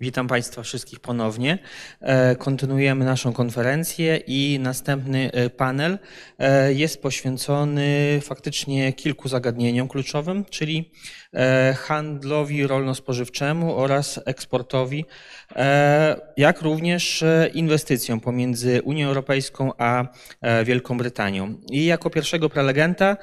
Witam 0.00 0.28
Państwa 0.28 0.62
wszystkich 0.62 1.00
ponownie. 1.00 1.58
E, 2.00 2.36
kontynuujemy 2.36 3.04
naszą 3.04 3.32
konferencję 3.32 4.16
i 4.16 4.58
następny 4.60 5.30
e, 5.32 5.50
panel 5.50 5.98
e, 6.38 6.72
jest 6.72 7.02
poświęcony 7.02 8.20
faktycznie 8.22 8.92
kilku 8.92 9.28
zagadnieniom 9.28 9.88
kluczowym, 9.88 10.44
czyli 10.44 10.90
handlowi 11.76 12.66
rolno-spożywczemu 12.66 13.76
oraz 13.76 14.20
eksportowi, 14.24 15.04
jak 16.36 16.62
również 16.62 17.24
inwestycjom 17.54 18.20
pomiędzy 18.20 18.82
Unią 18.82 19.08
Europejską 19.08 19.72
a 19.78 20.04
Wielką 20.64 20.98
Brytanią. 20.98 21.54
I 21.70 21.84
jako 21.84 22.10
pierwszego 22.10 22.48
prelegenta 22.48 23.16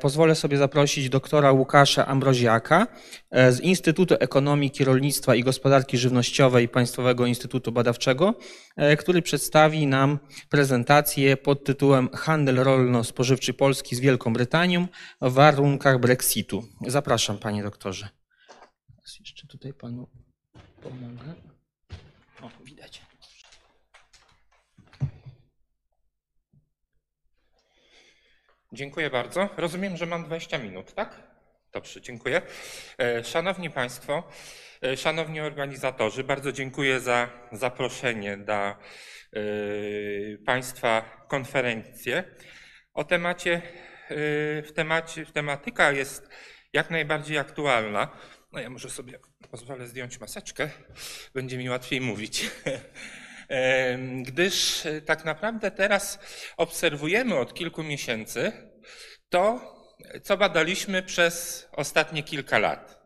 pozwolę 0.00 0.34
sobie 0.34 0.56
zaprosić 0.56 1.08
doktora 1.08 1.52
Łukasza 1.52 2.06
Ambroziaka 2.06 2.86
z 3.32 3.60
Instytutu 3.60 4.14
Ekonomiki, 4.20 4.84
Rolnictwa 4.84 5.34
i 5.34 5.42
Gospodarki 5.42 5.98
Żywności 5.98 6.17
Żywnościowej 6.18 6.68
Państwowego 6.68 7.26
Instytutu 7.26 7.72
Badawczego, 7.72 8.34
e, 8.76 8.96
który 8.96 9.22
przedstawi 9.22 9.86
nam 9.86 10.18
prezentację 10.50 11.36
pod 11.36 11.64
tytułem 11.64 12.08
Handel 12.08 12.56
rolno-spożywczy 12.56 13.54
Polski 13.54 13.96
z 13.96 14.00
Wielką 14.00 14.32
Brytanią 14.32 14.88
w 15.20 15.32
warunkach 15.32 16.00
Brexitu. 16.00 16.64
Zapraszam, 16.86 17.38
panie 17.38 17.62
doktorze. 17.62 18.08
Jeszcze 19.20 19.46
tutaj 19.46 19.74
panu 19.74 20.08
pomogę. 20.82 21.34
O, 22.42 22.50
widać. 22.64 23.02
Dziękuję 28.72 29.10
bardzo. 29.10 29.48
Rozumiem, 29.56 29.96
że 29.96 30.06
mam 30.06 30.24
20 30.24 30.58
minut, 30.58 30.94
tak? 30.94 31.22
Dobrze, 31.72 32.00
dziękuję. 32.00 32.42
E, 32.98 33.24
szanowni 33.24 33.70
Państwo, 33.70 34.22
szanowni 34.96 35.40
organizatorzy, 35.40 36.24
bardzo 36.24 36.52
dziękuję 36.52 37.00
za 37.00 37.28
zaproszenie 37.52 38.36
na 38.36 38.78
e, 39.32 39.40
Państwa 40.46 41.24
konferencję. 41.28 42.24
O 42.94 43.04
temacie, 43.04 43.54
e, 43.54 43.62
w 44.62 44.72
temacie, 44.74 45.26
tematyka 45.26 45.92
jest 45.92 46.28
jak 46.72 46.90
najbardziej 46.90 47.38
aktualna. 47.38 48.08
No 48.52 48.60
ja 48.60 48.70
może 48.70 48.90
sobie 48.90 49.18
pozwolę 49.50 49.86
zdjąć 49.86 50.20
maseczkę, 50.20 50.70
będzie 51.34 51.58
mi 51.58 51.70
łatwiej 51.70 52.00
mówić. 52.00 52.44
Gdyż 54.26 54.86
tak 55.06 55.24
naprawdę 55.24 55.70
teraz 55.70 56.18
obserwujemy 56.56 57.36
od 57.36 57.54
kilku 57.54 57.82
miesięcy 57.82 58.52
to, 59.28 59.74
co 60.22 60.36
badaliśmy 60.36 61.02
przez 61.02 61.68
ostatnie 61.72 62.22
kilka 62.22 62.58
lat 62.58 62.97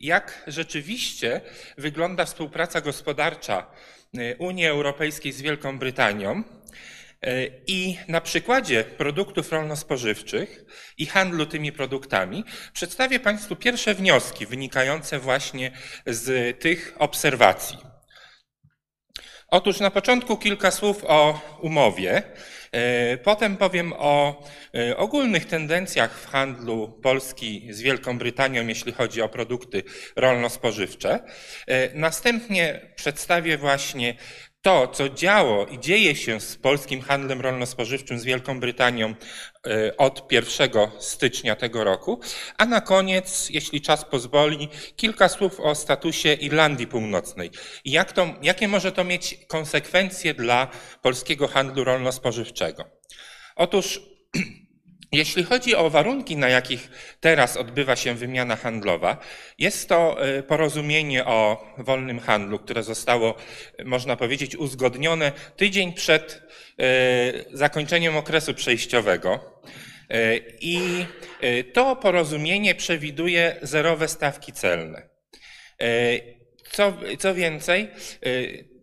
jak 0.00 0.44
rzeczywiście 0.46 1.40
wygląda 1.78 2.24
współpraca 2.24 2.80
gospodarcza 2.80 3.66
y, 4.18 4.36
Unii 4.38 4.66
Europejskiej 4.66 5.32
z 5.32 5.42
Wielką 5.42 5.78
Brytanią. 5.78 6.44
Y, 7.26 7.62
I 7.66 7.98
na 8.08 8.20
przykładzie 8.20 8.84
produktów 8.84 9.52
rolno-spożywczych 9.52 10.64
i 10.98 11.06
handlu 11.06 11.46
tymi 11.46 11.72
produktami 11.72 12.44
przedstawię 12.72 13.20
Państwu 13.20 13.56
pierwsze 13.56 13.94
wnioski 13.94 14.46
wynikające 14.46 15.18
właśnie 15.18 15.70
z 16.06 16.58
tych 16.60 16.94
obserwacji. 16.98 17.94
Otóż 19.48 19.80
na 19.80 19.90
początku 19.90 20.36
kilka 20.36 20.70
słów 20.70 21.04
o 21.04 21.40
umowie. 21.60 22.22
E, 22.74 23.16
potem 23.16 23.56
powiem 23.56 23.92
o 23.98 24.42
e, 24.74 24.96
ogólnych 24.96 25.46
tendencjach 25.46 26.18
w 26.18 26.26
handlu 26.26 26.88
Polski 27.02 27.68
z 27.70 27.80
Wielką 27.80 28.18
Brytanią, 28.18 28.66
jeśli 28.66 28.92
chodzi 28.92 29.22
o 29.22 29.28
produkty 29.28 29.82
rolno-spożywcze. 30.16 31.20
E, 31.66 31.94
następnie 31.94 32.80
przedstawię 32.96 33.58
właśnie 33.58 34.14
to, 34.64 34.88
co 34.88 35.08
działo 35.08 35.66
i 35.66 35.78
dzieje 35.78 36.16
się 36.16 36.40
z 36.40 36.56
polskim 36.56 37.00
handlem 37.00 37.40
rolno-spożywczym 37.40 38.18
z 38.18 38.24
Wielką 38.24 38.60
Brytanią 38.60 39.14
e, 39.66 39.96
od 39.96 40.32
1 40.32 40.70
stycznia 40.98 41.56
tego 41.56 41.84
roku. 41.84 42.20
A 42.58 42.66
na 42.66 42.80
koniec, 42.80 43.50
jeśli 43.50 43.80
czas 43.80 44.04
pozwoli, 44.04 44.68
kilka 44.96 45.28
słów 45.28 45.60
o 45.60 45.74
statusie 45.74 46.32
Irlandii 46.32 46.86
Północnej 46.86 47.50
i 47.84 47.90
jak 47.90 48.12
to, 48.12 48.34
jakie 48.42 48.68
może 48.68 48.92
to 48.92 49.04
mieć 49.04 49.38
konsekwencje 49.48 50.34
dla 50.34 50.68
polskiego 51.02 51.48
handlu 51.48 51.84
rolno-spożywczego. 51.84 52.84
Otóż 53.56 54.00
Jeśli 55.14 55.44
chodzi 55.44 55.74
o 55.74 55.90
warunki, 55.90 56.36
na 56.36 56.48
jakich 56.48 56.90
teraz 57.20 57.56
odbywa 57.56 57.96
się 57.96 58.14
wymiana 58.14 58.56
handlowa, 58.56 59.16
jest 59.58 59.88
to 59.88 60.26
e, 60.28 60.42
porozumienie 60.42 61.24
o 61.24 61.66
wolnym 61.78 62.20
handlu, 62.20 62.58
które 62.58 62.82
zostało, 62.82 63.34
można 63.84 64.16
powiedzieć, 64.16 64.56
uzgodnione 64.56 65.32
tydzień 65.56 65.92
przed 65.92 66.42
e, 66.78 66.84
zakończeniem 67.52 68.16
okresu 68.16 68.54
przejściowego. 68.54 69.60
E, 70.10 70.36
I 70.60 71.06
to 71.72 71.96
porozumienie 71.96 72.74
przewiduje 72.74 73.56
zerowe 73.62 74.08
stawki 74.08 74.52
celne. 74.52 75.08
Co, 76.70 76.92
co 77.18 77.34
więcej, 77.34 77.88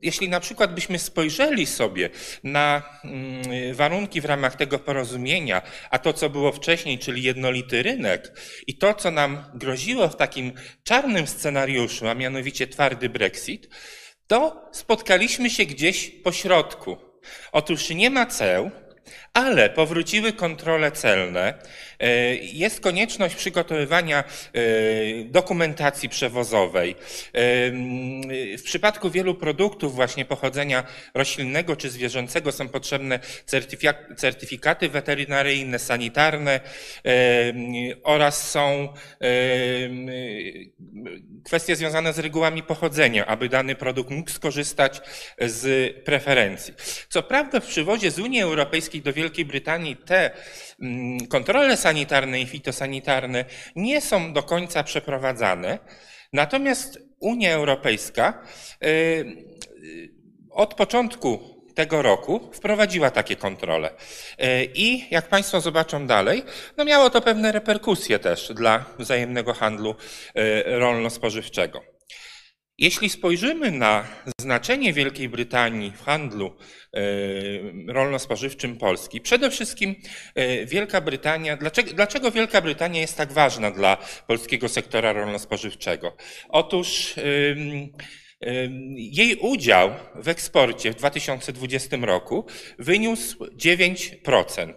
jeśli 0.02 0.30
na 0.30 0.40
przykład 0.40 0.76
byśmy 0.76 1.00
spojrzeli 1.00 1.66
sobie 1.66 2.10
na 2.44 2.84
mm, 3.04 3.76
warunki 3.76 4.22
w 4.22 4.26
ramach 4.26 4.56
tego 4.56 4.80
porozumienia, 4.80 5.62
a 5.90 6.00
to, 6.00 6.14
co 6.14 6.30
było 6.30 6.52
wcześniej, 6.52 7.00
czyli 7.00 7.24
jednolity 7.24 7.84
rynek 7.84 8.40
i 8.68 8.78
to, 8.78 8.94
co 8.94 9.12
nam 9.12 9.44
groziło 9.54 10.08
w 10.08 10.16
takim 10.16 10.54
czarnym 10.84 11.28
scenariuszu, 11.28 12.08
a 12.08 12.14
mianowicie 12.14 12.68
twardy 12.68 13.10
Brexit, 13.10 13.70
to 14.28 14.70
spotkaliśmy 14.72 15.50
się 15.50 15.66
gdzieś 15.66 16.10
po 16.10 16.32
środku. 16.32 16.98
Otóż 17.52 17.90
nie 17.90 18.10
ma 18.10 18.26
ceł, 18.26 18.72
ale 19.34 19.70
powróciły 19.70 20.34
kontrole 20.34 20.92
celne, 20.92 21.54
e, 22.00 22.36
jest 22.36 22.80
konieczność 22.80 23.36
przygotowywania 23.36 24.20
e, 24.20 24.24
dokumentacji 25.26 26.10
przewozowej. 26.10 26.92
E, 26.92 26.96
w 28.58 28.64
przypadku 28.64 29.10
wielu 29.10 29.36
produktów 29.36 29.96
właśnie 29.96 30.26
pochodzenia 30.26 30.84
roślinnego 31.14 31.76
czy 31.76 31.90
zwierzęcego 31.90 32.52
są 32.52 32.70
potrzebne 32.70 33.20
certyfikaty 34.16 34.90
weterynaryjne, 34.90 35.80
sanitarne 35.80 36.60
oraz 38.04 38.52
są 38.52 38.94
kwestie 41.44 41.76
związane 41.76 42.14
z 42.14 42.20
regułami 42.20 42.64
pochodzenia, 42.64 43.26
aby 43.26 43.50
dany 43.50 43.76
produkt 43.76 44.10
mógł 44.10 44.32
skorzystać 44.32 45.02
z 45.42 45.94
preferencji. 46.04 46.74
Co 47.10 47.24
prawda 47.24 47.60
w 47.60 47.66
przywozie 47.66 48.12
z 48.12 48.20
Unii 48.20 48.42
Europejskiej 48.42 49.02
do 49.02 49.14
Wielkiej 49.22 49.46
Brytanii 49.46 49.96
te 49.96 50.32
mm, 50.82 51.28
kontrole 51.28 51.78
sanitarne 51.78 52.42
i 52.42 52.46
fitosanitarne 52.46 53.46
nie 53.76 54.02
są 54.02 54.34
do 54.34 54.44
końca 54.44 54.84
przeprowadzane, 54.84 55.80
natomiast 56.34 57.00
Unia 57.20 57.54
Europejska 57.54 58.44
y, 58.84 58.88
y, 58.88 60.10
od 60.52 60.74
początku 60.74 61.40
tego 61.76 62.02
roku 62.02 62.52
wprowadziła 62.54 63.12
takie 63.12 63.36
kontrole. 63.36 63.90
Y, 63.90 63.96
I 64.76 65.06
jak 65.12 65.28
Państwo 65.28 65.62
zobaczą 65.62 66.08
dalej, 66.08 66.44
no 66.78 66.86
miało 66.86 67.10
to 67.10 67.22
pewne 67.22 67.52
reperkusje 67.52 68.20
też 68.20 68.54
dla 68.54 68.86
wzajemnego 69.00 69.54
handlu 69.54 69.96
rolno-spożywczego. 70.66 71.91
Jeśli 72.82 73.10
spojrzymy 73.10 73.72
na 73.72 74.08
znaczenie 74.40 74.94
Wielkiej 74.94 75.30
Brytanii 75.30 75.92
w 75.92 76.02
handlu 76.02 76.56
e, 76.94 77.02
rolno-spożywczym 77.88 78.78
Polski, 78.78 79.22
przede 79.22 79.52
wszystkim 79.52 79.96
e, 80.36 80.66
Wielka 80.66 81.02
Brytania, 81.02 81.58
dlaczego, 81.58 81.94
dlaczego 81.94 82.32
Wielka 82.32 82.62
Brytania 82.62 83.02
jest 83.02 83.18
tak 83.18 83.34
ważna 83.34 83.72
dla 83.72 83.98
polskiego 84.28 84.70
sektora 84.70 85.14
rolno-spożywczego? 85.14 86.16
Otóż 86.50 87.16
jej 88.96 89.36
udział 89.36 89.92
w 90.16 90.28
eksporcie 90.28 90.92
w 90.92 90.96
2020 90.96 91.98
roku 92.02 92.46
wyniósł 92.80 93.46
9%. 93.46 94.74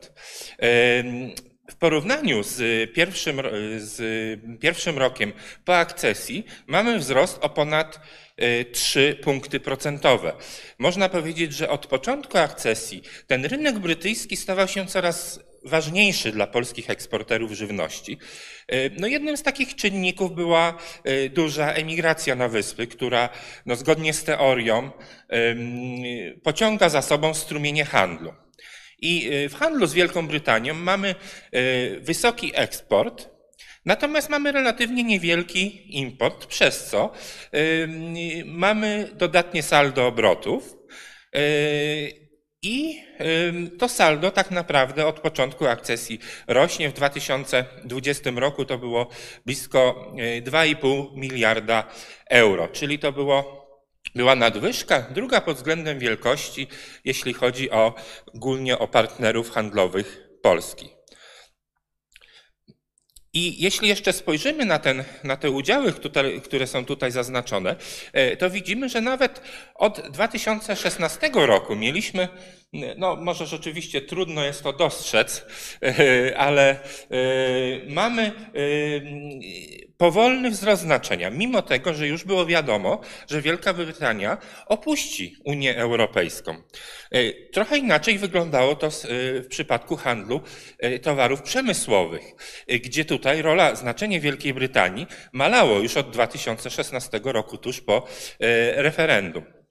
W 1.70 1.74
porównaniu 1.74 2.42
z 2.42 2.92
pierwszym, 2.92 3.42
z 3.76 4.00
pierwszym 4.60 4.98
rokiem 4.98 5.32
po 5.64 5.76
akcesji 5.76 6.44
mamy 6.66 6.98
wzrost 6.98 7.38
o 7.40 7.48
ponad 7.48 8.00
3 8.72 9.16
e, 9.20 9.22
punkty 9.22 9.60
procentowe. 9.60 10.32
Można 10.78 11.08
powiedzieć, 11.08 11.52
że 11.52 11.68
od 11.70 11.86
początku 11.86 12.38
akcesji 12.38 13.02
ten 13.26 13.44
rynek 13.44 13.78
brytyjski 13.78 14.36
stawał 14.36 14.68
się 14.68 14.86
coraz 14.86 15.40
ważniejszy 15.64 16.32
dla 16.32 16.46
polskich 16.46 16.90
eksporterów 16.90 17.52
żywności. 17.52 18.18
No 18.98 19.06
jednym 19.06 19.36
z 19.36 19.42
takich 19.42 19.74
czynników 19.74 20.34
była 20.34 20.78
duża 21.30 21.72
emigracja 21.72 22.34
na 22.34 22.48
wyspy, 22.48 22.86
która 22.86 23.28
no 23.66 23.76
zgodnie 23.76 24.12
z 24.12 24.24
teorią 24.24 24.90
pociąga 26.42 26.88
za 26.88 27.02
sobą 27.02 27.34
strumienie 27.34 27.84
handlu. 27.84 28.43
I 29.00 29.32
y, 29.32 29.48
w 29.48 29.54
handlu 29.54 29.86
z 29.86 29.94
Wielką 29.94 30.26
Brytanią 30.26 30.74
mamy 30.74 31.14
y, 31.54 31.98
wysoki 32.00 32.52
eksport, 32.54 33.34
Natomiast 33.86 34.28
mamy 34.28 34.52
relatywnie 34.52 35.04
niewielki 35.04 35.96
import, 35.98 36.46
przez 36.46 36.84
co 36.84 37.12
mamy 38.44 39.10
dodatnie 39.14 39.62
saldo 39.62 40.06
obrotów. 40.06 40.76
I 42.62 43.02
to 43.78 43.88
saldo 43.88 44.30
tak 44.30 44.50
naprawdę 44.50 45.06
od 45.06 45.20
początku 45.20 45.66
akcesji 45.66 46.18
rośnie. 46.46 46.90
W 46.90 46.92
2020 46.92 48.30
roku 48.36 48.64
to 48.64 48.78
było 48.78 49.08
blisko 49.46 50.12
2,5 50.42 51.16
miliarda 51.16 51.84
euro, 52.30 52.68
czyli 52.68 52.98
to 52.98 53.12
było 53.12 53.63
była 54.14 54.36
nadwyżka, 54.36 55.06
druga 55.10 55.40
pod 55.40 55.56
względem 55.56 55.98
wielkości, 55.98 56.68
jeśli 57.04 57.32
chodzi 57.32 57.70
o, 57.70 57.94
ogólnie 58.34 58.78
o 58.78 58.88
partnerów 58.88 59.50
handlowych 59.50 60.28
Polski. 60.42 60.88
I 63.32 63.62
jeśli 63.62 63.88
jeszcze 63.88 64.12
spojrzymy 64.12 64.64
na, 64.64 64.78
ten, 64.78 65.04
na 65.24 65.36
te 65.36 65.50
udziały, 65.50 65.94
które 66.44 66.66
są 66.66 66.84
tutaj 66.84 67.10
zaznaczone, 67.10 67.76
e, 68.12 68.36
to 68.36 68.50
widzimy, 68.50 68.88
że 68.88 69.00
nawet 69.00 69.40
od 69.74 70.00
2016 70.10 71.30
roku 71.34 71.76
mieliśmy 71.76 72.28
no, 72.96 73.16
może 73.16 73.46
rzeczywiście 73.46 74.00
trudno 74.00 74.44
jest 74.44 74.62
to 74.62 74.72
dostrzec, 74.72 75.46
ale 76.36 76.70
e, 76.70 76.76
mamy 77.88 78.22
e, 78.22 78.32
powolny 79.96 80.50
wzrost 80.50 80.82
znaczenia, 80.82 81.30
mimo 81.30 81.62
tego, 81.62 81.94
że 81.94 82.08
już 82.08 82.24
było 82.24 82.46
wiadomo, 82.46 83.00
że 83.30 83.42
Wielka 83.42 83.74
Brytania 83.74 84.38
opuści 84.66 85.36
Unię 85.44 85.76
Europejską. 85.76 86.56
E, 87.10 87.32
trochę 87.52 87.78
inaczej 87.78 88.18
wyglądało 88.18 88.76
to 88.76 88.90
w 88.90 89.46
przypadku 89.48 89.96
handlu 89.96 90.40
towarów 91.02 91.42
przemysłowych, 91.42 92.22
gdzie 92.68 93.04
tutaj 93.04 93.42
rola, 93.42 93.74
znaczenie 93.74 94.20
Wielkiej 94.20 94.54
Brytanii 94.54 95.06
malało 95.32 95.78
już 95.78 95.96
od 95.96 96.10
2016 96.10 97.20
roku, 97.24 97.58
tuż 97.58 97.80
po 97.80 98.06
referendum. 98.76 99.63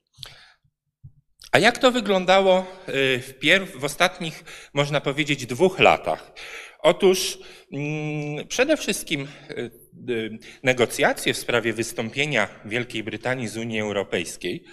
A 1.53 1.59
jak 1.59 1.77
to 1.77 1.91
wyglądało 1.91 2.65
y, 2.89 3.19
w, 3.19 3.79
w 3.79 3.83
ostatnich, 3.83 4.44
można 4.73 5.01
powiedzieć, 5.01 5.45
dwóch 5.45 5.79
latach? 5.79 6.31
Otóż 6.79 7.38
mm, 7.71 8.47
przede 8.47 8.77
wszystkim 8.77 9.27
y, 9.51 9.71
y, 10.09 10.39
negocjacje 10.63 11.33
w 11.33 11.38
sprawie 11.38 11.73
wystąpienia 11.73 12.47
Wielkiej 12.65 13.03
Brytanii 13.03 13.47
z 13.47 13.57
Unii 13.57 13.79
Europejskiej 13.79 14.63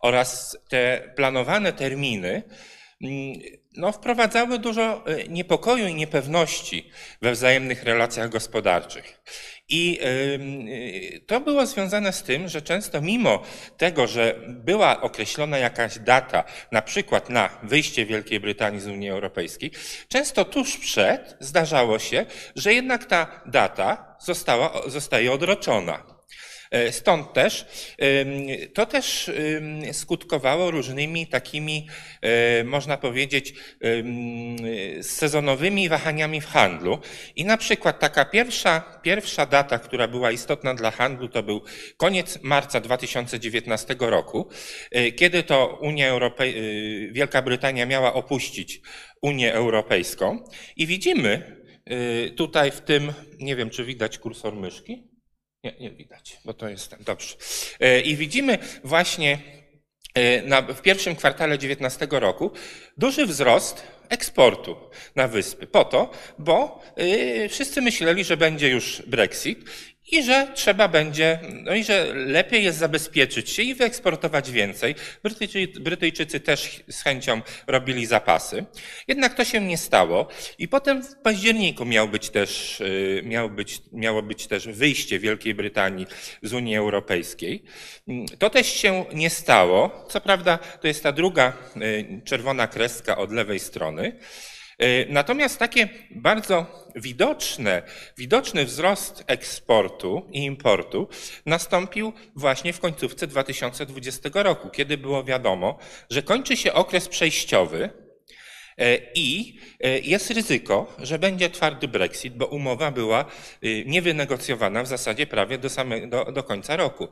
oraz 0.00 0.58
te 0.68 1.12
planowane 1.16 1.72
terminy 1.72 2.42
mm, 3.02 3.40
no, 3.76 3.92
wprowadzały 3.92 4.58
dużo 4.58 5.04
niepokoju 5.28 5.86
i 5.86 5.94
niepewności 5.94 6.90
we 7.22 7.32
wzajemnych 7.32 7.82
relacjach 7.82 8.30
gospodarczych. 8.30 9.20
I 9.68 10.00
to 11.26 11.40
było 11.40 11.66
związane 11.66 12.12
z 12.12 12.22
tym, 12.22 12.48
że 12.48 12.62
często 12.62 13.00
mimo 13.00 13.42
tego, 13.76 14.06
że 14.06 14.40
była 14.48 15.00
określona 15.00 15.58
jakaś 15.58 15.98
data, 15.98 16.44
na 16.72 16.82
przykład 16.82 17.30
na 17.30 17.58
wyjście 17.62 18.06
Wielkiej 18.06 18.40
Brytanii 18.40 18.80
z 18.80 18.86
Unii 18.86 19.10
Europejskiej, 19.10 19.70
często 20.08 20.44
tuż 20.44 20.76
przed 20.76 21.36
zdarzało 21.40 21.98
się, 21.98 22.26
że 22.56 22.74
jednak 22.74 23.04
ta 23.04 23.42
data 23.46 24.16
została, 24.20 24.82
zostaje 24.86 25.32
odroczona. 25.32 26.15
E, 26.70 26.92
stąd 26.92 27.32
też 27.32 27.66
to 28.74 28.86
też 28.86 29.30
skutkowało 29.92 30.70
różnymi 30.70 31.26
takimi, 31.26 31.88
e, 32.22 32.64
można 32.64 32.96
powiedzieć, 32.96 33.54
sezonowymi 35.02 35.88
wahaniami 35.88 36.40
w 36.40 36.46
handlu. 36.46 36.98
I 37.36 37.44
na 37.44 37.56
przykład 37.56 38.00
taka 38.00 38.24
pierwsza, 38.24 39.00
pierwsza 39.02 39.46
data, 39.46 39.78
która 39.78 40.08
była 40.08 40.30
istotna 40.30 40.74
dla 40.74 40.90
handlu, 40.90 41.28
to 41.28 41.42
był 41.42 41.62
koniec 41.96 42.38
marca 42.42 42.80
2019 42.80 43.96
roku, 43.98 44.48
e, 44.90 45.12
kiedy 45.12 45.42
to 45.42 45.78
Unia 45.80 46.08
Europej 46.08 46.54
Wielka 47.12 47.42
Brytania 47.42 47.86
miała 47.86 48.14
opuścić 48.14 48.80
Unię 49.22 49.54
Europejską. 49.54 50.44
I 50.76 50.86
widzimy 50.86 51.56
tutaj 52.36 52.70
w 52.70 52.80
tym, 52.80 53.12
nie 53.40 53.56
wiem 53.56 53.70
czy 53.70 53.84
widać 53.84 54.18
kursor 54.18 54.56
myszki, 54.56 55.15
nie, 55.66 55.74
nie 55.80 55.90
widać, 55.90 56.38
bo 56.44 56.54
to 56.54 56.68
jest 56.68 56.90
ten. 56.90 56.98
Dobrze. 57.04 57.36
E, 57.80 58.00
I 58.00 58.16
widzimy 58.16 58.58
właśnie 58.84 59.38
e, 60.14 60.42
na, 60.42 60.62
w 60.62 60.82
pierwszym 60.82 61.16
kwartale 61.16 61.58
2019 61.58 62.08
roku 62.10 62.50
duży 62.96 63.26
wzrost 63.26 63.82
eksportu 64.08 64.76
na 65.14 65.28
wyspy. 65.28 65.66
Po 65.66 65.84
to, 65.84 66.10
bo 66.38 66.82
y, 66.98 67.48
wszyscy 67.48 67.82
myśleli, 67.82 68.24
że 68.24 68.36
będzie 68.36 68.68
już 68.68 69.02
Brexit 69.06 69.58
i 70.12 70.22
że 70.22 70.48
trzeba 70.54 70.88
będzie, 70.88 71.38
no 71.52 71.74
i 71.74 71.84
że 71.84 72.14
lepiej 72.14 72.64
jest 72.64 72.78
zabezpieczyć 72.78 73.50
się 73.50 73.62
i 73.62 73.74
wyeksportować 73.74 74.50
więcej. 74.50 74.94
Brytyjczycy, 75.22 75.80
Brytyjczycy 75.80 76.40
też 76.40 76.82
z 76.88 77.02
chęcią 77.02 77.40
robili 77.66 78.06
zapasy. 78.06 78.64
Jednak 79.08 79.34
to 79.34 79.44
się 79.44 79.60
nie 79.60 79.78
stało 79.78 80.28
i 80.58 80.68
potem 80.68 81.02
w 81.02 81.16
październiku 81.16 81.84
miał 81.84 82.08
być 82.08 82.30
też, 82.30 82.80
y, 82.80 83.22
miał 83.24 83.50
być, 83.50 83.82
miało 83.92 84.22
być 84.22 84.46
też 84.46 84.68
wyjście 84.68 85.18
Wielkiej 85.18 85.54
Brytanii 85.54 86.06
z 86.42 86.52
Unii 86.52 86.76
Europejskiej. 86.76 87.62
To 88.38 88.50
też 88.50 88.66
się 88.66 89.04
nie 89.12 89.30
stało. 89.30 90.04
Co 90.08 90.20
prawda 90.20 90.58
to 90.58 90.88
jest 90.88 91.02
ta 91.02 91.12
druga 91.12 91.52
y, 91.76 92.20
czerwona 92.24 92.66
kreska 92.66 93.16
od 93.16 93.32
lewej 93.32 93.60
strony. 93.60 94.12
E, 94.78 95.06
natomiast 95.12 95.58
takie 95.58 95.88
bardzo 96.10 96.86
widoczne, 96.96 97.82
widoczny 98.18 98.64
wzrost 98.64 99.24
eksportu 99.26 100.26
i 100.32 100.44
importu 100.44 101.08
nastąpił 101.46 102.12
właśnie 102.34 102.72
w 102.72 102.80
końcówce 102.80 103.26
2020 103.26 104.30
roku, 104.34 104.70
kiedy 104.70 104.98
było 104.98 105.24
wiadomo, 105.24 105.78
że 106.10 106.22
kończy 106.22 106.56
się 106.56 106.72
okres 106.72 107.08
przejściowy 107.08 107.90
e, 108.78 108.98
i 109.14 109.58
e, 109.80 109.98
jest 109.98 110.30
ryzyko, 110.30 110.96
że 110.98 111.18
będzie 111.18 111.50
twardy 111.50 111.88
Brexit, 111.88 112.34
bo 112.34 112.46
umowa 112.46 112.90
była 112.90 113.24
niewynegocjowana 113.86 114.82
w 114.82 114.86
zasadzie 114.86 115.26
prawie 115.26 115.58
do, 115.58 115.68
same, 115.70 116.06
do, 116.06 116.24
do 116.24 116.42
końca 116.42 116.76
roku. 116.76 117.08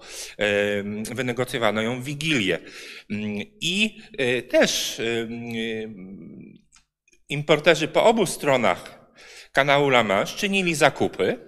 Wynegocjowano 1.15 1.83
ją 1.83 2.01
w 2.01 2.05
Wigilię. 2.05 2.59
Mm, 3.11 3.39
I 3.61 4.03
też 4.49 5.01
importerzy 7.29 7.89
po 7.89 8.05
obu 8.05 8.27
stronach 8.27 9.05
kanału 9.53 9.89
La 9.89 10.05
Manche 10.05 10.37
czynili 10.37 10.75
zakupy 10.75 11.39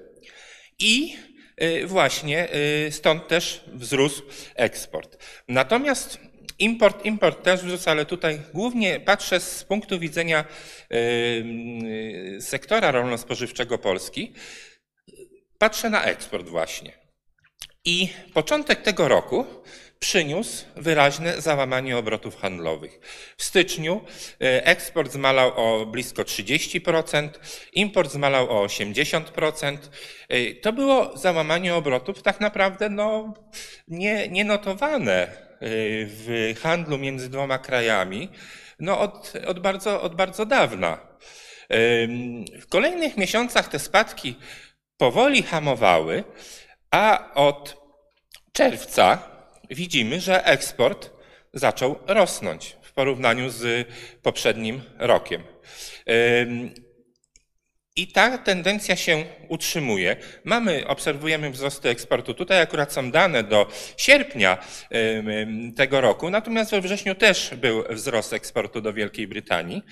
i 0.78 1.16
y, 1.62 1.86
właśnie 1.86 2.48
y, 2.86 2.92
stąd 2.92 3.28
też 3.28 3.64
wzrósł 3.66 4.22
eksport. 4.54 5.24
Natomiast 5.48 6.18
import, 6.58 7.04
import 7.04 7.42
też 7.42 7.60
wzrósł, 7.60 7.90
ale 7.90 8.04
tutaj 8.06 8.40
głównie 8.54 9.00
patrzę 9.00 9.40
z 9.40 9.64
punktu 9.64 9.98
widzenia 9.98 10.44
y, 10.92 12.38
sektora 12.40 12.90
rolno-spożywczego 12.90 13.78
Polski, 13.78 14.32
patrzę 15.58 15.90
na 15.90 16.04
eksport 16.04 16.48
właśnie. 16.48 16.92
I 17.84 18.08
początek 18.34 18.82
tego 18.82 19.08
roku 19.08 19.46
przyniósł 19.98 20.64
wyraźne 20.76 21.40
załamanie 21.40 21.98
obrotów 21.98 22.36
handlowych. 22.36 23.00
W 23.36 23.44
styczniu 23.44 24.00
e, 24.40 24.66
eksport 24.66 25.12
zmalał 25.12 25.52
o 25.56 25.86
blisko 25.86 26.22
30%, 26.22 27.28
import 27.72 28.12
zmalał 28.12 28.50
o 28.50 28.66
80%. 28.66 29.76
E, 30.28 30.54
to 30.54 30.72
było 30.72 31.16
załamanie 31.16 31.74
obrotów 31.74 32.22
tak 32.22 32.40
naprawdę 32.40 32.88
no, 32.88 33.34
nie, 33.88 34.28
nienotowane 34.28 35.22
e, 35.22 35.28
w 36.06 36.54
handlu 36.62 36.98
między 36.98 37.30
dwoma 37.30 37.58
krajami 37.58 38.28
no, 38.80 39.00
od, 39.00 39.32
od, 39.46 39.60
bardzo, 39.60 40.02
od 40.02 40.14
bardzo 40.14 40.46
dawna. 40.46 41.16
W 42.60 42.66
kolejnych 42.68 43.16
miesiącach 43.16 43.68
te 43.68 43.78
spadki 43.78 44.36
powoli 44.96 45.42
hamowały, 45.42 46.24
a 46.90 47.34
od 47.34 47.76
czerwca 48.52 49.35
widzimy, 49.70 50.20
że 50.20 50.46
eksport 50.46 51.10
zaczął 51.52 51.98
rosnąć 52.06 52.76
w 52.82 52.92
porównaniu 52.92 53.50
z 53.50 53.88
poprzednim 54.22 54.82
rokiem. 54.98 55.42
I 57.98 58.06
ta 58.06 58.38
tendencja 58.38 58.96
się 58.96 59.24
utrzymuje. 59.48 60.16
Mamy, 60.44 60.86
obserwujemy 60.86 61.50
wzrosty 61.50 61.88
eksportu. 61.88 62.34
Tutaj 62.34 62.60
akurat 62.60 62.92
są 62.92 63.10
dane 63.10 63.42
do 63.44 63.68
sierpnia 63.96 64.58
tego 65.76 66.00
roku, 66.00 66.30
natomiast 66.30 66.70
we 66.70 66.80
wrześniu 66.80 67.14
też 67.14 67.54
był 67.54 67.84
wzrost 67.90 68.32
eksportu 68.32 68.80
do 68.80 68.92
Wielkiej 68.92 69.28
Brytanii. 69.28 69.82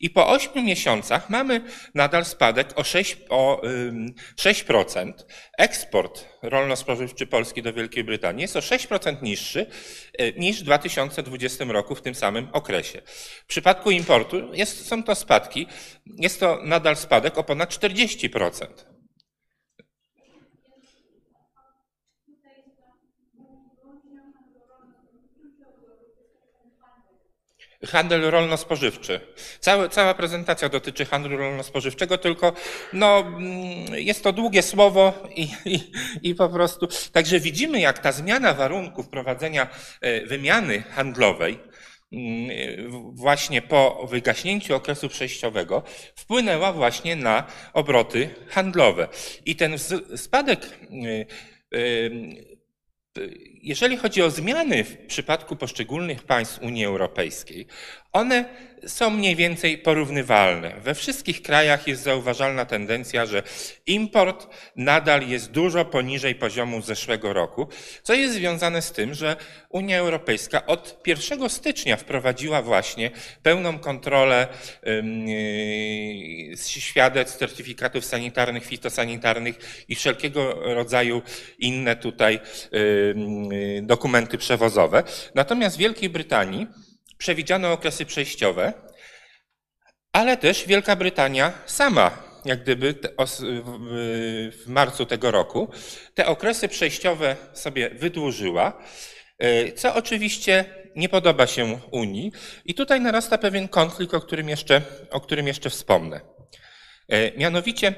I 0.00 0.10
po 0.10 0.28
ośmiu 0.28 0.62
miesiącach 0.62 1.30
mamy 1.30 1.60
nadal 1.94 2.24
spadek 2.24 2.78
o 2.78 2.82
6%. 2.82 3.16
O 3.28 3.60
6%. 4.36 5.12
Eksport 5.58 6.24
rolno-spożywczy 6.42 7.26
Polski 7.26 7.62
do 7.62 7.72
Wielkiej 7.72 8.04
Brytanii 8.04 8.42
jest 8.42 8.56
o 8.56 8.60
6% 8.60 9.22
niższy 9.22 9.66
e, 10.18 10.32
niż 10.32 10.60
w 10.60 10.64
2020 10.64 11.64
roku 11.64 11.94
w 11.94 12.02
tym 12.02 12.14
samym 12.14 12.48
okresie. 12.52 13.02
W 13.42 13.46
przypadku 13.46 13.90
importu 13.90 14.54
jest, 14.54 14.86
są 14.86 15.02
to 15.02 15.14
spadki, 15.14 15.66
jest 16.06 16.40
to 16.40 16.60
nadal 16.64 16.96
spadek 16.96 17.38
o 17.38 17.44
ponad 17.44 17.70
40%. 17.70 18.87
Handel 27.86 28.30
rolno-spożywczy. 28.30 29.20
Cała, 29.60 29.88
cała 29.88 30.14
prezentacja 30.14 30.68
dotyczy 30.68 31.04
handlu 31.04 31.36
rolno-spożywczego, 31.36 32.18
tylko 32.18 32.52
no, 32.92 33.18
mm, 33.18 33.44
jest 33.94 34.22
to 34.22 34.32
długie 34.32 34.62
słowo 34.62 35.28
i, 35.36 35.48
i, 35.64 35.92
i 36.22 36.34
po 36.34 36.48
prostu. 36.48 36.88
Także 37.12 37.40
widzimy, 37.40 37.80
jak 37.80 37.98
ta 37.98 38.12
zmiana 38.12 38.54
warunków 38.54 39.08
prowadzenia 39.08 39.68
e, 40.00 40.26
wymiany 40.26 40.82
handlowej 40.82 41.58
mm, 42.12 43.16
właśnie 43.16 43.62
po 43.62 44.06
wygaśnięciu 44.10 44.74
okresu 44.74 45.08
przejściowego 45.08 45.82
wpłynęła 46.16 46.72
właśnie 46.72 47.16
na 47.16 47.46
obroty 47.72 48.34
handlowe. 48.48 49.08
I 49.44 49.56
ten 49.56 49.76
spadek 50.16 50.60
e, 50.62 51.26
e, 51.78 52.10
jeżeli 53.62 53.96
chodzi 53.96 54.22
o 54.22 54.30
zmiany 54.30 54.84
w 54.84 54.96
przypadku 54.96 55.56
poszczególnych 55.56 56.22
państw 56.22 56.62
Unii 56.62 56.84
Europejskiej, 56.84 57.66
one 58.12 58.44
są 58.86 59.10
mniej 59.10 59.36
więcej 59.36 59.78
porównywalne. 59.78 60.74
We 60.80 60.94
wszystkich 60.94 61.42
krajach 61.42 61.86
jest 61.86 62.02
zauważalna 62.02 62.64
tendencja, 62.64 63.26
że 63.26 63.42
import 63.86 64.46
nadal 64.76 65.28
jest 65.28 65.50
dużo 65.50 65.84
poniżej 65.84 66.34
poziomu 66.34 66.82
zeszłego 66.82 67.32
roku, 67.32 67.68
co 68.02 68.14
jest 68.14 68.34
związane 68.34 68.82
z 68.82 68.92
tym, 68.92 69.14
że 69.14 69.36
Unia 69.68 69.98
Europejska 69.98 70.66
od 70.66 71.02
1 71.06 71.48
stycznia 71.48 71.96
wprowadziła 71.96 72.62
właśnie 72.62 73.10
pełną 73.42 73.78
kontrolę 73.78 74.48
yy, 74.82 76.56
świadectw, 76.56 77.38
certyfikatów 77.38 78.04
sanitarnych, 78.04 78.66
fitosanitarnych 78.66 79.84
i 79.88 79.94
wszelkiego 79.94 80.54
rodzaju 80.74 81.22
inne 81.58 81.96
tutaj 81.96 82.40
yy, 82.72 83.14
dokumenty 83.82 84.38
przewozowe. 84.38 85.02
Natomiast 85.34 85.76
w 85.76 85.78
Wielkiej 85.78 86.10
Brytanii 86.10 86.66
przewidziano 87.18 87.72
okresy 87.72 88.06
przejściowe, 88.06 88.72
ale 90.12 90.36
też 90.36 90.66
Wielka 90.66 90.96
Brytania 90.96 91.52
sama, 91.66 92.22
jak 92.44 92.62
gdyby 92.62 92.94
w 94.52 94.64
marcu 94.66 95.06
tego 95.06 95.30
roku, 95.30 95.68
te 96.14 96.26
okresy 96.26 96.68
przejściowe 96.68 97.36
sobie 97.52 97.90
wydłużyła, 97.90 98.82
e, 99.38 99.72
co 99.72 99.94
oczywiście 99.94 100.64
nie 100.96 101.08
podoba 101.08 101.46
się 101.46 101.80
Unii. 101.90 102.32
I 102.64 102.74
tutaj 102.74 103.00
narasta 103.00 103.38
pewien 103.38 103.68
konflikt, 103.68 104.14
o 104.14 104.20
którym 104.20 104.48
jeszcze, 104.48 104.82
o 105.10 105.20
którym 105.20 105.46
jeszcze 105.46 105.70
wspomnę. 105.70 106.20
E, 107.08 107.38
mianowicie, 107.38 107.94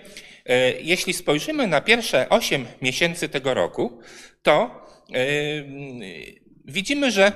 jeśli 0.80 1.12
spojrzymy 1.12 1.66
na 1.66 1.80
pierwsze 1.80 2.28
8 2.28 2.66
miesięcy 2.82 3.28
tego 3.28 3.54
roku, 3.54 4.00
to 4.42 4.86
widzimy, 6.64 7.10
że 7.10 7.32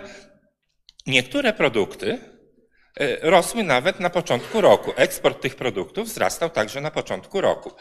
Niektóre 1.06 1.52
produkty 1.52 2.18
e, 3.00 3.30
rosły 3.30 3.62
nawet 3.62 4.00
na 4.00 4.10
początku 4.10 4.60
roku. 4.60 4.92
Eksport 4.96 5.42
tych 5.42 5.56
produktów 5.56 6.08
wzrastał 6.08 6.50
także 6.50 6.80
na 6.80 6.90
początku 6.90 7.40
roku. 7.40 7.72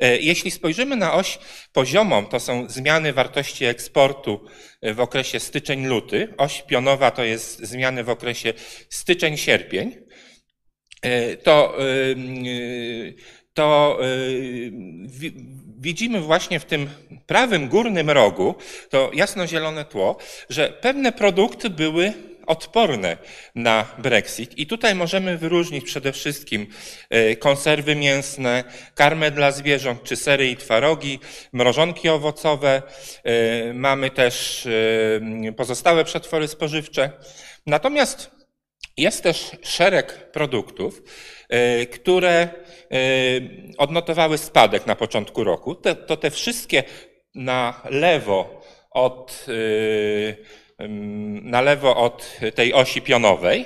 E, 0.00 0.16
jeśli 0.18 0.50
spojrzymy 0.50 0.96
na 0.96 1.14
oś 1.14 1.38
poziomą, 1.72 2.26
to 2.26 2.40
są 2.40 2.68
zmiany 2.68 3.12
wartości 3.12 3.64
eksportu 3.64 4.46
e, 4.82 4.94
w 4.94 5.00
okresie 5.00 5.40
styczeń-luty. 5.40 6.34
Oś 6.38 6.62
pionowa 6.62 7.10
to 7.10 7.24
jest 7.24 7.58
zmiany 7.58 8.04
w 8.04 8.10
okresie 8.10 8.52
styczeń-sierpień. 8.90 10.06
To, 11.42 11.76
to 13.54 13.98
widzimy 15.86 16.20
właśnie 16.20 16.60
w 16.60 16.64
tym 16.64 16.90
prawym 17.26 17.68
górnym 17.68 18.10
rogu, 18.10 18.54
to 18.90 19.10
jasnozielone 19.14 19.84
tło, 19.84 20.16
że 20.50 20.68
pewne 20.80 21.12
produkty 21.12 21.70
były 21.70 22.12
odporne 22.46 23.16
na 23.54 23.86
Brexit. 23.98 24.58
I 24.58 24.66
tutaj 24.66 24.94
możemy 24.94 25.38
wyróżnić 25.38 25.84
przede 25.84 26.12
wszystkim 26.12 26.66
e, 27.10 27.36
konserwy 27.36 27.96
mięsne, 27.96 28.64
karmę 28.94 29.30
dla 29.30 29.50
zwierząt, 29.50 30.02
czy 30.02 30.16
sery 30.16 30.50
i 30.50 30.56
twarogi, 30.56 31.18
mrożonki 31.52 32.08
owocowe. 32.08 32.82
E, 33.24 33.72
mamy 33.72 34.10
też 34.10 34.66
e, 35.46 35.52
pozostałe 35.52 36.04
przetwory 36.04 36.48
spożywcze. 36.48 37.10
Natomiast 37.66 38.35
jest 38.96 39.22
też 39.22 39.50
szereg 39.62 40.30
produktów, 40.32 41.02
które 41.92 42.48
odnotowały 43.78 44.38
spadek 44.38 44.86
na 44.86 44.96
początku 44.96 45.44
roku. 45.44 45.74
to 45.74 46.16
te 46.16 46.30
wszystkie 46.30 46.82
na 47.34 47.82
lewo 47.90 48.62
od 48.90 49.46
na 51.42 51.60
lewo 51.60 51.96
od 51.96 52.40
tej 52.54 52.74
osi 52.74 53.02
pionowej, 53.02 53.64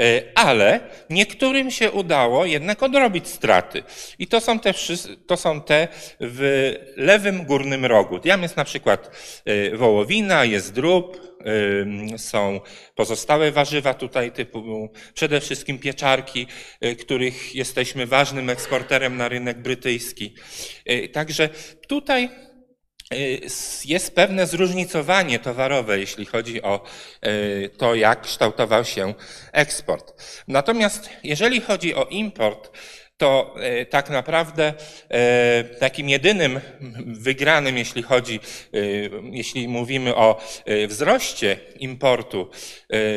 e, 0.00 0.22
ale 0.34 0.80
niektórym 1.10 1.70
się 1.70 1.90
udało 1.90 2.46
jednak 2.46 2.82
odrobić 2.82 3.28
straty. 3.28 3.82
I 4.18 4.26
to 4.26 4.40
są 4.40 4.58
te, 4.58 4.74
to 5.26 5.36
są 5.36 5.60
te 5.60 5.88
w 6.20 6.74
lewym 6.96 7.44
górnym 7.44 7.84
rogu. 7.84 8.18
Tam 8.18 8.42
jest 8.42 8.56
na 8.56 8.64
przykład 8.64 9.10
e, 9.44 9.76
wołowina, 9.76 10.44
jest 10.44 10.72
drób, 10.72 11.27
są 12.16 12.60
pozostałe 12.94 13.52
warzywa 13.52 13.94
tutaj 13.94 14.32
typu 14.32 14.88
przede 15.14 15.40
wszystkim 15.40 15.78
pieczarki, 15.78 16.46
e, 16.80 16.94
których 16.94 17.54
jesteśmy 17.54 18.06
ważnym 18.06 18.50
eksporterem 18.50 19.16
na 19.16 19.28
rynek 19.28 19.62
brytyjski. 19.62 20.34
Także 21.12 21.48
tutaj 21.88 22.28
Y, 23.14 23.40
jest 23.84 24.14
pewne 24.14 24.46
zróżnicowanie 24.46 25.38
towarowe, 25.38 25.98
jeśli 25.98 26.26
chodzi 26.26 26.62
o 26.62 26.84
y, 27.26 27.70
to, 27.78 27.94
jak 27.94 28.22
kształtował 28.22 28.84
się 28.84 29.14
eksport. 29.52 30.22
Natomiast 30.48 31.10
jeżeli 31.24 31.60
chodzi 31.60 31.94
o 31.94 32.04
import, 32.04 32.70
to 33.18 33.54
y, 33.82 33.86
tak 33.86 34.10
naprawdę 34.10 34.74
takim 35.78 36.08
jedynym 36.08 36.60
wygranym, 37.06 37.78
jeśli 37.78 38.02
chodzi, 38.02 38.40
jeśli 39.30 39.68
mówimy 39.68 40.16
o 40.16 40.40
wzroście 40.88 41.56
importu, 41.78 42.50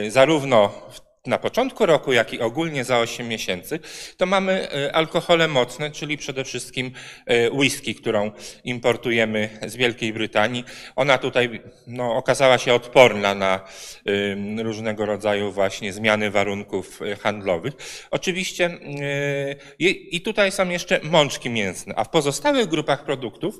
zarówno 0.10 0.70
w 0.92 1.11
na 1.26 1.38
początku 1.38 1.86
roku, 1.86 2.14
jak 2.14 2.34
i 2.34 2.40
ogólnie 2.40 2.84
za 2.84 3.00
8 3.00 3.28
miesięcy, 3.28 3.80
to 4.18 4.26
mamy 4.26 4.72
e, 4.72 4.96
alkohole 4.96 5.48
mocne, 5.48 5.92
czyli 5.92 6.18
przede 6.18 6.44
wszystkim 6.44 6.92
e, 7.26 7.52
whisky, 7.52 7.96
którą 7.96 8.32
importujemy 8.64 9.50
z 9.68 9.76
Wielkiej 9.76 10.14
Brytanii. 10.14 10.64
Ona 10.96 11.18
tutaj 11.18 11.62
no, 11.88 12.16
okazała 12.16 12.58
się 12.58 12.74
odporna 12.74 13.36
na 13.36 13.60
różnego 14.64 15.06
rodzaju 15.06 15.52
właśnie 15.52 15.94
zmiany 15.94 16.32
warunków 16.32 17.02
e, 17.02 17.16
handlowych. 17.16 17.74
Oczywiście 18.12 18.78
i 19.80 20.22
tutaj 20.22 20.52
są 20.52 20.70
jeszcze 20.70 21.00
mączki 21.04 21.50
mięsne, 21.50 21.94
a 21.98 22.04
w 22.04 22.10
pozostałych 22.10 22.68
grupach 22.68 23.06
produktów 23.06 23.56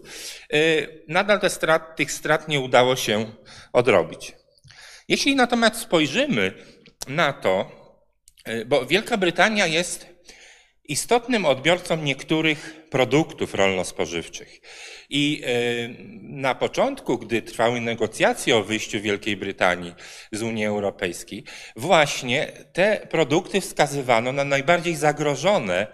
nadal 1.08 1.40
te 1.40 1.50
strat, 1.50 1.96
tych 1.96 2.12
strat 2.12 2.48
nie 2.48 2.60
udało 2.60 2.96
się 2.96 3.26
odrobić. 3.74 4.34
Jeśli 5.08 5.36
natomiast 5.36 5.76
spojrzymy 5.76 6.54
na 7.08 7.34
to, 7.34 7.72
e, 8.46 8.66
bo 8.66 8.86
Wielka 8.86 9.18
Brytania 9.18 9.68
jest 9.68 10.12
istotnym 10.84 11.46
odbiorcą 11.46 11.98
niektórych 11.98 12.88
produktów 12.90 13.54
rolno-spożywczych. 13.56 14.62
I 15.10 15.42
e, 15.44 15.50
na 16.22 16.56
początku, 16.56 17.18
gdy 17.18 17.42
trwały 17.42 17.82
negocjacje 17.82 18.58
o 18.58 18.64
wyjściu 18.64 19.02
Wielkiej 19.02 19.38
Brytanii 19.38 19.94
z 20.32 20.42
Unii 20.42 20.66
Europejskiej, 20.66 21.44
właśnie 21.76 22.52
te 22.74 23.08
produkty 23.10 23.62
wskazywano 23.62 24.32
na 24.32 24.44
najbardziej 24.44 24.96
zagrożone 24.96 25.88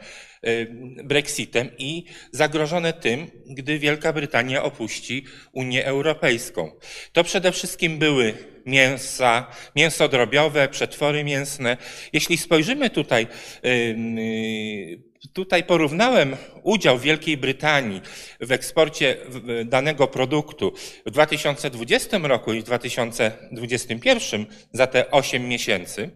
Brexitem 1.03 1.69
i 1.77 2.03
zagrożone 2.31 2.93
tym, 2.93 3.31
gdy 3.45 3.79
Wielka 3.79 4.13
Brytania 4.13 4.63
opuści 4.63 5.25
Unię 5.51 5.85
Europejską. 5.85 6.71
To 7.13 7.23
przede 7.23 7.51
wszystkim 7.51 7.97
były 7.97 8.33
mięsa, 8.65 9.47
mięso 9.75 10.09
drobiowe, 10.09 10.67
przetwory 10.67 11.23
mięsne. 11.23 11.77
Jeśli 12.13 12.37
spojrzymy 12.37 12.89
tutaj, 12.89 13.27
y, 13.65 13.69
y, 13.69 15.31
tutaj 15.33 15.63
porównałem 15.63 16.35
udział 16.63 16.99
Wielkiej 16.99 17.37
Brytanii 17.37 18.01
w 18.41 18.51
eksporcie 18.51 19.17
danego 19.65 20.07
produktu 20.07 20.73
w 21.05 21.11
2020 21.11 22.27
roku 22.27 22.53
i 22.53 22.61
w 22.61 22.63
2021 22.63 24.45
za 24.71 24.87
te 24.87 25.11
8 25.11 25.47
miesięcy 25.47 26.09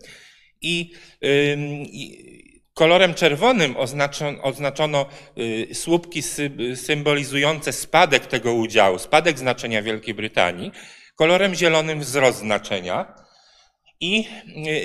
i 0.62 0.92
Kolorem 2.74 3.14
czerwonym 3.14 3.78
oznaczono, 3.78 4.44
oznaczono 4.44 5.06
y, 5.38 5.76
słupki 5.76 6.22
symbolizujące 6.76 7.74
spadek 7.74 8.26
tego 8.26 8.54
udziału, 8.54 9.00
spadek 9.00 9.40
znaczenia 9.40 9.82
Wielkiej 9.82 10.14
Brytanii. 10.14 10.72
Kolorem 11.16 11.56
zielonym 11.56 12.00
wzrost 12.00 12.40
znaczenia. 12.40 13.14
I 14.04 14.28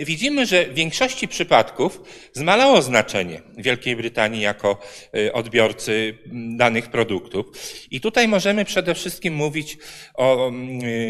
y, 0.01 0.05
widzimy, 0.05 0.47
że 0.47 0.65
w 0.65 0.75
większości 0.75 1.29
przypadków 1.29 2.03
zmalało 2.33 2.83
znaczenie 2.83 3.43
Wielkiej 3.59 3.97
Brytanii 3.97 4.41
jako 4.41 4.81
y, 5.17 5.33
odbiorcy 5.33 6.19
danych 6.57 6.91
produktów. 6.91 7.47
I 7.91 8.01
tutaj 8.01 8.29
możemy 8.29 8.65
przede 8.65 8.95
wszystkim 8.95 9.35
mówić 9.35 9.79
o, 10.15 10.51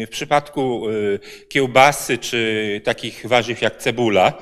w 0.05 0.09
przypadku 0.09 0.83
kiełbasy 1.49 2.17
czy 2.17 2.81
takich 2.85 3.25
warzyw 3.27 3.61
jak 3.61 3.77
cebula, 3.77 4.33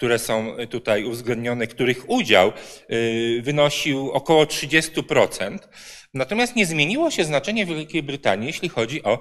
które 0.00 0.18
są 0.18 0.56
tutaj 0.70 1.04
uwzględnione, 1.04 1.66
których 1.66 2.10
udział 2.10 2.52
wynosił 3.42 4.10
około 4.10 4.44
30%. 4.44 5.58
Natomiast 6.14 6.56
nie 6.56 6.66
zmieniło 6.66 7.10
się 7.10 7.24
znaczenie 7.24 7.66
Wielkiej 7.66 8.02
Brytanii, 8.02 8.46
jeśli 8.46 8.68
chodzi 8.68 9.02
o 9.02 9.18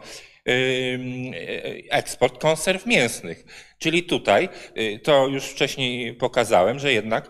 eksport 1.89 2.41
konserw 2.41 2.85
mięsnych. 2.85 3.45
Czyli 3.79 4.03
tutaj, 4.03 4.49
y, 4.77 4.99
to 5.03 5.27
już 5.27 5.43
wcześniej 5.43 6.13
pokazałem, 6.13 6.79
że 6.79 6.93
jednak 6.93 7.29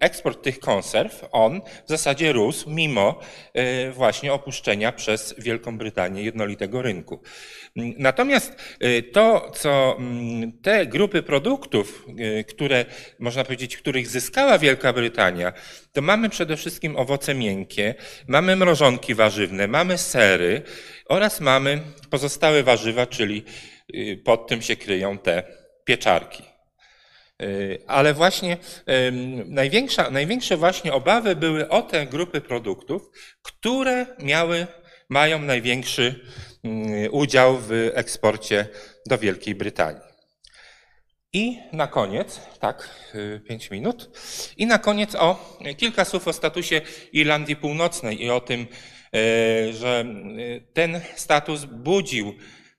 eksport 0.00 0.42
tych 0.42 0.58
konserw, 0.58 1.24
on 1.32 1.60
w 1.86 1.88
zasadzie 1.88 2.32
rósł 2.32 2.70
mimo 2.70 3.20
y, 3.88 3.92
właśnie 3.92 4.32
opuszczenia 4.32 4.92
przez 4.92 5.34
Wielką 5.38 5.78
Brytanię 5.78 6.22
jednolitego 6.22 6.82
rynku. 6.82 7.22
Natomiast 7.76 8.56
y, 8.84 9.02
to, 9.02 9.50
co 9.54 9.96
te 10.62 10.86
grupy 10.86 11.22
produktów, 11.22 12.06
które 12.48 12.84
można 13.18 13.44
powiedzieć, 13.44 13.76
których 13.76 14.06
zyskała 14.08 14.58
Wielka 14.58 14.92
Brytania, 14.92 15.52
to 15.92 16.02
mamy 16.02 16.28
przede 16.28 16.56
wszystkim 16.56 16.96
owoce 16.96 17.34
miękkie, 17.34 17.94
mamy 18.28 18.56
mrożonki 18.56 19.14
warzywne, 19.14 19.68
mamy 19.68 19.98
sery 19.98 20.62
oraz 21.08 21.40
mamy 21.40 21.80
pozostałe 22.10 22.62
warzywa, 22.62 23.06
czyli 23.06 23.44
Y, 23.44 23.73
pod 24.24 24.46
tym 24.46 24.62
się 24.62 24.76
kryją 24.76 25.18
te 25.18 25.42
pieczarki. 25.84 26.42
Y, 27.42 27.82
ale 27.86 28.14
właśnie 28.14 28.56
największa, 29.46 30.10
największe 30.10 30.56
właśnie 30.56 30.92
obawy 30.92 31.36
były 31.36 31.68
o 31.68 31.82
te 31.82 32.06
grupy 32.06 32.40
produktów, 32.40 33.10
które 33.42 34.06
miały, 34.18 34.66
mają 35.08 35.42
największy 35.42 36.20
mm, 36.64 37.14
udział 37.14 37.58
w 37.58 37.90
eksporcie 37.94 38.66
do 39.06 39.18
Wielkiej 39.18 39.54
Brytanii. 39.54 40.02
I 41.32 41.58
na 41.72 41.86
koniec, 41.86 42.40
tak, 42.60 42.90
y, 43.14 43.40
pięć 43.48 43.70
minut, 43.70 44.10
i 44.56 44.66
na 44.66 44.78
koniec 44.78 45.14
o 45.14 45.58
kilka 45.76 46.04
słów 46.04 46.28
o 46.28 46.32
statusie 46.32 46.80
Irlandii 47.12 47.56
Północnej 47.56 48.22
i 48.22 48.30
o 48.30 48.40
tym, 48.40 48.66
że 49.72 50.04
ten 50.72 51.00
status 51.16 51.64
budził 51.64 52.34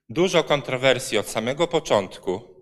dużo 0.09 0.43
kontrowersji 0.43 1.17
od 1.17 1.29
samego 1.29 1.67
początku. 1.67 2.55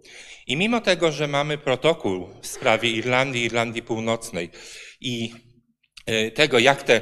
I 0.48 0.58
mimo 0.58 0.82
tego, 0.82 1.12
że 1.12 1.28
mamy 1.28 1.58
protokół 1.58 2.30
w 2.42 2.48
sprawie 2.48 2.90
Irlandii, 2.90 3.46
Irlandii 3.46 3.82
Północnej 3.82 4.50
i 5.02 5.34
e, 6.06 6.32
tego, 6.32 6.60
jak 6.60 6.84
te 6.84 6.96
e, 6.96 7.02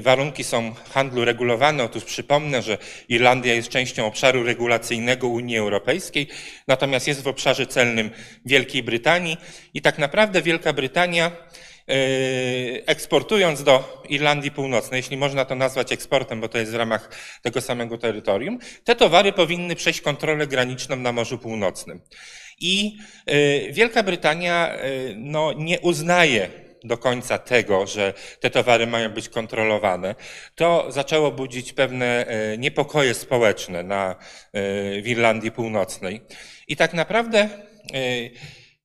warunki 0.00 0.44
są 0.44 0.74
handlu 0.74 1.24
regulowane. 1.24 1.84
Otóż 1.84 2.04
przypomnę, 2.04 2.62
że 2.62 2.78
Irlandia 3.08 3.54
jest 3.54 3.68
częścią 3.68 4.06
obszaru 4.06 4.42
regulacyjnego 4.42 5.28
Unii 5.28 5.58
Europejskiej, 5.58 6.28
natomiast 6.68 7.08
jest 7.08 7.22
w 7.22 7.28
obszarze 7.28 7.66
celnym 7.66 8.10
Wielkiej 8.44 8.82
Brytanii 8.82 9.36
i 9.74 9.82
tak 9.82 9.98
naprawdę 9.98 10.42
Wielka 10.42 10.72
Brytania 10.72 11.47
eksportując 12.86 13.62
do 13.62 14.02
Irlandii 14.08 14.50
Północnej, 14.50 14.98
jeśli 14.98 15.16
można 15.16 15.44
to 15.44 15.54
nazwać 15.54 15.92
eksportem, 15.92 16.40
bo 16.40 16.48
to 16.48 16.58
jest 16.58 16.72
w 16.72 16.74
ramach 16.74 17.10
tego 17.42 17.60
samego 17.60 17.98
terytorium, 17.98 18.58
te 18.84 18.96
towary 18.96 19.32
powinny 19.32 19.76
przejść 19.76 20.00
kontrolę 20.00 20.46
graniczną 20.46 20.96
na 20.96 21.12
Morzu 21.12 21.38
Północnym. 21.38 22.00
I 22.60 22.96
yy, 23.26 23.72
Wielka 23.72 24.02
Brytania 24.02 24.76
yy, 24.76 25.14
no, 25.16 25.52
nie 25.52 25.80
uznaje 25.80 26.48
do 26.84 26.98
końca 26.98 27.38
tego, 27.38 27.86
że 27.86 28.14
te 28.40 28.50
towary 28.50 28.86
mają 28.86 29.10
być 29.10 29.28
kontrolowane, 29.28 30.14
to 30.54 30.86
zaczęło 30.88 31.30
budzić 31.30 31.72
pewne 31.72 32.26
niepokoje 32.58 33.14
społeczne 33.14 33.82
na, 33.82 34.16
w 35.02 35.02
Irlandii 35.06 35.50
Północnej. 35.50 36.20
I 36.68 36.76
tak 36.76 36.94
naprawdę 36.94 37.48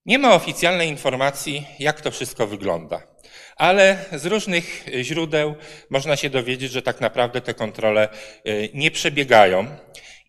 nie 0.06 0.20
ma 0.20 0.34
oficjalnej 0.34 0.90
informacji, 0.90 1.68
jak 1.80 2.02
to 2.02 2.12
wszystko 2.12 2.48
wygląda, 2.48 3.02
ale 3.56 4.06
z 4.12 4.26
różnych 4.26 4.86
źródeł 5.02 5.56
można 5.90 6.16
się 6.16 6.30
dowiedzieć, 6.30 6.72
że 6.72 6.82
tak 6.82 7.02
naprawdę 7.02 7.42
te 7.42 7.54
kontrole 7.54 8.10
y, 8.48 8.70
nie 8.74 8.92
przebiegają 8.92 9.68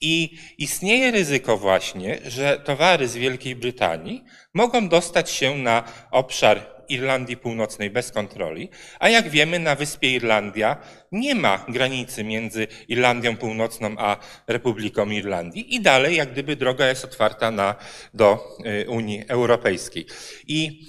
i 0.00 0.38
istnieje 0.58 1.10
ryzyko 1.10 1.56
właśnie, 1.56 2.18
że 2.26 2.60
towary 2.64 3.08
z 3.08 3.16
Wielkiej 3.16 3.56
Brytanii 3.56 4.24
mogą 4.54 4.88
dostać 4.88 5.30
się 5.30 5.56
na 5.56 5.84
obszar 6.10 6.73
Irlandii 6.88 7.36
Północnej 7.36 7.90
bez 7.90 8.10
kontroli, 8.10 8.68
a 8.98 9.08
jak 9.08 9.28
wiemy 9.28 9.58
na 9.58 9.74
wyspie 9.74 10.14
Irlandia 10.14 10.76
nie 11.12 11.34
ma 11.34 11.64
granicy 11.68 12.24
między 12.24 12.66
Irlandią 12.88 13.36
Północną 13.36 13.94
a 13.98 14.16
Republiką 14.46 15.10
Irlandii 15.10 15.74
i 15.74 15.80
dalej 15.80 16.16
jak 16.16 16.32
gdyby 16.32 16.56
droga 16.56 16.88
jest 16.88 17.04
otwarta 17.04 17.50
na, 17.50 17.74
do 18.14 18.56
y, 18.66 18.90
Unii 18.90 19.24
Europejskiej. 19.28 20.06
I 20.46 20.86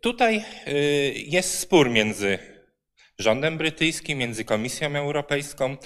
tutaj 0.00 0.44
y, 0.68 1.14
jest 1.16 1.58
spór 1.58 1.90
między 1.90 2.38
rządem 3.18 3.58
brytyjskim, 3.58 4.18
między 4.18 4.44
Komisją 4.44 4.96
Europejską. 4.96 5.76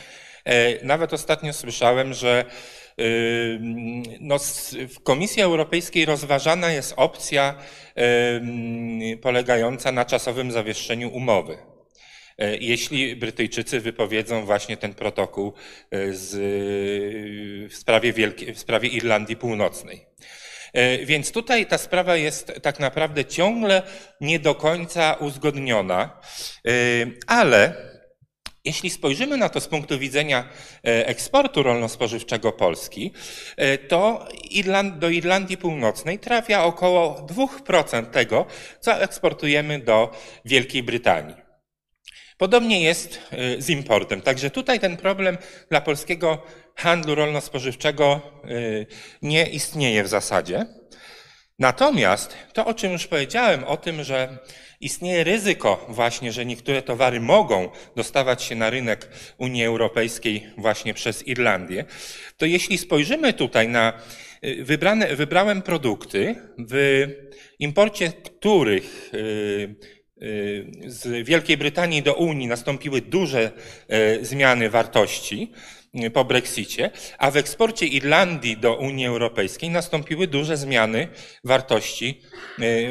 E, 0.45 0.85
nawet 0.85 1.13
ostatnio 1.13 1.53
słyszałem, 1.53 2.15
że 2.15 2.45
no, 4.21 4.39
w 4.89 5.01
Komisji 5.03 5.43
Europejskiej 5.43 6.05
rozważana 6.05 6.73
jest 6.73 6.95
opcja 6.97 7.55
polegająca 9.23 9.93
na 9.93 10.05
czasowym 10.05 10.53
zawieszeniu 10.53 11.09
umowy. 11.09 11.59
E, 12.39 12.57
jeśli 12.57 13.17
Brytyjczycy 13.17 13.81
wypowiedzą 13.81 14.47
właśnie 14.47 14.77
ten 14.77 14.95
protokół 14.95 15.53
e, 15.91 16.13
z, 16.13 16.35
w, 17.73 17.77
sprawie 17.77 18.13
w 18.55 18.59
sprawie 18.59 18.89
Irlandii 18.89 19.37
Północnej. 19.37 20.07
E, 20.73 20.99
więc 20.99 21.33
tutaj 21.33 21.67
ta 21.67 21.79
sprawa 21.79 22.17
jest 22.17 22.53
tak 22.63 22.81
naprawdę 22.81 23.25
ciągle 23.25 23.83
nie 24.21 24.39
do 24.39 24.55
końca 24.55 25.15
uzgodniona, 25.15 26.21
ale 27.27 27.75
jeśli 28.67 28.91
spojrzymy 28.91 29.37
na 29.37 29.49
to 29.49 29.61
z 29.61 29.69
punktu 29.69 29.99
widzenia 29.99 30.49
e, 30.85 31.07
eksportu 31.07 31.63
rolno-spożywczego 31.63 32.53
Polski, 32.53 33.13
e, 33.57 33.79
to 33.79 34.29
do 34.99 35.09
Irlandii 35.09 35.57
Północnej 35.57 36.19
trafia 36.19 36.65
około 36.65 37.27
2% 37.27 38.07
tego, 38.07 38.47
co 38.81 39.03
eksportujemy 39.03 39.79
do 39.79 40.11
Wielkiej 40.45 40.83
Brytanii. 40.83 41.37
Podobnie 42.39 42.83
jest 42.83 43.21
e, 43.31 43.63
z 43.63 43.71
importem. 43.71 44.21
Także 44.21 44.51
tutaj 44.51 44.81
ten 44.81 44.97
problem 44.97 45.39
dla 45.71 45.81
polskiego 45.81 46.43
handlu 46.75 47.15
rolno-spożywczego 47.15 48.21
nie 49.23 49.47
istnieje 49.47 50.05
w 50.05 50.09
zasadzie. 50.09 50.67
Natomiast 51.59 52.37
to, 52.53 52.67
o 52.67 52.75
czym 52.75 52.93
już 52.93 53.07
powiedziałem, 53.07 53.65
o 53.65 53.77
tym, 53.77 54.05
że 54.05 54.39
istnieje 54.81 55.25
ryzyko 55.25 55.87
właśnie, 55.89 56.33
że 56.33 56.47
niektóre 56.47 56.83
towary 56.83 57.21
mogą 57.21 57.71
dostawać 57.97 58.43
się 58.43 58.55
na 58.55 58.71
rynek 58.71 59.09
Unii 59.39 59.65
Europejskiej 59.65 60.47
właśnie 60.59 60.95
przez 60.95 61.27
Irlandię, 61.27 61.85
to 62.37 62.47
jeśli 62.47 62.79
spojrzymy 62.79 63.33
tutaj 63.33 63.69
na 63.69 63.93
y, 64.45 64.65
wybrane, 64.65 65.17
wybrałem 65.17 65.62
produkty, 65.62 66.35
w 66.59 67.07
imporcie 67.59 68.12
których 68.12 69.11
y, 69.15 69.77
y, 70.23 70.67
z 70.87 71.27
Wielkiej 71.27 71.57
Brytanii 71.57 72.03
do 72.03 72.15
Unii 72.15 72.47
nastąpiły 72.47 73.01
duże 73.01 73.53
zmiany 74.23 74.71
wartości, 74.71 75.53
po 76.12 76.25
Brexicie, 76.25 76.91
a 77.19 77.31
w 77.31 77.37
eksporcie 77.37 77.87
Irlandii 77.87 78.57
do 78.57 78.77
Unii 78.77 79.07
Europejskiej 79.07 79.71
nastąpiły 79.71 80.27
duże 80.27 80.57
zmiany 80.57 81.09
wartości 81.45 82.21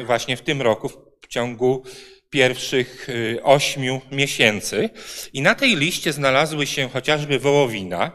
właśnie 0.06 0.36
w 0.36 0.42
tym 0.42 0.62
roku, 0.62 1.05
w 1.26 1.28
ciągu 1.28 1.82
pierwszych 2.30 3.08
y, 3.08 3.38
ośmiu 3.42 4.00
miesięcy. 4.12 4.90
I 5.32 5.42
na 5.42 5.54
tej 5.54 5.76
liście 5.76 6.12
znalazły 6.12 6.66
się 6.66 6.88
chociażby 6.88 7.38
wołowina, 7.38 8.12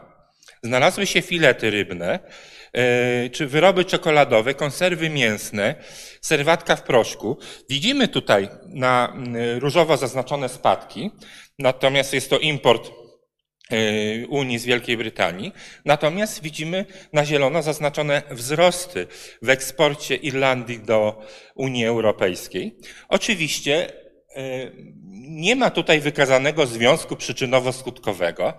znalazły 0.62 1.06
się 1.06 1.22
filety 1.22 1.70
rybne, 1.70 2.18
y, 3.26 3.30
czy 3.30 3.46
wyroby 3.46 3.84
czekoladowe, 3.84 4.54
konserwy 4.54 5.10
mięsne, 5.10 5.74
serwatka 6.20 6.76
w 6.76 6.82
proszku. 6.82 7.38
Widzimy 7.68 8.08
tutaj 8.08 8.48
na 8.68 9.16
y, 9.56 9.60
różowo 9.60 9.96
zaznaczone 9.96 10.48
spadki, 10.48 11.10
natomiast 11.58 12.12
jest 12.12 12.30
to 12.30 12.38
import 12.38 13.01
Unii 14.28 14.58
z 14.58 14.64
Wielkiej 14.64 14.96
Brytanii. 14.96 15.52
Natomiast 15.84 16.42
widzimy 16.42 16.86
na 17.12 17.24
zielono 17.24 17.62
zaznaczone 17.62 18.22
wzrosty 18.30 19.06
w 19.42 19.50
eksporcie 19.50 20.14
Irlandii 20.14 20.78
do 20.78 21.22
Unii 21.54 21.86
Europejskiej. 21.86 22.76
Oczywiście 23.08 23.92
e, 24.36 24.70
nie 25.14 25.56
ma 25.56 25.70
tutaj 25.70 26.00
wykazanego 26.00 26.66
związku 26.66 27.14
przyczynowo-skutkowego, 27.14 28.52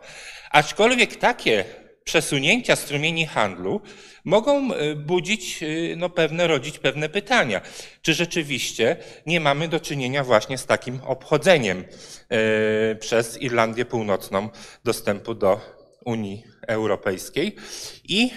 aczkolwiek 0.51 1.15
takie 1.15 1.65
przesunięcia 2.03 2.75
strumieni 2.75 3.25
handlu 3.25 3.81
mogą 4.25 4.73
e, 4.73 4.95
budzić, 4.95 5.63
e, 5.63 5.95
no 5.95 6.09
pewne, 6.09 6.47
rodzić 6.47 6.79
pewne 6.79 7.09
pytania. 7.09 7.61
Czy 8.01 8.13
rzeczywiście 8.13 8.97
nie 9.25 9.39
mamy 9.39 9.67
do 9.67 9.79
czynienia 9.79 10.23
właśnie 10.23 10.57
z 10.57 10.65
takim 10.65 10.99
obchodzeniem 11.05 11.83
e, 12.29 12.95
przez 12.95 13.41
Irlandię 13.41 13.85
Północną 13.85 14.49
dostępu 14.83 15.33
do 15.35 15.61
Unii 16.05 16.43
Europejskiej? 16.67 17.55
I 18.03 18.31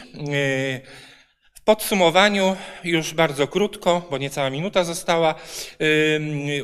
podsumowaniu, 1.65 2.57
już 2.85 3.15
bardzo 3.15 3.47
krótko, 3.47 4.07
bo 4.11 4.19
niecała 4.19 4.51
minuta 4.51 4.85
została, 4.85 5.35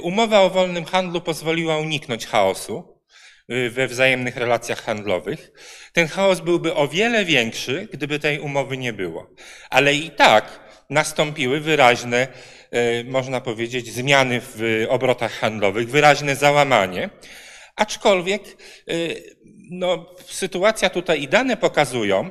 umowa 0.02 0.40
o 0.40 0.50
wolnym 0.50 0.84
handlu 0.84 1.20
pozwoliła 1.20 1.78
uniknąć 1.78 2.26
chaosu 2.26 2.91
we 3.48 3.88
wzajemnych 3.88 4.36
relacjach 4.36 4.82
handlowych. 4.82 5.52
Ten 5.92 6.08
chaos 6.08 6.40
byłby 6.40 6.74
o 6.74 6.88
wiele 6.88 7.24
większy, 7.24 7.88
gdyby 7.92 8.18
tej 8.18 8.40
umowy 8.40 8.76
nie 8.76 8.92
było. 8.92 9.30
Ale 9.70 9.94
i 9.94 10.10
tak 10.10 10.60
nastąpiły 10.90 11.60
wyraźne, 11.60 12.28
y, 12.74 13.04
można 13.04 13.40
powiedzieć, 13.40 13.92
zmiany 13.92 14.40
w 14.40 14.86
obrotach 14.88 15.32
handlowych, 15.32 15.90
wyraźne 15.90 16.36
załamanie. 16.36 17.10
Aczkolwiek 17.76 18.42
y, 18.90 19.22
no, 19.70 20.14
sytuacja 20.26 20.90
tutaj 20.90 21.22
i 21.22 21.28
dane 21.28 21.56
pokazują, 21.56 22.30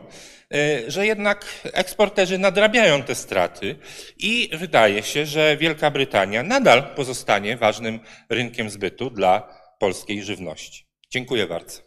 że 0.87 1.07
jednak 1.07 1.45
eksporterzy 1.73 2.37
nadrabiają 2.37 3.03
te 3.03 3.15
straty 3.15 3.75
i 4.17 4.49
wydaje 4.53 5.03
się, 5.03 5.25
że 5.25 5.57
Wielka 5.57 5.91
Brytania 5.91 6.43
nadal 6.43 6.95
pozostanie 6.95 7.57
ważnym 7.57 7.99
rynkiem 8.29 8.69
zbytu 8.69 9.09
dla 9.09 9.57
polskiej 9.79 10.23
żywności. 10.23 10.90
Dziękuję 11.11 11.47
bardzo. 11.47 11.79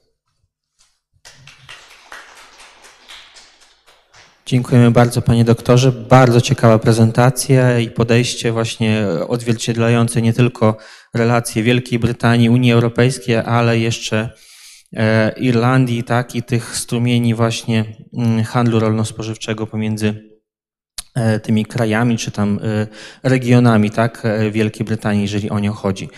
Dziękujemy 4.46 4.90
bardzo 4.90 5.22
panie 5.22 5.44
doktorze. 5.44 5.92
Bardzo 5.92 6.40
ciekawa 6.40 6.78
prezentacja 6.78 7.78
i 7.78 7.90
podejście 7.90 8.52
właśnie 8.52 9.06
odzwierciedlające 9.28 10.22
nie 10.22 10.32
tylko 10.32 10.76
relacje 11.14 11.62
Wielkiej 11.62 11.98
Brytanii, 11.98 12.50
Unii 12.50 12.72
Europejskiej, 12.72 13.36
ale 13.36 13.78
jeszcze 13.78 14.30
E, 14.96 15.32
Irlandii, 15.36 16.04
tak, 16.04 16.34
i 16.34 16.42
tych 16.42 16.76
strumieni 16.76 17.34
właśnie 17.34 17.84
mm, 18.18 18.44
handlu 18.44 18.80
rolno-spożywczego 18.80 19.66
pomiędzy 19.66 20.14
e, 21.14 21.40
tymi 21.40 21.66
krajami 21.66 22.18
czy 22.18 22.30
tam 22.30 22.60
e, 22.62 22.86
regionami, 23.22 23.90
tak, 23.90 24.22
Wielkiej 24.50 24.86
Brytanii, 24.86 25.22
jeżeli 25.22 25.50
o 25.50 25.58
nią 25.58 25.72
chodzi. 25.72 26.08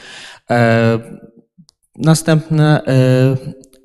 Następne 1.99 2.83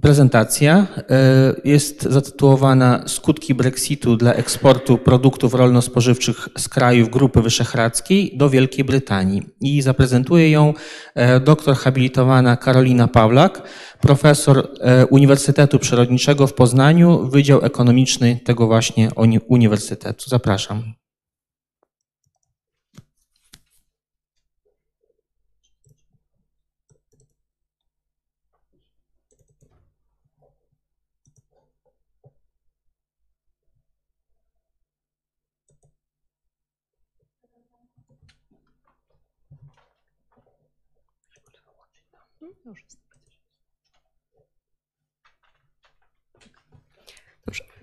Prezentacja 0.02 0.88
e, 0.98 1.54
jest 1.64 2.04
zatytułowana 2.04 3.04
Skutki 3.08 3.54
Brexitu 3.56 4.18
dla 4.18 4.34
eksportu 4.34 4.98
produktów 4.98 5.54
rolno-spożywczych 5.54 6.50
z 6.58 6.70
krajów 6.70 7.10
Grupy 7.10 7.42
Wyszehradzkiej 7.42 8.38
do 8.38 8.50
Wielkiej 8.50 8.86
Brytanii. 8.86 9.44
I 9.62 9.82
zaprezentuje 9.82 10.52
ją 10.52 10.74
e, 11.16 11.40
doktor 11.40 11.76
habilitowana 11.76 12.58
Karolina 12.58 13.08
Pawlak, 13.08 13.62
profesor 14.00 14.68
e, 14.80 15.06
Uniwersytetu 15.06 15.80
Przyrodniczego 15.80 16.48
w 16.48 16.54
Poznaniu, 16.54 17.30
Wydział 17.30 17.62
Ekonomiczny 17.62 18.40
tego 18.46 18.68
właśnie 18.68 19.10
Uniwersytetu. 19.48 20.30
Zapraszam. 20.30 21.01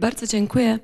Bardzo 0.01 0.27
dziękuję. 0.27 0.79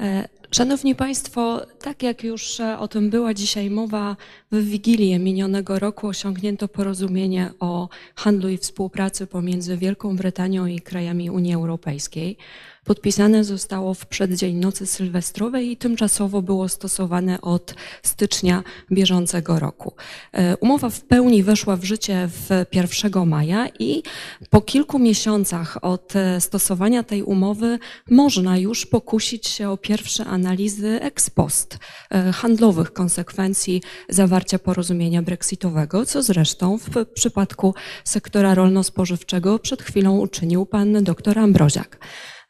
E, 0.00 0.28
szanowni 0.50 0.94
Państwo, 0.94 1.66
tak 1.80 2.02
jak 2.02 2.24
już 2.24 2.60
e, 2.60 2.78
o 2.78 2.88
tym 2.88 3.10
była 3.10 3.34
dzisiaj 3.34 3.70
mowa, 3.70 4.16
w 4.52 4.64
Wigilię 4.64 5.18
minionego 5.18 5.78
roku 5.78 6.06
osiągnięto 6.06 6.68
porozumienie 6.68 7.50
o 7.60 7.88
handlu 8.14 8.48
i 8.48 8.58
współpracy 8.58 9.26
pomiędzy 9.26 9.76
Wielką 9.76 10.16
Brytanią 10.16 10.66
i 10.66 10.80
krajami 10.80 11.30
Unii 11.30 11.54
Europejskiej 11.54 12.36
podpisane 12.88 13.44
zostało 13.44 13.94
w 13.94 14.06
przeddzień 14.06 14.56
nocy 14.56 14.86
sylwestrowej 14.86 15.70
i 15.70 15.76
tymczasowo 15.76 16.42
było 16.42 16.68
stosowane 16.68 17.40
od 17.40 17.74
stycznia 18.02 18.62
bieżącego 18.92 19.58
roku. 19.58 19.94
E, 20.32 20.56
umowa 20.56 20.90
w 20.90 21.00
pełni 21.00 21.42
weszła 21.42 21.76
w 21.76 21.84
życie 21.84 22.28
w 22.32 22.48
1 22.72 23.26
maja 23.28 23.68
i 23.78 24.02
po 24.50 24.60
kilku 24.60 24.98
miesiącach 24.98 25.78
od 25.82 26.16
e, 26.16 26.40
stosowania 26.40 27.02
tej 27.02 27.22
umowy 27.22 27.78
można 28.10 28.58
już 28.58 28.86
pokusić 28.86 29.46
się 29.48 29.70
o 29.70 29.76
pierwsze 29.76 30.24
analizy 30.24 31.00
ex 31.02 31.30
post 31.30 31.78
e, 32.10 32.32
handlowych 32.32 32.92
konsekwencji 32.92 33.82
zawarcia 34.08 34.58
porozumienia 34.58 35.22
brexitowego, 35.22 36.06
co 36.06 36.22
zresztą 36.22 36.78
w 36.78 37.06
przypadku 37.14 37.74
sektora 38.04 38.54
rolno-spożywczego 38.54 39.58
przed 39.58 39.82
chwilą 39.82 40.18
uczynił 40.18 40.66
pan 40.66 41.04
dr 41.04 41.38
Ambroziak. 41.38 41.98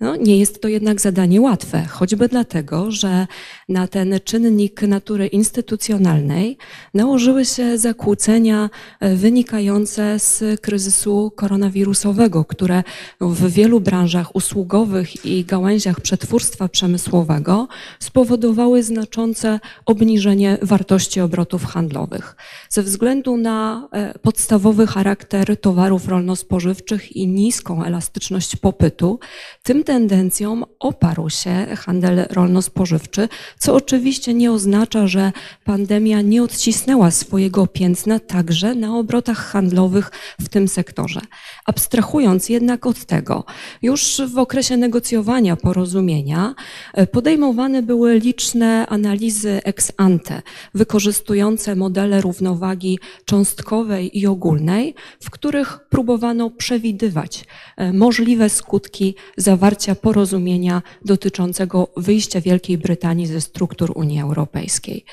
No, 0.00 0.16
nie 0.16 0.38
jest 0.38 0.62
to 0.62 0.68
jednak 0.68 1.00
zadanie 1.00 1.40
łatwe, 1.40 1.84
choćby 1.84 2.28
dlatego, 2.28 2.90
że 2.90 3.26
na 3.68 3.86
ten 3.86 4.20
czynnik 4.24 4.82
natury 4.82 5.26
instytucjonalnej 5.26 6.58
nałożyły 6.94 7.44
się 7.44 7.78
zakłócenia 7.78 8.70
e, 9.00 9.16
wynikające 9.16 10.18
z 10.18 10.60
kryzysu 10.60 11.32
koronawirusowego, 11.36 12.44
które 12.44 12.82
w 13.20 13.50
wielu 13.50 13.80
branżach 13.80 14.36
usługowych 14.36 15.26
i 15.26 15.44
gałęziach 15.44 16.00
przetwórstwa 16.00 16.68
przemysłowego 16.68 17.68
spowodowały 18.00 18.82
znaczące 18.82 19.60
obniżenie 19.86 20.58
wartości 20.62 21.20
obrotów 21.20 21.64
handlowych. 21.64 22.36
Ze 22.68 22.82
względu 22.82 23.36
na 23.36 23.88
e, 23.92 24.18
podstawowy 24.18 24.86
charakter 24.86 25.60
towarów 25.60 26.08
rolno-spożywczych 26.08 27.16
i 27.16 27.26
niską 27.26 27.84
elastyczność 27.84 28.56
popytu, 28.56 29.18
tym 29.62 29.84
tendencjom 29.88 30.64
oparł 30.80 31.30
się 31.30 31.66
handel 31.76 32.26
rolno-spożywczy, 32.30 33.28
co 33.58 33.74
oczywiście 33.74 34.34
nie 34.34 34.52
oznacza, 34.52 35.06
że 35.06 35.32
pandemia 35.64 36.20
nie 36.20 36.42
odcisnęła 36.42 37.10
swojego 37.10 37.66
piętna 37.66 38.18
także 38.18 38.74
na 38.74 38.96
obrotach 38.96 39.38
handlowych 39.38 40.10
w 40.40 40.48
tym 40.48 40.68
sektorze. 40.68 41.20
Abstrahując 41.66 42.48
jednak 42.48 42.86
od 42.86 43.04
tego, 43.04 43.44
już 43.82 44.22
w 44.34 44.38
okresie 44.38 44.76
negocjowania 44.76 45.56
porozumienia 45.56 46.54
e, 46.94 47.06
podejmowane 47.06 47.82
były 47.82 48.18
liczne 48.18 48.86
analizy 48.86 49.60
ex 49.64 49.92
ante, 49.96 50.42
wykorzystujące 50.74 51.76
modele 51.76 52.20
równowagi 52.20 52.98
cząstkowej 53.24 54.18
i 54.18 54.26
ogólnej, 54.26 54.94
w 55.20 55.30
których 55.30 55.78
próbowano 55.88 56.50
przewidywać 56.50 57.44
e, 57.76 57.92
możliwe 57.92 58.48
skutki 58.48 59.14
zawarcia 59.36 59.77
porozumienia 60.02 60.82
dotyczącego 61.04 61.88
wyjścia 61.96 62.40
Wielkiej 62.40 62.78
Brytanii 62.78 63.26
ze 63.26 63.40
struktur 63.40 63.92
Unii 63.94 64.20
Europejskiej. 64.20 65.04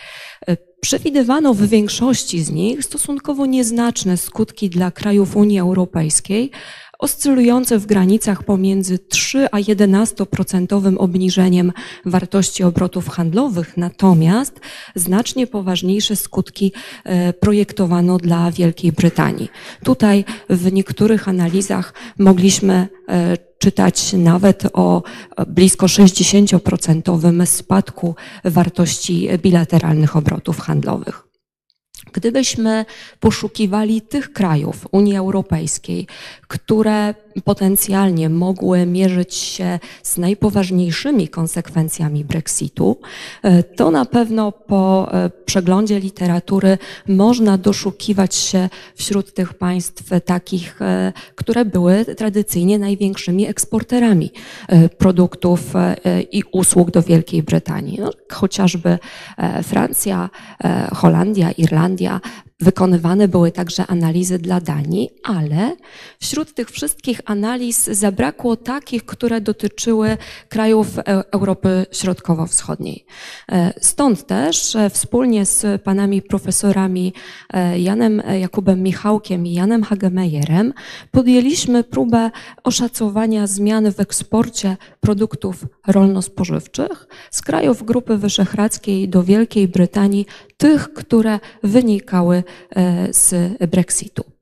E, 0.48 0.58
przewidywano 0.82 1.54
w 1.54 1.62
większości 1.62 2.44
z 2.44 2.52
nich 2.52 2.84
stosunkowo 2.84 3.46
nieznaczne 3.46 4.18
skutki 4.18 4.70
dla 4.70 4.92
krajów 4.92 5.36
Unii 5.36 5.60
Europejskiej, 5.60 6.52
oscylujące 7.06 7.80
w 7.80 7.86
granicach 7.86 8.44
pomiędzy 8.44 9.00
3 9.00 9.48
a 9.52 9.58
11% 9.58 10.96
obniżeniem 10.98 11.72
wartości 12.06 12.64
obrotów 12.64 13.10
handlowych, 13.10 13.78
natomiast 13.78 14.60
znacznie 14.96 15.48
poważniejsze 15.48 16.16
skutki 16.16 16.72
e, 17.04 17.34
projektowano 17.34 18.18
dla 18.18 18.52
Wielkiej 18.52 18.92
Brytanii. 18.92 19.50
Tutaj 19.84 20.26
w 20.50 20.74
niektórych 20.74 21.28
analizach 21.28 21.94
mogliśmy 22.20 22.88
e, 23.10 23.38
czytać 23.60 24.14
nawet 24.14 24.64
o 24.74 25.04
blisko 25.48 25.86
60% 25.86 27.46
spadku 27.46 28.16
wartości 28.44 29.30
bilateralnych 29.38 30.16
obrotów 30.16 30.60
handlowych. 30.60 31.25
Gdybyśmy 32.16 32.86
poszukiwali 33.20 34.02
tych 34.02 34.34
krajów 34.34 34.88
Unii 34.92 35.18
Europejskiej, 35.18 36.08
które 36.48 37.14
potencjalnie 37.42 38.30
mogły 38.30 38.86
mierzyć 38.86 39.34
się 39.34 39.80
z 40.04 40.18
najpoważniejszymi 40.18 41.28
konsekwencjami 41.28 42.26
Brexitu, 42.26 42.98
e, 43.44 43.64
to 43.64 43.92
na 43.92 44.06
pewno 44.06 44.52
po 44.52 45.14
e, 45.14 45.30
przeglądzie 45.46 46.00
literatury 46.00 46.78
można 47.08 47.58
doszukiwać 47.58 48.36
się 48.36 48.70
wśród 48.96 49.34
tych 49.34 49.54
państw 49.54 50.04
takich, 50.26 50.82
e, 50.82 51.14
które 51.36 51.66
były 51.66 52.06
tradycyjnie 52.06 52.80
największymi 52.80 53.48
eksporterami 53.48 54.32
produktów 54.98 55.74
i 56.32 56.44
usług 56.52 56.92
do 56.92 57.02
Wielkiej 57.02 57.44
Brytanii. 57.44 58.00
No, 58.02 58.10
chociażby 58.32 58.98
Francja, 59.64 60.30
Holandia, 60.94 61.52
Irlandia, 61.52 62.22
Wykonywane 62.60 63.28
były 63.28 63.52
także 63.52 63.88
analizy 63.88 64.40
dla 64.40 64.62
Danii, 64.62 65.10
ale 65.24 65.76
wśród 66.20 66.54
tych 66.54 66.70
wszystkich 66.70 67.22
analiz 67.26 67.86
zabrakło 67.86 68.56
takich, 68.56 69.06
które 69.06 69.42
dotyczyły 69.42 70.18
krajów 70.50 71.00
e, 71.00 71.04
Europy 71.32 71.86
Środkowo-Wschodniej. 71.92 73.06
E, 73.52 73.74
stąd 73.82 74.28
też 74.28 74.76
e, 74.76 74.90
wspólnie 74.90 75.46
z 75.46 75.82
panami 75.82 76.22
profesorami 76.22 77.14
Janem 77.78 78.22
Jakubem 78.40 78.84
Michałkiem 78.84 79.48
i 79.48 79.54
Janem 79.54 79.84
Hagemejerem 79.84 80.74
podjęliśmy 81.12 81.84
próbę 81.84 82.32
oszacowania 82.64 83.48
zmian 83.48 83.92
w 83.92 84.00
eksporcie 84.00 84.78
produktów 85.00 85.66
rolno-spożywczych 85.88 87.08
z 87.32 87.42
krajów 87.42 87.84
Grupy 87.84 88.18
Wyszehradzkiej 88.18 89.10
do 89.10 89.24
Wielkiej 89.24 89.68
Brytanii, 89.68 90.26
tych, 90.58 90.94
które 90.94 91.40
wynikały 91.64 92.44
e, 92.76 93.14
z 93.14 93.58
Brexitu. 93.70 94.35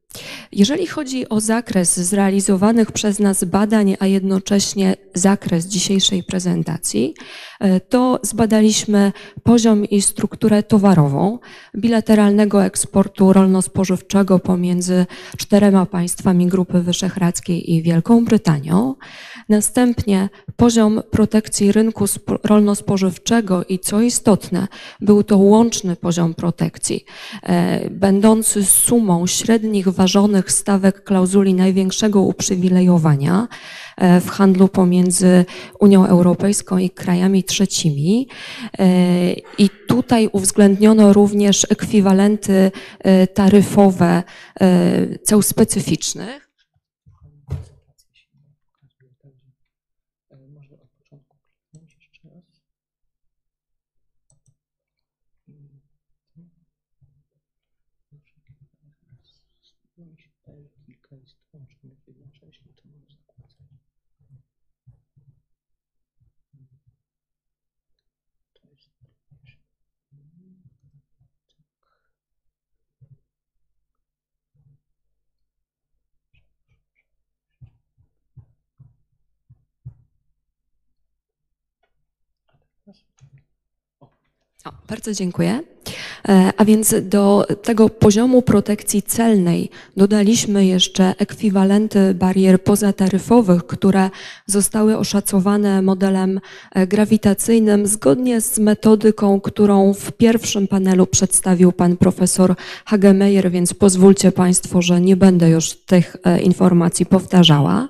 Jeżeli 0.52 0.88
chodzi 0.88 1.30
o 1.30 1.40
zakres 1.40 2.00
zrealizowanych 2.00 2.92
przez 2.92 3.20
nas 3.20 3.44
badań, 3.44 3.96
a 4.00 4.08
jednocześnie 4.08 4.96
zakres 5.14 5.66
dzisiejszej 5.66 6.24
prezentacji, 6.24 7.14
e, 7.60 7.80
to 7.80 8.20
zbadaliśmy 8.24 9.12
poziom 9.44 9.86
i 9.86 10.02
strukturę 10.02 10.64
towarową 10.64 11.40
bilateralnego 11.78 12.64
eksportu 12.64 13.34
rolno-spożywczego 13.34 14.40
pomiędzy 14.40 15.06
czterema 15.38 15.86
państwami 15.86 16.48
Grupy 16.48 16.82
Wyszehradzkiej 16.82 17.74
i 17.74 17.82
Wielką 17.82 18.26
Brytanią. 18.26 18.96
Następnie 19.50 20.30
poziom 20.56 21.02
protekcji 21.12 21.72
rynku 21.72 22.06
rolno-spożywczego 22.44 23.64
i 23.70 23.80
co 23.80 24.02
istotne, 24.02 24.68
był 25.02 25.24
to 25.24 25.38
łączny 25.38 25.96
poziom 25.96 26.34
protekcji, 26.34 27.06
e, 27.44 27.90
będący 27.90 28.66
sumą 28.66 29.28
średnich 29.28 29.92
ważonych 30.04 30.52
stawek 30.52 31.04
klauzuli 31.04 31.54
największego 31.54 32.22
uprzywilejowania 32.22 33.48
e, 33.98 34.22
w 34.22 34.30
handlu 34.30 34.68
pomiędzy 34.68 35.46
Unią 35.80 36.06
Europejską 36.06 36.78
i 36.78 36.90
krajami 36.90 37.44
trzecimi. 37.44 38.28
E, 38.80 38.86
I 39.58 39.70
tutaj 39.88 40.30
uwzględniono 40.32 41.14
również 41.14 41.68
ekwiwalenty 41.70 42.72
taryfowe 43.34 44.24
ceł 45.24 45.42
specyficznych. 45.42 46.44
O, 84.66 84.73
bardzo 84.88 85.14
dziękuję. 85.14 85.73
E, 86.30 86.54
a 86.58 86.66
więc 86.66 86.96
do 87.02 87.48
tego 87.64 87.90
poziomu 87.90 88.42
protekcji 88.42 89.02
celnej 89.02 89.70
dodaliśmy 89.98 90.66
jeszcze 90.66 91.16
ekwiwalenty 91.18 92.14
barier 92.14 92.64
pozataryfowych, 92.64 93.66
które 93.66 94.10
zostały 94.46 94.98
oszacowane 94.98 95.82
modelem 95.82 96.40
e, 96.72 96.88
grawitacyjnym 96.88 97.88
zgodnie 97.88 98.42
z 98.42 98.60
metodyką, 98.60 99.42
którą 99.42 99.94
w 99.94 100.12
pierwszym 100.12 100.68
panelu 100.68 101.08
przedstawił 101.08 101.72
pan 101.72 101.98
profesor 101.98 102.56
Hagemeyer, 102.86 103.52
więc 103.52 103.74
pozwólcie 103.74 104.32
Państwo, 104.32 104.82
że 104.82 105.02
nie 105.02 105.16
będę 105.16 105.50
już 105.50 105.74
tych 105.74 106.16
e, 106.24 106.42
informacji 106.42 107.06
powtarzała. 107.06 107.90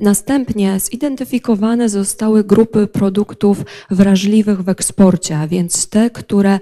Następnie 0.00 0.80
zidentyfikowane 0.80 1.88
zostały 1.88 2.44
grupy 2.44 2.86
produktów 2.86 3.64
wrażliwych 3.90 4.62
w 4.62 4.68
eksporcie, 4.68 5.38
a 5.38 5.46
więc 5.46 5.88
te, 5.88 6.10
które 6.10 6.58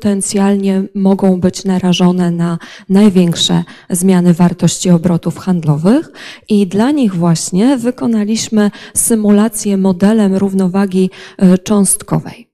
potencjalnie 0.00 0.82
mogą 0.94 1.40
być 1.40 1.64
narażone 1.64 2.30
na 2.30 2.58
największe 2.88 3.64
zmiany 3.90 4.34
wartości 4.34 4.90
obrotów 4.90 5.38
handlowych 5.38 6.12
i 6.48 6.66
dla 6.66 6.90
nich 6.90 7.14
właśnie 7.14 7.76
wykonaliśmy 7.76 8.70
symulację 8.94 9.76
modelem 9.76 10.34
równowagi 10.34 11.10
e, 11.38 11.58
cząstkowej. 11.58 12.50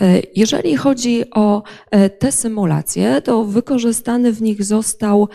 E, 0.00 0.22
jeżeli 0.36 0.76
chodzi 0.76 1.30
o 1.30 1.62
e, 1.90 2.10
te 2.10 2.32
symulacje, 2.32 3.22
to 3.22 3.44
wykorzystany 3.44 4.32
w 4.32 4.42
nich 4.42 4.64
został 4.64 5.28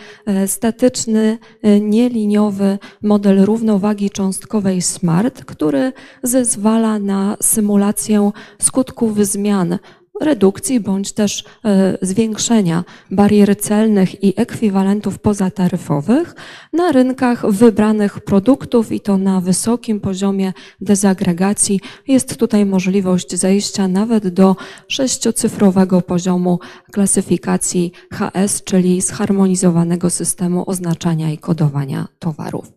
statyczny, 0.46 1.38
nieliniowy 1.80 2.78
model 3.02 3.44
równowagi 3.44 4.10
cząstkowej 4.10 4.82
SMART, 4.82 5.44
który 5.44 5.92
zezwala 6.22 6.98
na 6.98 7.36
symulację 7.42 8.30
skutków 8.58 9.26
zmian 9.26 9.78
redukcji 10.20 10.80
bądź 10.80 11.12
też 11.12 11.44
e, 11.64 11.98
zwiększenia 12.02 12.84
barier 13.10 13.58
celnych 13.58 14.24
i 14.24 14.40
ekwiwalentów 14.40 15.18
pozataryfowych 15.18 16.34
na 16.72 16.92
rynkach 16.92 17.50
wybranych 17.50 18.20
produktów 18.20 18.92
i 18.92 19.00
to 19.00 19.18
na 19.18 19.40
wysokim 19.40 20.00
poziomie 20.00 20.52
dezagregacji. 20.80 21.80
Jest 22.08 22.36
tutaj 22.36 22.66
możliwość 22.66 23.34
zejścia 23.36 23.88
nawet 23.88 24.28
do 24.28 24.56
sześciocyfrowego 24.88 26.02
poziomu 26.02 26.58
klasyfikacji 26.92 27.92
HS, 28.12 28.64
czyli 28.64 29.00
zharmonizowanego 29.00 30.10
systemu 30.10 30.64
oznaczania 30.70 31.30
i 31.30 31.38
kodowania 31.38 32.08
towarów. 32.18 32.72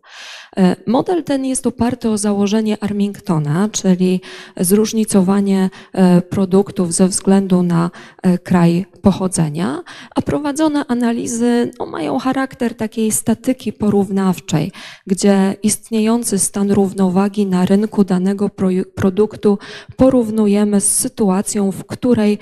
E, 0.56 0.76
model 0.86 1.24
ten 1.24 1.44
jest 1.44 1.66
oparty 1.66 2.10
o 2.10 2.18
założenie 2.18 2.82
Armingtona, 2.82 3.68
czyli 3.72 4.20
zróżnicowanie 4.56 5.70
e, 5.92 6.22
produktów 6.22 6.92
ze 6.92 7.08
względu 7.08 7.62
na 7.62 7.90
e, 8.22 8.38
kraj 8.38 8.86
pochodzenia, 9.02 9.82
a 10.14 10.22
prowadzone 10.22 10.86
analizy 10.86 11.70
no, 11.78 11.86
mają 11.86 12.18
charakter 12.18 12.74
takiej 12.74 13.12
statyki 13.12 13.72
porównawczej, 13.72 14.72
gdzie 15.06 15.56
istniejący 15.62 16.38
stan 16.38 16.70
równowagi 16.70 17.46
na 17.46 17.66
rynku 17.66 18.04
danego 18.04 18.50
produktu 18.94 19.58
porównujemy 19.96 20.80
z 20.80 20.96
sytuacją, 20.96 21.72
w 21.72 21.84
której 21.84 22.38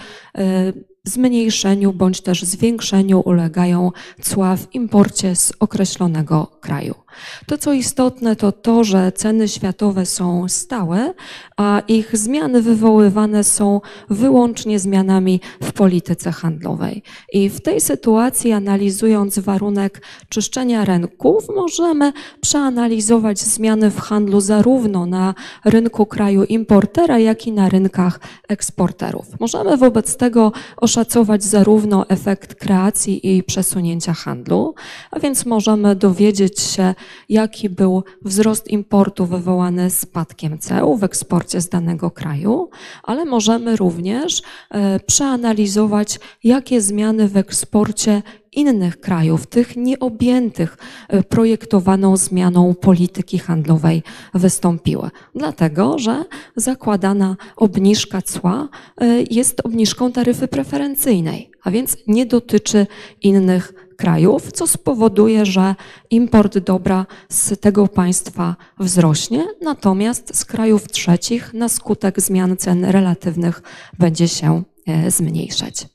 zmniejszeniu 1.05 1.92
bądź 1.92 2.20
też 2.20 2.42
zwiększeniu 2.42 3.20
ulegają 3.20 3.90
cła 4.20 4.57
w 4.57 4.75
imporcie 4.75 5.37
z 5.37 5.53
określonego 5.61 6.46
kraju. 6.61 7.01
To, 7.46 7.59
co 7.59 7.72
istotne, 7.72 8.37
to 8.37 8.53
to, 8.53 8.85
że 8.85 9.12
ceny 9.12 9.48
światowe 9.48 10.07
są 10.07 10.48
stałe, 10.48 11.14
a 11.57 11.83
ich 11.88 12.16
zmiany 12.16 12.62
wywoływane 12.62 13.44
są 13.44 13.81
wyłącznie 14.11 14.79
zmianami 14.79 15.40
w 15.62 15.72
polityce 15.72 16.33
handlowej. 16.33 17.03
I 17.33 17.48
w 17.48 17.61
tej 17.61 17.81
sytuacji, 17.81 18.53
analizując 18.53 19.38
warunek 19.38 20.03
czyszczenia 20.29 20.85
rynków, 20.85 21.44
możemy 21.55 22.12
przeanalizować 22.40 23.40
zmiany 23.40 23.90
w 23.90 24.01
handlu 24.01 24.40
zarówno 24.40 25.07
na 25.07 25.35
rynku 25.64 26.07
kraju 26.07 26.44
importera, 26.44 27.18
jak 27.18 27.46
i 27.46 27.53
na 27.53 27.68
rynkach 27.68 28.20
eksporterów. 28.48 29.27
Możemy 29.40 29.77
wobec 29.77 30.16
tego 30.16 30.53
oszacować 30.77 31.44
zarówno 31.44 32.09
efekt 32.09 32.55
kreacji 32.55 33.37
i 33.37 33.42
przesunięcia 33.42 34.12
handlu, 34.12 34.75
a 35.11 35.20
więc 35.20 35.46
możemy 35.46 35.96
dowiedzieć 35.96 36.61
się, 36.61 36.94
jaki 37.28 37.70
był 37.70 38.04
wzrost 38.22 38.68
importu 38.68 39.26
wywołany 39.26 39.90
spadkiem 39.90 40.58
ceł 40.58 40.96
w 40.96 41.04
eksporcie 41.04 41.60
z 41.60 41.68
danego 41.68 42.10
kraju, 42.10 42.70
ale 43.02 43.24
możemy 43.24 43.76
również 43.76 44.42
e, 44.70 45.00
przeanalizować, 45.00 46.20
jakie 46.44 46.80
zmiany 46.80 47.28
w 47.28 47.36
eksporcie 47.36 48.22
innych 48.52 49.00
krajów, 49.00 49.46
tych 49.46 49.76
nieobjętych 49.76 50.78
e, 51.08 51.22
projektowaną 51.22 52.16
zmianą 52.16 52.74
polityki 52.74 53.38
handlowej 53.38 54.02
wystąpiły. 54.34 55.10
Dlatego, 55.34 55.98
że 55.98 56.24
zakładana 56.56 57.36
obniżka 57.56 58.22
cła 58.22 58.68
e, 59.00 59.06
jest 59.30 59.60
obniżką 59.64 60.12
taryfy 60.12 60.48
preferencyjnej, 60.48 61.50
a 61.62 61.70
więc 61.70 61.96
nie 62.06 62.26
dotyczy 62.26 62.86
innych 63.22 63.91
krajów, 64.02 64.52
co 64.52 64.66
spowoduje, 64.66 65.46
że 65.46 65.74
import 66.10 66.58
dobra 66.58 67.06
z 67.28 67.60
tego 67.60 67.88
państwa 67.88 68.56
wzrośnie, 68.78 69.46
natomiast 69.62 70.36
z 70.36 70.44
krajów 70.44 70.88
trzecich 70.88 71.54
na 71.54 71.68
skutek 71.68 72.20
zmian 72.20 72.56
cen 72.56 72.84
relatywnych 72.84 73.62
będzie 73.98 74.28
się 74.28 74.62
e, 74.86 75.10
zmniejszać. 75.10 75.86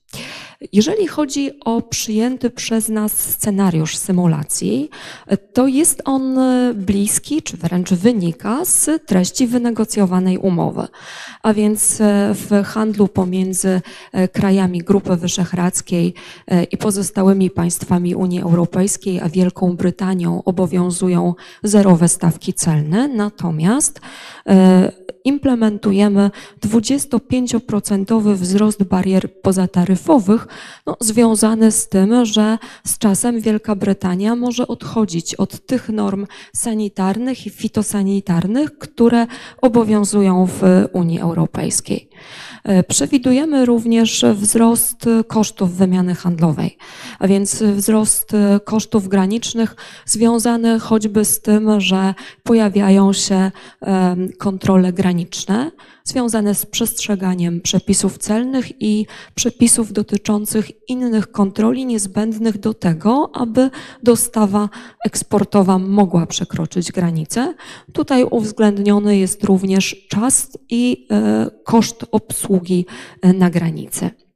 Jeżeli 0.74 1.08
chodzi 1.08 1.60
o 1.60 1.82
przyjęty 1.82 2.50
przez 2.50 2.90
nas 2.90 3.12
scenariusz 3.12 3.98
symulacji, 3.98 4.90
to 5.54 5.68
jest 5.68 6.02
on 6.06 6.40
bliski, 6.76 7.42
czy 7.42 7.58
wręcz 7.58 7.94
wynika 7.94 8.66
z 8.66 9.06
treści 9.06 9.48
wynegocjowanej 9.48 10.38
umowy. 10.38 10.88
A 11.44 11.54
więc 11.54 11.98
w 12.34 12.64
handlu 12.66 13.08
pomiędzy 13.08 13.82
krajami 14.34 14.80
Grupy 14.80 15.16
Wyszehradzkiej 15.16 16.14
i 16.72 16.78
pozostałymi 16.78 17.50
państwami 17.50 18.16
Unii 18.16 18.42
Europejskiej, 18.42 19.20
a 19.20 19.30
Wielką 19.30 19.76
Brytanią 19.76 20.44
obowiązują 20.44 21.34
zerowe 21.64 22.08
stawki 22.08 22.54
celne, 22.54 23.08
natomiast 23.08 24.02
implementujemy 25.24 26.32
25% 26.62 28.36
wzrost 28.36 28.84
barier 28.84 29.42
pozataryfowych, 29.42 30.47
no, 30.86 30.96
związany 31.00 31.72
z 31.72 31.88
tym, 31.90 32.26
że 32.26 32.58
z 32.86 32.98
czasem 32.98 33.40
Wielka 33.40 33.76
Brytania 33.76 34.36
może 34.36 34.68
odchodzić 34.68 35.36
od 35.36 35.66
tych 35.66 35.90
norm 35.90 36.28
sanitarnych 36.56 37.48
i 37.48 37.50
fitosanitarnych, 37.50 38.78
które 38.78 39.28
obowiązują 39.62 40.46
w 40.46 40.62
Unii 40.94 41.20
Europejskiej. 41.20 42.10
E, 42.64 42.84
przewidujemy 42.84 43.66
również 43.66 44.26
wzrost 44.34 45.10
kosztów 45.28 45.74
wymiany 45.74 46.16
handlowej, 46.16 46.78
a 47.20 47.28
więc 47.28 47.64
wzrost 47.64 48.32
kosztów 48.66 49.08
granicznych 49.08 49.76
związany 50.06 50.80
choćby 50.80 51.26
z 51.26 51.42
tym, 51.42 51.82
że 51.82 52.14
pojawiają 52.44 53.14
się 53.14 53.52
kontrole 54.38 54.94
graniczne 54.94 55.72
związane 56.08 56.56
z 56.56 56.66
przestrzeganiem 56.66 57.62
przepisów 57.62 58.18
celnych 58.18 58.82
i 58.82 59.06
przepisów 59.36 59.94
dotyczących 59.94 60.90
innych 60.90 61.32
kontroli 61.32 61.86
niezbędnych 61.86 62.58
do 62.58 62.74
tego, 62.74 63.30
aby 63.34 63.70
dostawa 64.04 64.70
eksportowa 65.06 65.80
mogła 65.80 66.26
przekroczyć 66.26 66.92
granicę. 66.92 67.54
Tutaj 67.94 68.24
uwzględniony 68.24 69.18
jest 69.18 69.44
również 69.44 70.08
czas 70.10 70.58
i 70.70 71.08
e, 71.12 71.50
koszt 71.64 72.06
obsługi 72.12 72.86
e, 73.22 73.34
na 73.34 73.50
granicy. 73.50 74.27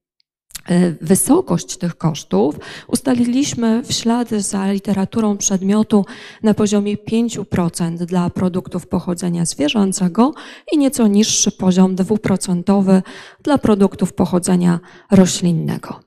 E, 0.69 0.91
wysokość 1.01 1.77
tych 1.77 1.97
kosztów 1.97 2.55
ustaliliśmy 2.87 3.83
w 3.83 3.93
ślad 3.93 4.29
za 4.29 4.71
literaturą 4.71 5.37
przedmiotu 5.37 6.05
na 6.43 6.53
poziomie 6.53 6.97
5% 6.97 7.97
dla 7.97 8.29
produktów 8.29 8.87
pochodzenia 8.87 9.45
zwierzęcego 9.45 10.33
i 10.71 10.77
nieco 10.77 11.07
niższy 11.07 11.51
poziom 11.51 11.95
2% 11.95 13.01
dla 13.43 13.57
produktów 13.57 14.13
pochodzenia 14.13 14.79
roślinnego. 15.11 15.99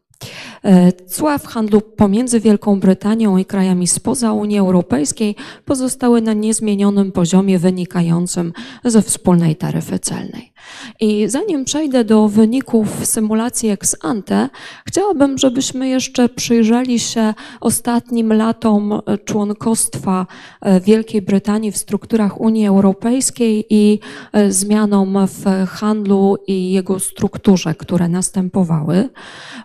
E, 0.64 0.92
cła 0.92 1.38
w 1.38 1.46
handlu 1.46 1.80
pomiędzy 1.80 2.40
Wielką 2.40 2.80
Brytanią 2.80 3.36
i 3.36 3.44
krajami 3.44 3.86
spoza 3.86 4.32
Unii 4.32 4.58
Europejskiej 4.58 5.36
pozostały 5.64 6.22
na 6.22 6.32
niezmienionym 6.32 7.12
poziomie 7.12 7.58
wynikającym 7.58 8.52
ze 8.84 9.02
wspólnej 9.02 9.56
taryfy 9.56 9.98
celnej. 9.98 10.52
I 11.00 11.28
zanim 11.28 11.64
przejdę 11.64 12.04
do 12.04 12.28
wyników 12.28 13.06
symulacji 13.06 13.68
ex 13.70 13.96
ante, 14.02 14.48
chciałabym, 14.86 15.38
żebyśmy 15.38 15.88
jeszcze 15.88 16.28
przyjrzeli 16.28 16.98
się 16.98 17.34
ostatnim 17.60 18.32
latom 18.32 19.00
członkostwa 19.24 20.26
e, 20.60 20.80
Wielkiej 20.80 21.22
Brytanii 21.22 21.72
w 21.72 21.76
strukturach 21.76 22.40
Unii 22.40 22.66
Europejskiej 22.66 23.66
i 23.70 24.00
e, 24.32 24.52
zmianom 24.52 25.18
w 25.26 25.68
handlu 25.68 26.36
i 26.46 26.72
jego 26.72 27.00
strukturze, 27.00 27.74
które 27.74 28.08
następowały. 28.08 29.08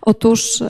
Otóż 0.02 0.62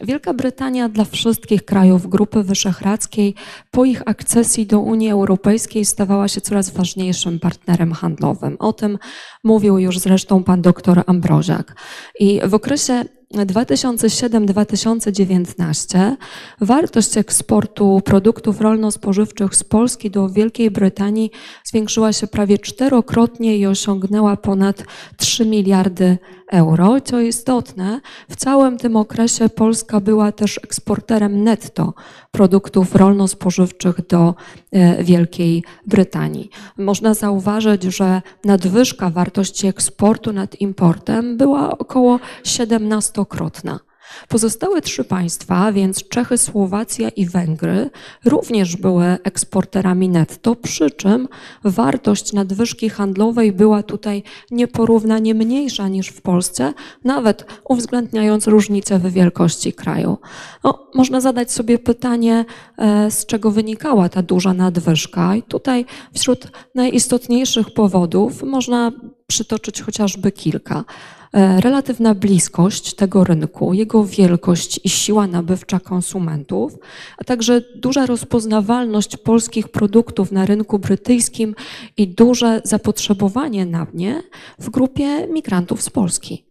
Wielka 0.00 0.34
Brytania 0.34 0.88
dla 0.88 1.04
wszystkich 1.04 1.64
krajów 1.64 2.06
Grupy 2.06 2.42
Wyszehradzkiej 2.42 3.34
po 3.70 3.84
ich 3.84 4.02
akcesji 4.06 4.66
do 4.66 4.80
Unii 4.80 5.10
Europejskiej 5.10 5.84
stawała 5.84 6.28
się 6.28 6.40
coraz 6.40 6.70
ważniejszym 6.70 7.40
partnerem 7.40 7.92
handlowym. 7.92 8.56
O 8.58 8.72
tym 8.72 8.98
mówił 9.44 9.78
już 9.78 9.98
zresztą 9.98 10.44
pan 10.44 10.62
doktor 10.62 11.02
Ambroziak. 11.06 11.74
I 12.20 12.40
w 12.44 12.54
okresie 12.54 13.04
2007-2019 13.34 16.16
wartość 16.60 17.16
eksportu 17.16 18.00
produktów 18.04 18.60
rolno-spożywczych 18.60 19.54
z 19.54 19.64
Polski 19.64 20.10
do 20.10 20.28
Wielkiej 20.28 20.70
Brytanii 20.70 21.30
zwiększyła 21.64 22.12
się 22.12 22.26
prawie 22.26 22.58
czterokrotnie 22.58 23.56
i 23.56 23.66
osiągnęła 23.66 24.36
ponad 24.36 24.84
3 25.16 25.46
miliardy 25.46 26.18
euro. 26.50 27.00
Co 27.00 27.20
istotne, 27.20 28.00
w 28.28 28.36
całym 28.36 28.78
tym 28.78 28.96
okresie 28.96 29.48
Polska 29.48 30.00
była 30.00 30.32
też 30.32 30.60
eksporterem 30.64 31.44
netto 31.44 31.94
produktów 32.30 32.94
rolno-spożywczych 32.94 34.06
do 34.06 34.34
e, 34.72 35.04
Wielkiej 35.04 35.64
Brytanii. 35.86 36.50
Można 36.78 37.14
zauważyć, 37.14 37.82
że 37.82 38.22
nadwyżka 38.44 39.10
wartości 39.10 39.66
eksportu 39.66 40.32
nad 40.32 40.60
importem 40.60 41.36
była 41.36 41.78
około 41.78 42.20
17-krotna. 42.44 43.87
Pozostałe 44.28 44.82
trzy 44.82 45.04
państwa, 45.04 45.72
więc 45.72 46.08
Czechy, 46.08 46.38
Słowacja 46.38 47.08
i 47.08 47.26
Węgry, 47.26 47.90
również 48.24 48.76
były 48.76 49.04
eksporterami 49.04 50.08
netto, 50.08 50.56
przy 50.56 50.90
czym 50.90 51.28
wartość 51.64 52.32
nadwyżki 52.32 52.90
handlowej 52.90 53.52
była 53.52 53.82
tutaj 53.82 54.22
nieporównanie 54.50 55.34
mniejsza 55.34 55.88
niż 55.88 56.08
w 56.08 56.22
Polsce, 56.22 56.74
nawet 57.04 57.46
uwzględniając 57.68 58.46
różnice 58.46 58.98
w 58.98 59.12
wielkości 59.12 59.72
kraju. 59.72 60.18
No, 60.64 60.88
można 60.94 61.20
zadać 61.20 61.52
sobie 61.52 61.78
pytanie, 61.78 62.44
e, 62.78 63.10
z 63.10 63.26
czego 63.26 63.50
wynikała 63.50 64.08
ta 64.08 64.22
duża 64.22 64.54
nadwyżka. 64.54 65.36
I 65.36 65.42
tutaj 65.42 65.84
wśród 66.14 66.50
najistotniejszych 66.74 67.70
powodów 67.70 68.42
można 68.42 68.92
przytoczyć 69.26 69.82
chociażby 69.82 70.32
kilka. 70.32 70.84
E, 71.32 71.60
relatywna 71.60 72.14
bliskość 72.14 72.94
tego 72.94 73.24
rynku, 73.24 73.74
jego 73.74 74.04
wielkość 74.04 74.80
i 74.84 74.88
siła 74.88 75.26
nabywcza 75.26 75.80
konsumentów, 75.80 76.78
a 77.18 77.24
także 77.24 77.60
duża 77.74 78.06
rozpoznawalność 78.06 79.16
polskich 79.16 79.68
produktów 79.68 80.32
na 80.32 80.46
rynku 80.46 80.78
brytyjskim 80.78 81.54
i 81.96 82.08
duże 82.08 82.60
zapotrzebowanie 82.64 83.66
na 83.66 83.86
mnie 83.94 84.22
w 84.58 84.70
grupie 84.70 85.28
migrantów 85.28 85.82
z 85.82 85.90
Polski. 85.90 86.47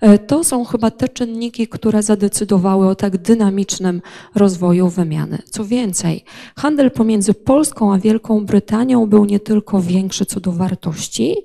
E, 0.00 0.18
to 0.18 0.44
są 0.44 0.64
chyba 0.64 0.90
te 0.90 1.08
czynniki, 1.08 1.68
które 1.68 2.02
zadecydowały 2.02 2.88
o 2.88 2.94
tak 2.94 3.18
dynamicznym 3.18 4.02
rozwoju 4.34 4.88
wymiany. 4.88 5.38
Co 5.50 5.64
więcej, 5.64 6.24
handel 6.56 6.90
pomiędzy 6.90 7.34
Polską 7.34 7.94
a 7.94 7.98
Wielką 7.98 8.46
Brytanią 8.46 9.06
był 9.06 9.24
nie 9.24 9.40
tylko 9.40 9.82
większy 9.82 10.26
co 10.26 10.40
do 10.40 10.52
wartości, 10.52 11.36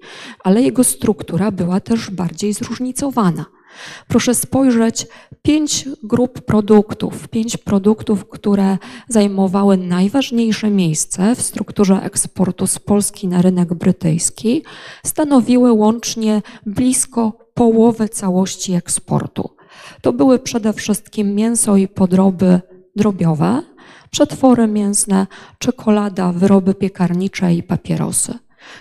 ale 0.44 0.62
jego 0.62 0.84
struktura 0.84 1.52
była 1.52 1.80
też 1.80 2.10
bardziej 2.10 2.54
zróżnicowana. 2.54 3.46
Proszę 4.08 4.36
spojrzeć, 4.36 5.08
pięć 5.42 5.90
grup 6.04 6.42
produktów, 6.42 7.28
pięć 7.28 7.58
produktów, 7.58 8.30
które 8.30 8.78
zajmowały 9.08 9.78
najważniejsze 9.78 10.70
miejsce 10.70 11.36
w 11.36 11.42
strukturze 11.42 12.02
eksportu 12.04 12.68
z 12.68 12.80
Polski 12.80 13.28
na 13.28 13.42
rynek 13.42 13.74
brytyjski, 13.74 14.64
stanowiły 15.06 15.72
łącznie 15.72 16.42
blisko 16.66 17.34
połowę 17.54 18.10
całości 18.10 18.74
eksportu. 18.74 19.50
To 20.02 20.14
były 20.14 20.40
przede 20.40 20.74
wszystkim 20.74 21.36
mięso 21.36 21.78
i 21.78 21.88
podroby 21.88 22.62
drobiowe, 22.96 23.64
przetwory 24.12 24.68
mięsne, 24.68 25.28
czekolada, 25.60 26.32
wyroby 26.32 26.74
piekarnicze 26.74 27.54
i 27.54 27.64
papierosy. 27.64 28.34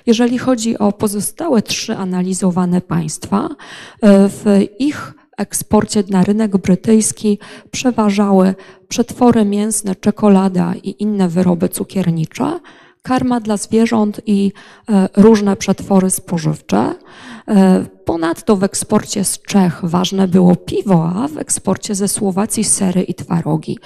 Jeżeli 0.06 0.38
chodzi 0.38 0.78
o 0.78 0.92
pozostałe 0.92 1.62
trzy 1.62 1.96
analizowane 1.96 2.80
państwa, 2.80 3.48
e, 3.48 4.28
w 4.28 4.44
ich 4.78 5.12
eksporcie 5.36 6.04
na 6.08 6.24
rynek 6.24 6.56
brytyjski 6.56 7.38
przeważały 7.70 8.54
przetwory 8.88 9.44
mięsne, 9.44 9.94
czekolada 9.94 10.74
i 10.82 10.94
inne 10.98 11.28
wyroby 11.28 11.68
cukiernicze, 11.68 12.60
karma 13.02 13.40
dla 13.40 13.56
zwierząt 13.56 14.20
i 14.26 14.52
e, 14.88 15.08
różne 15.16 15.56
przetwory 15.56 16.10
spożywcze. 16.10 16.94
E, 17.48 17.84
ponadto 18.04 18.56
w 18.56 18.64
eksporcie 18.64 19.24
z 19.24 19.42
Czech 19.42 19.80
ważne 19.82 20.28
było 20.28 20.56
piwo, 20.56 21.12
a 21.14 21.28
w 21.28 21.38
eksporcie 21.38 21.94
ze 21.94 22.08
Słowacji 22.08 22.64
sery 22.64 23.02
i 23.02 23.14
twarogi. 23.14 23.78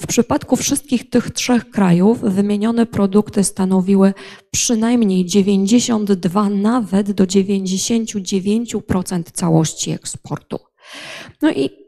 W 0.00 0.06
przypadku 0.06 0.56
wszystkich 0.56 1.10
tych 1.10 1.30
trzech 1.30 1.70
krajów 1.70 2.20
wymienione 2.20 2.86
produkty 2.86 3.44
stanowiły 3.44 4.14
przynajmniej 4.50 5.26
92, 5.26 6.48
nawet 6.48 7.12
do 7.12 7.24
99% 7.24 9.22
całości 9.32 9.90
eksportu. 9.90 10.58
No 11.42 11.50
i 11.50 11.81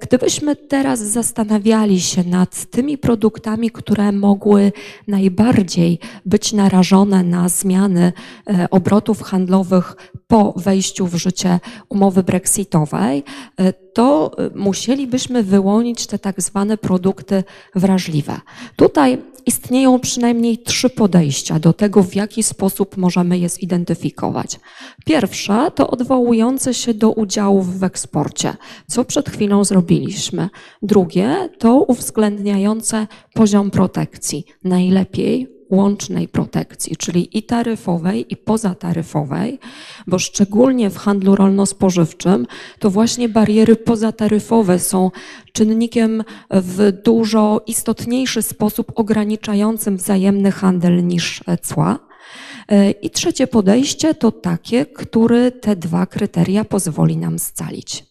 gdybyśmy 0.00 0.56
teraz 0.56 1.00
zastanawiali 1.00 2.00
się 2.00 2.24
nad 2.24 2.64
tymi 2.70 2.98
produktami, 2.98 3.70
które 3.70 4.12
mogły 4.12 4.72
najbardziej 5.08 5.98
być 6.26 6.52
narażone 6.52 7.22
na 7.22 7.48
zmiany 7.48 8.12
e, 8.46 8.70
obrotów 8.70 9.22
handlowych 9.22 9.96
po 10.26 10.54
wejściu 10.56 11.06
w 11.06 11.14
życie 11.14 11.60
umowy 11.88 12.22
brexitowej, 12.22 13.24
e, 13.60 13.72
to 13.98 14.30
y, 14.40 14.50
musielibyśmy 14.54 15.42
wyłonić 15.42 16.06
te 16.06 16.18
tak 16.18 16.42
zwane 16.42 16.76
produkty 16.76 17.44
wrażliwe. 17.74 18.40
Tutaj 18.76 19.18
istnieją 19.46 20.00
przynajmniej 20.00 20.58
trzy 20.58 20.90
podejścia 20.90 21.58
do 21.58 21.72
tego, 21.72 22.02
w 22.02 22.14
jaki 22.14 22.42
sposób 22.42 22.96
możemy 22.96 23.38
je 23.38 23.48
zidentyfikować. 23.48 24.60
Pierwsze 25.04 25.70
to 25.74 25.90
odwołujące 25.90 26.74
się 26.74 26.94
do 26.94 27.10
udziałów 27.10 27.78
w 27.78 27.84
eksporcie, 27.84 28.54
co 28.86 29.04
przed 29.04 29.30
chwilą 29.30 29.64
zrobiliśmy. 29.64 30.48
Drugie 30.82 31.48
to 31.58 31.74
uwzględniające 31.74 33.06
poziom 33.34 33.70
protekcji. 33.70 34.44
Najlepiej 34.64 35.57
łącznej 35.70 36.28
protekcji, 36.28 36.96
czyli 36.96 37.38
i 37.38 37.42
taryfowej, 37.42 38.32
i 38.32 38.36
pozataryfowej, 38.36 39.58
bo 40.06 40.18
szczególnie 40.18 40.90
w 40.90 40.96
handlu 40.96 41.36
rolno-spożywczym 41.36 42.46
to 42.78 42.90
właśnie 42.90 43.28
bariery 43.28 43.76
pozataryfowe 43.76 44.78
są 44.78 45.10
czynnikiem 45.52 46.24
w 46.50 46.92
dużo 47.04 47.62
istotniejszy 47.66 48.42
sposób 48.42 48.92
ograniczającym 48.94 49.96
wzajemny 49.96 50.52
handel 50.52 51.06
niż 51.06 51.44
cła. 51.62 51.98
I 53.02 53.10
trzecie 53.10 53.46
podejście 53.46 54.14
to 54.14 54.32
takie, 54.32 54.86
które 54.86 55.50
te 55.50 55.76
dwa 55.76 56.06
kryteria 56.06 56.64
pozwoli 56.64 57.16
nam 57.16 57.38
scalić. 57.38 58.04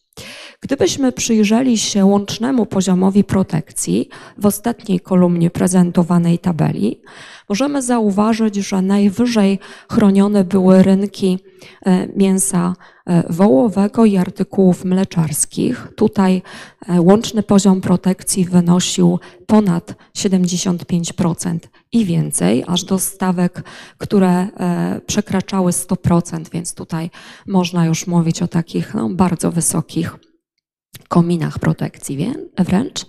Gdybyśmy 0.62 1.12
przyjrzeli 1.12 1.78
się 1.78 2.05
łącznemu 2.05 2.66
poziomowi 2.66 3.24
protekcji 3.24 4.10
w 4.38 4.45
ostatniej 4.45 4.99
kolumnie 4.99 5.49
prezentowanej 5.49 6.39
tabeli, 6.39 7.01
możemy 7.49 7.81
zauważyć, 7.81 8.55
że 8.55 8.81
najwyżej 8.81 9.59
chronione 9.91 10.43
były 10.43 10.83
rynki 10.83 11.39
e, 11.85 12.07
mięsa 12.07 12.75
e, 13.05 13.33
wołowego 13.33 14.05
i 14.05 14.17
artykułów 14.17 14.85
mleczarskich. 14.85 15.87
Tutaj 15.95 16.41
e, 16.87 17.01
łączny 17.01 17.43
poziom 17.43 17.81
protekcji 17.81 18.45
wynosił 18.45 19.19
ponad 19.45 19.93
75% 20.17 21.57
i 21.91 22.05
więcej, 22.05 22.63
aż 22.67 22.83
do 22.83 22.99
stawek, 22.99 23.63
które 23.97 24.47
przekraczały 25.07 25.71
100%, 25.71 26.49
więc 26.51 26.73
tutaj 26.73 27.09
można 27.47 27.85
już 27.85 28.07
mówić 28.07 28.41
o 28.41 28.47
takich 28.47 28.93
no, 28.93 29.09
bardzo 29.09 29.51
wysokich 29.51 30.15
kominach 31.07 31.59
protekcji 31.59 32.33
wręcz. 32.57 33.05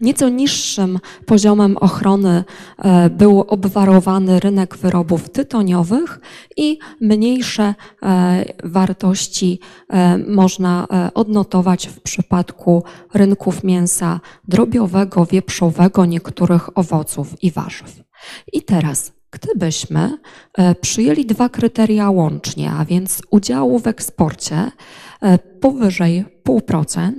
Nieco 0.00 0.28
niższym 0.28 0.98
poziomem 1.26 1.76
ochrony 1.76 2.44
e, 2.78 3.10
był 3.10 3.40
obwarowany 3.40 4.40
rynek 4.40 4.76
wyrobów 4.76 5.30
tytoniowych 5.30 6.20
i 6.56 6.78
mniejsze 7.00 7.74
e, 8.02 8.44
wartości 8.64 9.60
e, 9.88 10.18
można 10.18 10.86
odnotować 11.14 11.86
w 11.86 12.00
przypadku 12.00 12.84
rynków 13.14 13.64
mięsa 13.64 14.20
drobiowego, 14.48 15.26
wieprzowego, 15.26 16.04
niektórych 16.04 16.78
owoców 16.78 17.42
i 17.42 17.50
warzyw. 17.50 18.02
I 18.52 18.62
teraz 18.62 19.16
Gdybyśmy 19.30 20.18
przyjęli 20.80 21.26
dwa 21.26 21.48
kryteria 21.48 22.10
łącznie, 22.10 22.70
a 22.72 22.84
więc 22.84 23.22
udziału 23.30 23.78
w 23.78 23.86
eksporcie 23.86 24.70
powyżej 25.60 26.24
0,5% 26.46 27.12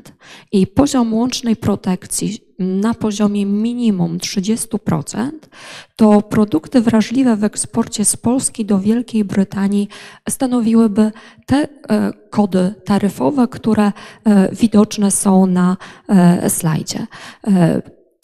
i 0.52 0.68
poziom 0.68 1.14
łącznej 1.14 1.56
protekcji 1.56 2.39
na 2.60 2.93
poziomie 2.93 3.45
minimum 3.45 4.18
30%, 4.18 5.30
to 5.95 6.22
produkty 6.22 6.82
wrażliwe 6.82 7.36
w 7.36 7.43
eksporcie 7.43 8.06
z 8.06 8.18
Polski 8.18 8.66
do 8.66 8.80
Wielkiej 8.80 9.24
Brytanii 9.24 9.88
stanowiłyby 10.30 11.12
te 11.45 11.56
e, 11.89 12.14
kody 12.30 12.74
taryfowe, 12.86 13.48
które 13.48 13.91
e, 14.26 14.56
widoczne 14.56 15.12
są 15.12 15.45
na 15.45 15.78
e, 16.10 16.50
slajdzie. 16.50 17.08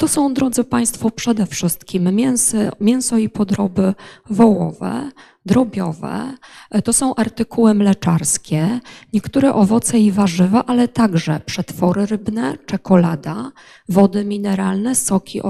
To 0.04 0.08
są, 0.08 0.34
drodzy 0.34 0.64
Państwo, 0.64 1.12
przede 1.12 1.46
wszystkim 1.46 2.16
mięso, 2.16 2.58
mięso 2.80 3.18
i 3.18 3.30
podroby 3.30 3.94
wołowe, 4.30 5.12
drobiowe, 5.46 6.34
e, 6.72 6.82
to 6.82 6.94
są 6.94 7.16
artykuły 7.16 7.74
mleczarskie, 7.74 8.80
niektóre 9.14 9.54
owoce 9.54 10.00
i 10.00 10.12
warzywa, 10.12 10.66
ale 10.66 10.88
także 10.88 11.42
przetwory 11.46 12.06
rybne, 12.06 12.58
czekolada, 12.66 13.52
wody 13.90 14.26
mineralne, 14.26 14.96
soki 14.96 15.42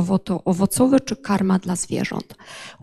owocowe 0.46 1.00
czy 1.00 1.16
karma 1.16 1.60
dla 1.60 1.76
zwierząt. 1.76 2.36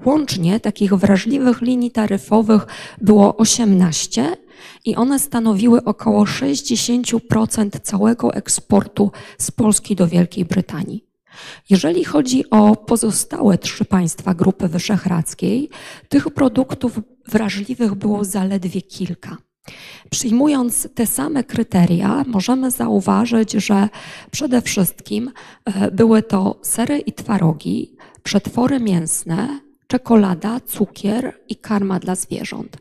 Łącznie 0.05 0.61
takich 0.61 0.95
wrażliwych 0.95 1.61
linii 1.61 1.91
taryfowych 1.91 2.67
było 3.01 3.37
18 3.37 4.37
i 4.85 4.97
one 4.97 5.19
stanowiły 5.19 5.85
około 5.85 6.25
60% 6.25 7.81
całego 7.83 8.35
eksportu 8.35 9.11
z 9.39 9.51
Polski 9.51 9.97
do 9.97 10.09
Wielkiej 10.09 10.45
Brytanii. 10.45 11.10
Jeżeli 11.71 12.05
chodzi 12.05 12.51
o 12.51 12.77
pozostałe 12.77 13.59
trzy 13.59 13.85
państwa 13.85 14.35
Grupy 14.35 14.69
Wyszehradzkiej, 14.69 15.71
tych 16.09 16.31
produktów 16.31 17.01
wrażliwych 17.29 17.95
było 17.95 18.25
zaledwie 18.25 18.83
kilka. 18.83 19.37
Przyjmując 20.11 20.89
te 20.95 21.07
same 21.07 21.45
kryteria, 21.45 22.25
możemy 22.27 22.71
zauważyć, 22.71 23.53
że 23.53 23.89
przede 24.31 24.63
wszystkim 24.63 25.31
e, 25.65 25.91
były 25.91 26.23
to 26.23 26.59
sery 26.63 26.99
i 26.99 27.13
twarogi, 27.13 27.97
przetwory 28.23 28.81
mięsne, 28.81 29.61
czekolada, 29.87 30.61
cukier 30.61 31.41
i 31.49 31.57
karma 31.57 31.99
dla 31.99 32.15
zwierząt. 32.15 32.77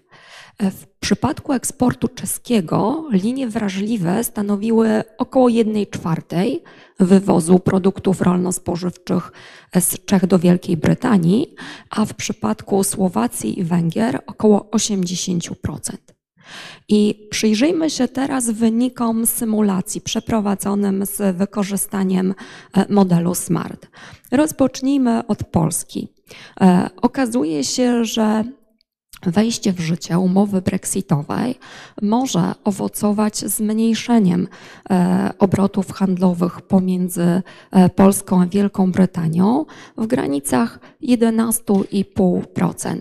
W 0.59 0.87
przypadku 0.99 1.53
eksportu 1.53 2.07
czeskiego 2.07 3.07
linie 3.11 3.47
wrażliwe 3.47 4.23
stanowiły 4.23 5.03
około 5.17 5.49
1 5.49 5.85
czwartej 5.85 6.63
wywozu 6.99 7.59
produktów 7.59 8.21
rolno-spożywczych 8.21 9.31
z 9.79 10.05
Czech 10.05 10.27
do 10.27 10.39
Wielkiej 10.39 10.77
Brytanii, 10.77 11.55
a 11.89 12.05
w 12.05 12.13
przypadku 12.13 12.83
Słowacji 12.83 13.59
i 13.59 13.63
Węgier 13.63 14.21
około 14.27 14.59
80%. 14.59 15.51
I 16.89 17.27
przyjrzyjmy 17.31 17.89
się 17.89 18.07
teraz 18.07 18.49
wynikom 18.49 19.25
symulacji 19.25 20.01
przeprowadzonym 20.01 21.05
z 21.05 21.37
wykorzystaniem 21.37 22.35
e, 22.73 22.85
modelu 22.93 23.35
SMART. 23.35 23.87
Rozpocznijmy 24.31 25.27
od 25.27 25.43
Polski. 25.43 26.07
E, 26.61 26.89
okazuje 27.01 27.63
się, 27.63 28.05
że 28.05 28.43
wejście 29.21 29.73
w 29.73 29.79
życie 29.79 30.19
umowy 30.19 30.61
brexitowej 30.61 31.59
może 32.01 32.55
owocować 32.63 33.37
zmniejszeniem 33.37 34.47
e, 34.89 35.29
obrotów 35.39 35.91
handlowych 35.91 36.61
pomiędzy 36.61 37.41
e, 37.71 37.89
Polską 37.89 38.41
a 38.41 38.45
Wielką 38.45 38.91
Brytanią 38.91 39.65
w 39.97 40.07
granicach 40.07 40.79
11,5%. 41.03 42.99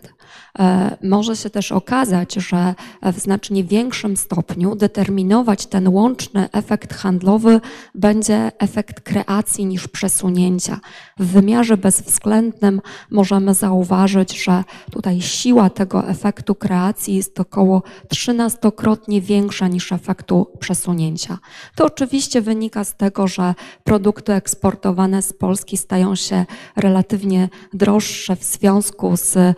E, 0.58 0.96
może 1.02 1.36
się 1.36 1.50
też 1.50 1.72
okazać, 1.72 2.34
że 2.34 2.74
w 3.02 3.18
znacznie 3.18 3.64
większym 3.64 4.16
stopniu 4.16 4.76
determinować 4.76 5.66
ten 5.66 5.88
łączny 5.88 6.48
efekt 6.52 6.94
handlowy 6.94 7.60
będzie 7.94 8.52
efekt 8.58 9.00
kreacji 9.00 9.66
niż 9.66 9.88
przesunięcia. 9.88 10.80
W 11.18 11.26
wymiarze 11.26 11.76
bezwzględnym 11.76 12.80
możemy 13.10 13.54
zauważyć, 13.54 14.44
że 14.44 14.64
tutaj 14.90 15.20
siła 15.20 15.70
tego 15.70 16.08
efektu 16.08 16.54
kreacji 16.54 17.14
jest 17.14 17.40
około 17.40 17.82
13-krotnie 18.14 19.20
większa 19.20 19.68
niż 19.68 19.92
efektu 19.92 20.46
przesunięcia. 20.60 21.38
To 21.74 21.84
oczywiście 21.84 22.40
wynika 22.40 22.84
z 22.84 22.96
tego, 22.96 23.28
że 23.28 23.54
produkty 23.84 24.32
eksportowane 24.32 25.22
z 25.22 25.32
Polski 25.32 25.76
stają 25.76 26.14
się 26.14 26.46
relatywnie 26.76 27.48
droższe 27.72 28.36
w 28.36 28.44
związku 28.44 29.16
z 29.16 29.36
e, 29.36 29.54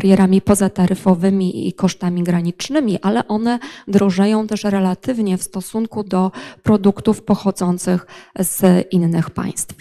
barierami 0.00 0.40
pozataryfowymi 0.40 1.68
i 1.68 1.72
kosztami 1.72 2.22
granicznymi, 2.22 2.98
ale 3.02 3.28
one 3.28 3.58
drożeją 3.88 4.46
też 4.46 4.64
relatywnie 4.64 5.38
w 5.38 5.42
stosunku 5.42 6.04
do 6.04 6.32
produktów 6.62 7.22
pochodzących 7.22 8.06
z 8.38 8.86
innych 8.92 9.30
państw. 9.30 9.74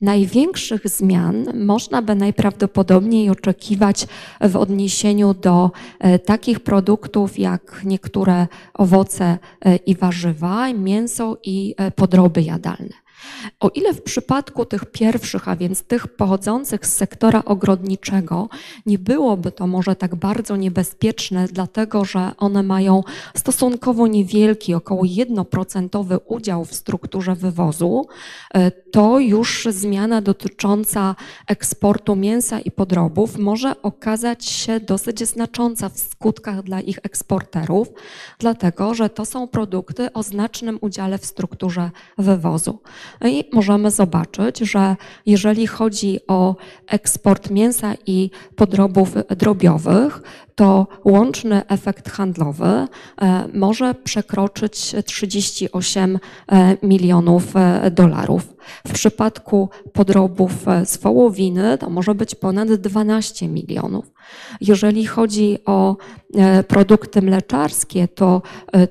Największych 0.00 0.88
zmian 0.88 1.46
można 1.54 2.02
by 2.02 2.14
najprawdopodobniej 2.14 3.30
oczekiwać 3.30 4.06
w 4.40 4.56
odniesieniu 4.56 5.34
do 5.34 5.70
e, 5.98 6.18
takich 6.18 6.60
produktów 6.60 7.38
jak 7.38 7.80
niektóre 7.84 8.46
owoce 8.74 9.38
e, 9.64 9.76
i 9.76 9.96
warzywa, 9.96 10.72
mięso 10.72 11.38
i 11.44 11.74
e, 11.76 11.90
podroby 11.90 12.42
jadalne. 12.42 13.05
O 13.60 13.68
ile 13.68 13.94
w 13.94 14.02
przypadku 14.02 14.64
tych 14.64 14.84
pierwszych, 14.84 15.48
a 15.48 15.56
więc 15.56 15.82
tych 15.82 16.08
pochodzących 16.08 16.86
z 16.86 16.96
sektora 16.96 17.42
ogrodniczego, 17.44 18.48
nie 18.86 18.98
byłoby 18.98 19.52
to 19.52 19.66
może 19.66 19.96
tak 19.96 20.14
bardzo 20.14 20.56
niebezpieczne, 20.56 21.48
dlatego 21.52 22.04
że 22.04 22.30
one 22.38 22.62
mają 22.62 23.02
stosunkowo 23.36 24.06
niewielki, 24.06 24.74
około 24.74 25.02
1% 25.02 26.20
udział 26.26 26.64
w 26.64 26.74
strukturze 26.74 27.34
wywozu, 27.34 28.06
e, 28.54 28.70
to 28.70 29.18
już 29.18 29.68
zmiana 29.70 30.20
dotycząca 30.22 31.14
eksportu 31.46 32.16
mięsa 32.16 32.60
i 32.60 32.70
podrobów 32.70 33.38
może 33.38 33.82
okazać 33.82 34.46
się 34.46 34.80
dosyć 34.80 35.28
znacząca 35.28 35.88
w 35.88 35.98
skutkach 35.98 36.62
dla 36.62 36.80
ich 36.80 36.98
eksporterów, 37.02 37.88
dlatego 38.38 38.94
że 38.94 39.10
to 39.10 39.24
są 39.24 39.48
produkty 39.48 40.12
o 40.12 40.22
znacznym 40.22 40.78
udziale 40.80 41.18
w 41.18 41.26
strukturze 41.26 41.90
wywozu. 42.18 42.80
I 43.24 43.44
możemy 43.52 43.90
zobaczyć, 43.90 44.58
że 44.58 44.96
jeżeli 45.26 45.66
chodzi 45.66 46.20
o 46.28 46.56
eksport 46.86 47.50
mięsa 47.50 47.94
i 48.06 48.30
podrobów 48.56 49.14
drobiowych, 49.28 50.22
to 50.56 50.86
łączny 51.04 51.66
efekt 51.68 52.10
handlowy 52.10 52.66
e, 52.66 52.88
może 53.54 53.94
przekroczyć 53.94 54.94
38 55.04 56.18
e, 56.48 56.76
milionów 56.82 57.56
e, 57.56 57.90
dolarów. 57.90 58.56
W 58.86 58.92
przypadku 58.92 59.68
podrobów 59.92 60.52
z 60.84 60.96
wołowiny 60.96 61.78
to 61.78 61.90
może 61.90 62.14
być 62.14 62.34
ponad 62.34 62.72
12 62.72 63.48
milionów. 63.48 64.04
Jeżeli 64.60 65.06
chodzi 65.06 65.58
o 65.64 65.96
produkty 66.68 67.22
mleczarskie, 67.22 68.08
to 68.08 68.42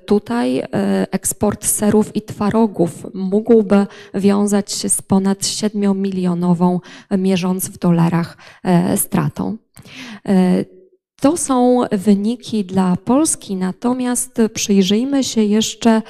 tutaj 0.05 0.63
eksport 1.11 1.65
serów 1.65 2.15
i 2.15 2.21
twarogów 2.21 3.07
mógłby 3.13 3.87
wiązać 4.13 4.71
się 4.71 4.89
z 4.89 5.01
ponad 5.01 5.39
7-milionową, 5.39 6.79
mierząc 7.17 7.69
w 7.69 7.77
dolarach, 7.77 8.37
stratą. 8.95 9.57
To 11.21 11.37
są 11.37 11.81
wyniki 11.91 12.65
dla 12.65 12.95
Polski, 13.05 13.55
natomiast 13.55 14.41
przyjrzyjmy 14.53 15.23
się 15.23 15.43
jeszcze 15.43 16.01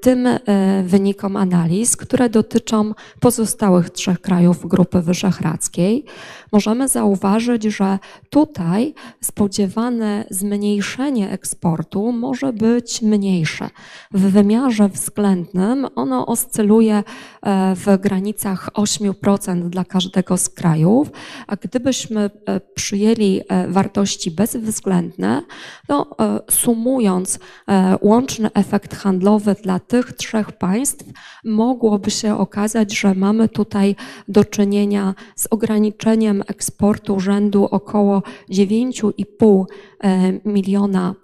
tym 0.00 0.26
e, 0.26 0.38
wynikom 0.82 1.36
analiz, 1.36 1.96
które 1.96 2.28
dotyczą 2.28 2.94
pozostałych 3.20 3.90
trzech 3.90 4.20
krajów 4.20 4.66
Grupy 4.66 5.02
Wyszehradzkiej. 5.02 6.04
Możemy 6.52 6.88
zauważyć, 6.88 7.62
że 7.62 7.98
tutaj 8.30 8.94
spodziewane 9.20 10.24
zmniejszenie 10.30 11.30
eksportu 11.30 12.12
może 12.12 12.52
być 12.52 13.02
mniejsze. 13.02 13.70
W 14.10 14.20
wymiarze 14.20 14.88
względnym 14.88 15.86
ono 15.94 16.26
oscyluje 16.26 16.96
e, 17.42 17.74
w 17.74 18.00
granicach 18.00 18.70
8% 18.74 19.68
dla 19.68 19.84
każdego 19.84 20.36
z 20.36 20.48
krajów, 20.48 21.10
a 21.46 21.56
gdybyśmy 21.56 22.30
przyjęli 22.74 23.40
wartości 23.68 24.30
bezwzględne, 24.30 25.42
e, 25.90 26.40
sumując 26.50 27.38
e, 27.68 27.98
łączny 28.00 28.50
efekt 28.54 28.94
handlowy 28.94 29.51
dla 29.54 29.78
tych 29.78 30.12
trzech 30.12 30.52
państw, 30.52 31.04
mogłoby 31.44 32.10
się 32.10 32.38
okazać, 32.38 32.98
że 32.98 33.14
mamy 33.14 33.48
tutaj 33.48 33.96
do 34.28 34.44
czynienia 34.44 35.14
z 35.36 35.46
ograniczeniem 35.50 36.42
eksportu 36.46 37.20
rzędu 37.20 37.64
około 37.64 38.22
9,5 38.50 39.64
e, 40.04 40.32
miliona 40.44 41.14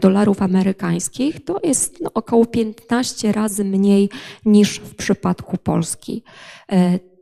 dolarów 0.00 0.42
amerykańskich, 0.42 1.44
to 1.44 1.60
jest 1.64 2.00
no, 2.00 2.10
około 2.14 2.46
15 2.46 3.32
razy 3.32 3.64
mniej 3.64 4.10
niż 4.44 4.78
w 4.78 4.94
przypadku 4.94 5.56
Polski 5.56 6.22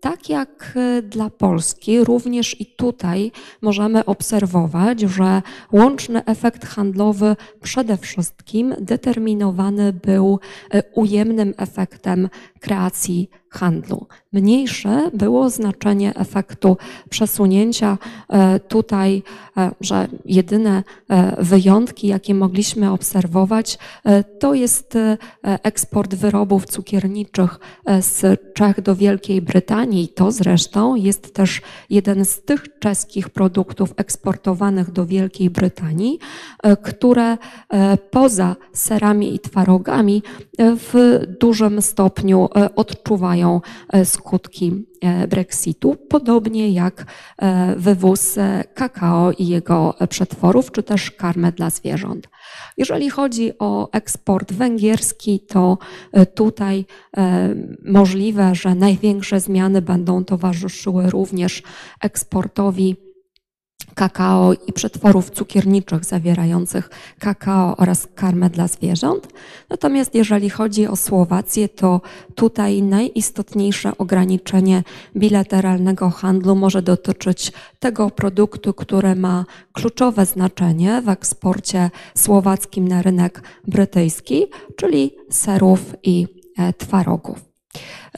tak 0.01 0.29
jak 0.29 0.73
e, 0.77 1.03
dla 1.03 1.31
Polski, 1.31 2.05
również 2.05 2.61
i 2.61 2.67
tutaj 2.67 3.33
możemy 3.63 4.05
obserwować, 4.05 5.01
że 5.01 5.43
łączny 5.73 6.25
efekt 6.25 6.67
handlowy 6.67 7.37
przede 7.63 7.97
wszystkim 7.97 8.75
determinowany 8.81 9.93
był 9.93 10.39
e, 10.71 10.83
ujemnym 10.95 11.55
efektem 11.57 12.29
kreacji 12.61 13.31
handlu. 13.51 14.07
Mniejsze 14.33 15.11
było 15.15 15.51
znaczenie 15.51 16.15
efektu 16.15 16.77
przesunięcia. 17.09 17.99
E, 18.29 18.61
tutaj, 18.61 19.23
e, 19.57 19.71
że 19.81 20.09
jedyne 20.25 20.83
e, 21.09 21.45
wyjątki, 21.45 22.07
jakie 22.07 22.35
mogliśmy 22.35 22.91
obserwować, 22.91 23.79
to 24.41 24.55
jest 24.55 24.99
eksport 25.43 26.15
wyrobów 26.15 26.65
cukierniczych 26.65 27.59
z 28.01 28.41
Czech 28.55 28.81
do 28.81 28.97
Wielkiej 28.97 29.43
Brytanii. 29.43 30.09
To 30.09 30.33
zresztą 30.33 30.95
jest 30.95 31.35
też 31.35 31.63
jeden 31.91 32.25
z 32.25 32.43
tych 32.43 32.79
czeskich 32.79 33.29
produktów 33.29 33.95
eksportowanych 33.97 34.91
do 34.91 35.07
Wielkiej 35.07 35.51
Brytanii, 35.51 36.19
które 36.83 37.39
poza 38.11 38.57
serami 38.73 39.35
i 39.35 39.39
twarogami 39.39 40.23
w 40.59 41.21
dużym 41.41 41.83
stopniu 41.83 42.49
odczuwają 42.77 43.61
skutki 44.05 44.20
e, 45.01 45.27
Brexitu, 45.27 45.97
podobnie 46.09 46.71
jak 46.71 47.07
e, 47.39 47.75
wywóz 47.77 48.39
e, 48.39 48.65
kakao 48.75 49.33
i 49.33 49.47
jego 49.47 49.95
przetworów, 50.09 50.73
czy 50.73 50.83
też 50.83 51.11
karmę 51.11 51.53
dla 51.53 51.71
zwierząt. 51.71 52.29
Jeżeli 52.77 53.11
chodzi 53.11 53.59
o 53.59 53.93
eksport 53.93 54.53
węgierski, 54.53 55.41
to 55.41 55.79
tutaj 56.35 56.85
możliwe, 57.85 58.55
że 58.55 58.75
największe 58.75 59.41
zmiany 59.41 59.83
będą 59.83 60.25
towarzyszyły 60.25 61.11
również 61.11 61.63
eksportowi 62.01 62.97
kakao 63.95 64.53
i 64.53 64.73
przetworów 64.73 65.31
cukierniczych 65.31 66.05
zawierających 66.05 66.91
kakao 67.19 67.77
oraz 67.77 68.09
karmę 68.15 68.51
dla 68.51 68.69
zwierząt. 68.69 69.29
Natomiast 69.71 70.15
jeżeli 70.15 70.51
chodzi 70.51 70.87
o 70.87 70.97
Słowację, 70.97 71.69
to 71.69 72.01
tutaj 72.35 72.83
najistotniejsze 72.83 73.99
ograniczenie 73.99 74.83
bilateralnego 75.17 76.11
handlu 76.11 76.55
może 76.57 76.83
dotyczyć 76.83 77.53
tego 77.79 78.11
produktu, 78.11 78.75
który 78.75 79.15
ma 79.15 79.45
kluczowe 79.73 80.27
znaczenie 80.27 81.03
w 81.03 81.09
eksporcie 81.09 81.91
słowackim 82.15 82.89
na 82.89 83.03
rynek 83.03 83.43
brytyjski, 83.69 84.47
czyli 84.77 85.11
serów 85.31 85.95
i 86.03 86.27
e, 86.59 86.73
twarogów. 86.73 87.39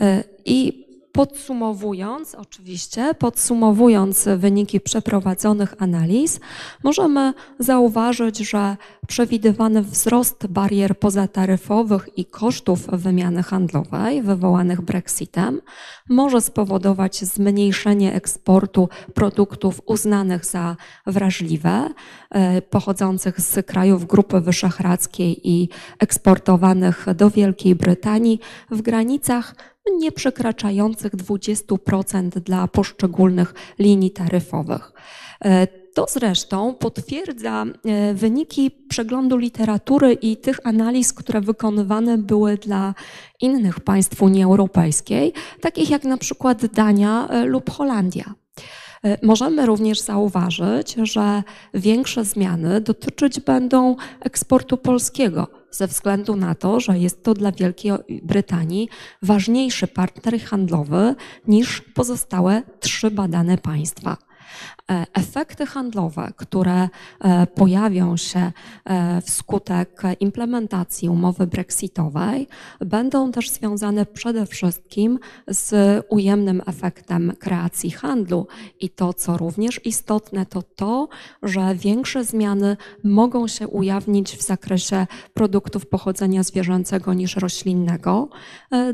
E, 0.01 0.25
I 0.45 0.82
Podsumowując, 1.13 2.35
oczywiście, 2.35 3.15
podsumowując 3.19 4.29
wyniki 4.37 4.81
przeprowadzonych 4.81 5.75
analiz, 5.79 6.41
możemy 6.83 7.35
zauważyć, 7.59 8.39
że 8.39 8.77
przewidywany 9.07 9.83
wzrost 9.83 10.47
barier 10.47 10.99
pozataryfowych 10.99 12.09
i 12.17 12.25
kosztów 12.25 12.87
wymiany 12.87 13.43
handlowej 13.43 14.23
wywołanych 14.23 14.81
Brexitem 14.81 15.61
może 16.09 16.41
spowodować 16.41 17.25
zmniejszenie 17.25 18.15
eksportu 18.15 18.89
produktów 19.15 19.81
uznanych 19.87 20.45
za 20.45 20.77
wrażliwe, 21.07 21.89
e, 22.31 22.63
pochodzących 22.63 23.41
z 23.41 23.67
krajów 23.67 24.07
Grupy 24.07 24.41
Wyszehradzkiej 24.41 25.51
i 25.51 25.69
eksportowanych 25.99 27.07
do 27.15 27.31
Wielkiej 27.31 27.75
Brytanii 27.75 28.41
w 28.71 28.83
granicach 28.83 29.55
nie 29.91 30.12
przekraczających 30.12 31.16
20% 31.16 32.28
dla 32.28 32.68
poszczególnych 32.68 33.55
linii 33.78 34.11
taryfowych. 34.11 34.93
E, 35.45 35.66
to 35.66 36.07
zresztą 36.09 36.74
potwierdza 36.74 37.64
e, 37.85 38.14
wyniki 38.14 38.70
przeglądu 38.89 39.37
literatury 39.37 40.12
i 40.12 40.37
tych 40.37 40.59
analiz, 40.64 41.12
które 41.12 41.41
wykonywane 41.41 42.18
były 42.18 42.57
dla 42.57 42.95
innych 43.41 43.80
państw 43.80 44.22
Unii 44.22 44.45
Europejskiej, 44.45 45.33
takich 45.61 45.91
jak 45.91 46.05
na 46.05 46.16
przykład 46.16 46.66
Dania 46.66 47.28
e, 47.28 47.45
lub 47.45 47.70
Holandia. 47.70 48.35
Możemy 49.22 49.66
również 49.66 50.01
zauważyć, 50.01 50.95
że 51.03 51.43
większe 51.74 52.24
zmiany 52.24 52.80
dotyczyć 52.80 53.41
będą 53.41 53.97
eksportu 54.20 54.76
polskiego 54.76 55.62
ze 55.73 55.87
względu 55.87 56.37
na 56.37 56.55
to, 56.55 56.81
że 56.81 56.99
jest 56.99 57.23
to 57.23 57.35
dla 57.35 57.53
Wielkiej 57.53 57.93
Brytanii 58.23 58.89
ważniejszy 59.23 59.87
partner 59.87 60.41
handlowy 60.41 61.14
niż 61.49 61.81
pozostałe 61.81 62.62
trzy 62.81 63.11
badane 63.11 63.59
państwa. 63.59 64.16
E, 64.90 65.07
Efekty 65.14 65.66
handlowe, 65.66 66.32
które 66.36 66.88
e, 67.20 67.46
pojawią 67.46 68.16
się 68.16 68.53
e, 68.84 69.20
wskutek 69.20 70.03
implementacji 70.20 71.09
umowy 71.09 71.46
brexitowej, 71.46 72.48
będą 72.80 73.32
też 73.32 73.50
związane 73.50 74.07
przede 74.07 74.46
wszystkim 74.46 75.18
z 75.48 76.03
ujemnym 76.09 76.62
efektem 76.66 77.32
kreacji 77.38 77.90
handlu. 77.90 78.46
I 78.80 78.90
to, 78.90 79.14
co 79.14 79.36
również 79.36 79.86
istotne, 79.86 80.46
to 80.46 80.62
to, 80.62 81.09
że 81.42 81.74
większe 81.74 82.24
zmiany 82.24 82.76
mogą 83.05 83.48
się 83.48 83.68
ujawnić 83.68 84.36
w 84.36 84.42
zakresie 84.42 85.07
produktów 85.34 85.86
pochodzenia 85.86 86.42
zwierzęcego 86.42 87.14
niż 87.14 87.36
roślinnego, 87.36 88.28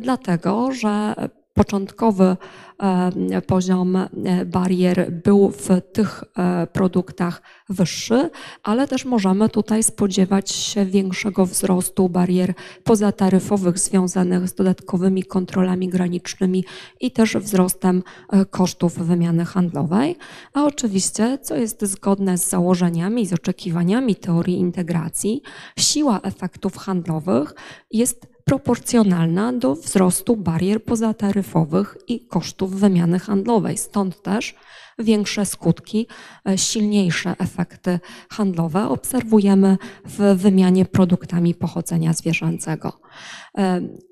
dlatego 0.00 0.72
że 0.72 1.14
początkowy 1.58 2.36
e, 2.78 3.42
poziom 3.42 3.96
e, 3.96 4.08
barier 4.46 5.12
był 5.24 5.50
w 5.50 5.68
tych 5.92 6.24
e, 6.24 6.66
produktach 6.66 7.42
wyższy, 7.68 8.30
ale 8.62 8.88
też 8.88 9.04
możemy 9.04 9.48
tutaj 9.48 9.82
spodziewać 9.82 10.50
się 10.50 10.84
większego 10.84 11.46
wzrostu 11.46 12.08
barier 12.08 12.54
pozataryfowych 12.84 13.78
związanych 13.78 14.48
z 14.48 14.54
dodatkowymi 14.54 15.22
kontrolami 15.22 15.88
granicznymi 15.88 16.64
i 17.00 17.10
też 17.10 17.36
wzrostem 17.36 18.02
kosztów 18.50 18.94
wymiany 18.98 19.44
handlowej. 19.44 20.16
A 20.54 20.64
oczywiście, 20.64 21.38
co 21.42 21.56
jest 21.56 21.84
zgodne 21.84 22.38
z 22.38 22.48
założeniami, 22.48 23.26
z 23.26 23.32
oczekiwaniami 23.32 24.16
teorii 24.16 24.58
integracji, 24.58 25.42
siła 25.78 26.20
efektów 26.20 26.76
handlowych 26.76 27.54
jest 27.90 28.37
proporcjonalna 28.48 29.52
do 29.52 29.74
wzrostu 29.74 30.36
barier 30.36 30.84
pozataryfowych 30.84 31.96
i 32.08 32.20
kosztów 32.20 32.74
wymiany 32.74 33.18
handlowej. 33.18 33.78
Stąd 33.78 34.22
też 34.22 34.54
większe 34.98 35.46
skutki, 35.46 36.06
e, 36.48 36.58
silniejsze 36.58 37.34
efekty 37.38 38.00
handlowe 38.30 38.88
obserwujemy 38.88 39.76
w 40.04 40.36
wymianie 40.36 40.84
produktami 40.84 41.54
pochodzenia 41.54 42.12
zwierzęcego. 42.12 43.00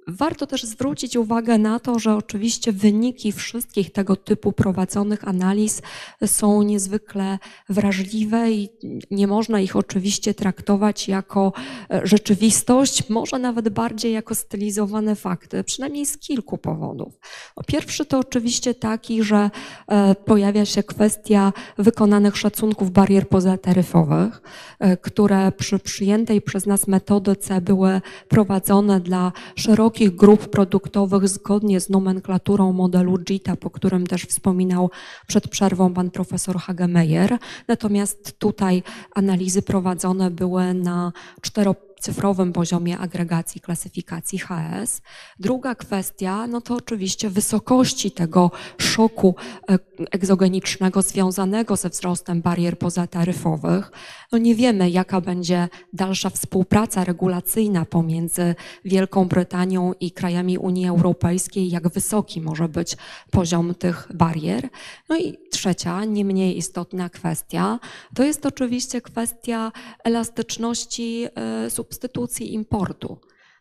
Warto 0.09 0.47
też 0.47 0.65
zwrócić 0.65 1.17
uwagę 1.17 1.59
na 1.59 1.81
to, 1.81 1.99
że 1.99 2.15
oczywiście 2.15 2.73
wyniki 2.73 3.33
wszystkich 3.33 3.93
tego 3.93 4.17
typu 4.17 4.53
prowadzonych 4.53 5.29
analiz 5.29 5.83
są 6.27 6.63
niezwykle 6.63 7.39
wrażliwe 7.69 8.51
i 8.51 8.69
nie 9.11 9.27
można 9.27 9.61
ich 9.61 9.77
oczywiście 9.77 10.35
traktować 10.35 11.09
jako 11.09 11.53
e, 11.91 12.01
rzeczywistość, 12.05 13.09
może 13.09 13.39
nawet 13.39 13.69
bardziej 13.69 14.13
jako 14.13 14.35
stylizowane 14.35 15.15
fakty, 15.15 15.65
przynajmniej 15.65 16.07
z 16.07 16.19
kilku 16.19 16.59
powodów. 16.59 17.19
No, 17.57 17.63
Pierwszy 17.67 18.05
to 18.05 18.19
oczywiście 18.19 18.75
taki, 18.75 19.23
że 19.23 19.51
e, 19.89 20.15
pojawia 20.15 20.65
się 20.65 20.83
kwestia 20.83 21.53
wykonanych 21.79 22.37
szacunków 22.37 22.91
barier 22.91 23.29
pozataryfowych, 23.29 24.43
e, 24.79 24.97
które 24.97 25.53
przy 25.53 25.79
przyjętej 25.79 26.43
przez 26.43 26.67
nas 26.67 26.87
metodyce 26.87 27.61
były 27.61 28.01
prowadzone 28.29 28.96
dla 29.01 29.33
szerokich 29.57 30.15
grup 30.15 30.49
produktowych 30.49 31.29
zgodnie 31.29 31.81
z 31.81 31.89
nomenklaturą 31.89 32.73
modelu 32.73 33.19
GITA, 33.19 33.57
po 33.57 33.71
którym 33.71 34.07
też 34.07 34.23
wspominał 34.23 34.91
przed 35.27 35.49
przerwą 35.49 35.95
pan 35.95 36.11
profesor 36.11 36.57
Hagemeyer. 36.57 37.39
Natomiast 37.69 38.39
tutaj 38.39 38.83
analizy 39.15 39.63
prowadzone 39.63 40.31
były 40.31 40.75
na 40.75 41.13
czterocyfrowym 41.97 42.53
poziomie 42.53 42.99
agregacji 42.99 43.61
klasyfikacji 43.61 44.39
HS. 44.39 45.03
Druga 45.39 45.75
kwestia, 45.75 46.47
no 46.47 46.61
to 46.61 46.75
oczywiście 46.75 47.31
wysokości 47.31 48.11
tego 48.11 48.51
szoku 48.79 49.35
e, 49.71 49.79
egzogenicznego 50.11 51.03
związanego 51.03 51.77
ze 51.77 51.89
wzrostem 51.89 52.43
barier 52.43 52.79
pozataryfowych. 52.79 53.91
No 54.33 54.39
nie 54.39 54.55
wiemy, 54.55 54.91
jaka 54.91 55.21
będzie 55.21 55.69
dalsza 55.93 56.31
współpraca 56.31 57.05
regulacyjna 57.05 57.85
pomiędzy 57.85 58.55
Wielką 58.85 59.25
Brytanią 59.25 59.93
i 60.01 60.11
krajami 60.11 60.59
Unii 60.59 60.89
Europejskiej, 60.89 61.71
jak 61.71 61.89
wysoki 61.89 62.41
może 62.41 62.69
być 62.69 62.97
poziom 63.31 63.75
tych 63.75 64.09
barier. 64.15 64.69
No 65.09 65.19
i 65.19 65.37
trzecia, 65.51 66.05
nie 66.05 66.25
mniej 66.25 66.59
istotna 66.59 67.09
kwestia, 67.09 67.79
to 68.15 68.25
jest 68.25 68.47
oczywiście 68.47 69.01
kwestia 69.01 69.73
elastyczności 70.05 71.27
e, 71.35 71.71
substytucji 71.87 72.55
importu. 72.55 73.19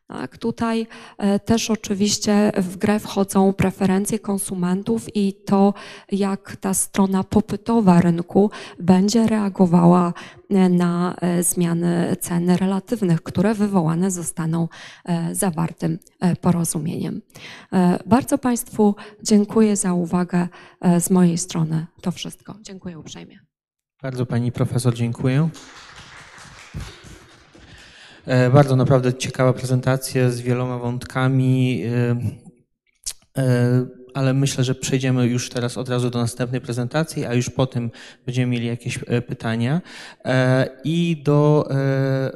Tak, 0.08 0.38
tutaj 0.38 0.88
e, 1.18 1.40
też 1.40 1.72
oczywiście 1.72 2.52
w 2.58 2.78
grę 2.78 3.00
wchodzą 3.00 3.54
preferencje 3.54 4.20
konsumentów 4.20 5.16
i 5.16 5.34
to, 5.34 5.74
jak 6.12 6.56
ta 6.56 6.74
strona 6.74 7.24
popytowa 7.24 8.02
rynku 8.02 8.52
będzie 8.80 9.28
reagowała 9.28 10.14
e, 10.50 10.70
na 10.70 11.16
e, 11.16 11.44
zmiany 11.44 12.16
cen 12.20 12.50
relatywnych, 12.50 13.24
które 13.24 13.54
wywołane 13.54 14.12
zostaną 14.12 14.68
zawartym 15.32 16.00
porozumieniem. 16.42 17.22
Bardzo 18.06 18.38
Państwu 18.38 18.96
dziękuję 19.24 19.76
za 19.76 19.94
uwagę 19.94 20.48
z 21.00 21.10
mojej 21.10 21.38
strony. 21.38 21.86
To 22.02 22.12
wszystko. 22.12 22.56
Dziękuję 22.62 23.00
uprzejmie. 23.00 23.40
Bardzo 24.02 24.26
pani 24.26 24.52
profesor 24.52 24.94
dziękuję. 24.94 25.50
E, 28.28 28.50
Bardzo 28.50 28.76
naprawdę 28.76 29.14
ciekawa 29.14 29.54
prezentacja 29.54 30.30
z 30.30 30.42
wieloma 30.42 30.78
wątkami, 30.78 31.84
e, 31.84 32.16
e, 33.38 33.86
ale 34.16 34.34
myślę, 34.34 34.64
że 34.64 34.76
przejdziemy 34.76 35.28
już 35.28 35.50
teraz 35.50 35.78
od 35.78 35.90
razu 35.90 36.10
do 36.10 36.20
następnej 36.20 36.62
prezentacji, 36.62 37.26
a 37.26 37.34
już 37.34 37.50
po 37.50 37.68
tym 37.68 37.92
będziemy 38.26 38.52
mieli 38.52 38.68
jakieś 38.68 39.00
e, 39.08 39.22
pytania. 39.22 39.82
E, 40.26 40.70
I 40.84 41.22
do 41.24 41.68
e, 41.72 42.32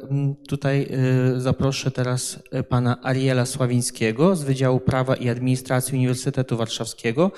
tutaj 0.48 0.90
zaproszę 1.38 1.92
teraz 1.92 2.40
pana 2.70 3.04
Ariela 3.04 3.46
Sławińskiego 3.46 4.36
z 4.36 4.44
Wydziału 4.44 4.80
Prawa 4.80 5.16
i 5.16 5.30
Administracji 5.30 5.98
Uniwersytetu 5.98 6.58
Warszawskiego, 6.58 7.32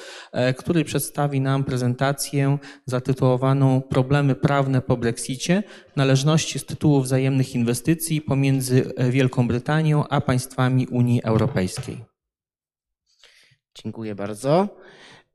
który 0.57 0.83
przedstawi 0.83 1.41
nam 1.41 1.63
prezentację 1.63 2.57
zatytułowaną 2.85 3.81
Problemy 3.81 4.35
prawne 4.35 4.81
po 4.81 4.97
Brexicie, 4.97 5.63
należności 5.95 6.59
z 6.59 6.65
tytułu 6.65 7.01
wzajemnych 7.01 7.55
inwestycji 7.55 8.21
pomiędzy 8.21 8.93
Wielką 9.09 9.47
Brytanią 9.47 10.07
a 10.07 10.21
państwami 10.21 10.87
Unii 10.87 11.23
Europejskiej. 11.23 12.10
Dziękuję 13.75 14.15
bardzo. 14.15 14.67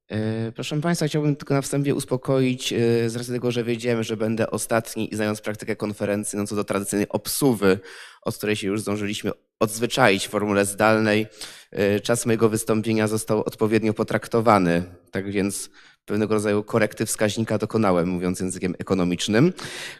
E, 0.08 0.52
Proszę 0.52 0.80
Państwa, 0.80 1.06
chciałbym 1.06 1.36
tylko 1.36 1.54
na 1.54 1.62
wstępie 1.62 1.94
uspokoić 1.94 2.72
e, 2.72 3.10
z 3.10 3.16
racji 3.16 3.32
tego, 3.32 3.50
że 3.50 3.64
wiedziałem, 3.64 4.02
że 4.02 4.16
będę 4.16 4.50
ostatni 4.50 5.12
i 5.12 5.16
znając 5.16 5.40
praktykę 5.40 5.76
konferencji, 5.76 6.38
no 6.38 6.46
co 6.46 6.56
do 6.56 6.64
tradycyjnej 6.64 7.08
obsuwy, 7.08 7.78
od 8.22 8.36
której 8.36 8.56
się 8.56 8.66
już 8.66 8.80
zdążyliśmy 8.80 9.30
odzwyczaić 9.60 10.26
w 10.26 10.30
formule 10.30 10.64
zdalnej, 10.64 11.26
e, 11.70 12.00
czas 12.00 12.26
mojego 12.26 12.48
wystąpienia 12.48 13.08
został 13.08 13.40
odpowiednio 13.40 13.94
potraktowany. 13.94 14.84
Tak 15.10 15.30
więc 15.30 15.70
pewnego 16.06 16.34
rodzaju 16.34 16.62
korekty 16.62 17.06
wskaźnika 17.06 17.58
dokonałem, 17.58 18.08
mówiąc 18.08 18.40
językiem 18.40 18.74
ekonomicznym. 18.78 19.52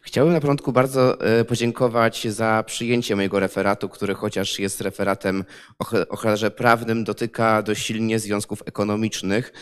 Chciałbym 0.02 0.34
na 0.34 0.40
początku 0.40 0.72
bardzo 0.72 1.20
e, 1.20 1.44
podziękować 1.44 2.28
za 2.28 2.64
przyjęcie 2.66 3.16
mojego 3.16 3.40
referatu, 3.40 3.88
który 3.88 4.14
chociaż 4.14 4.58
jest 4.58 4.80
referatem 4.80 5.44
o 5.78 5.84
ch- 5.84 6.06
o 6.08 6.16
charakterze 6.16 6.50
prawnym, 6.50 7.04
dotyka 7.04 7.62
dość 7.62 7.86
silnie 7.86 8.18
związków 8.18 8.62
ekonomicznych. 8.66 9.52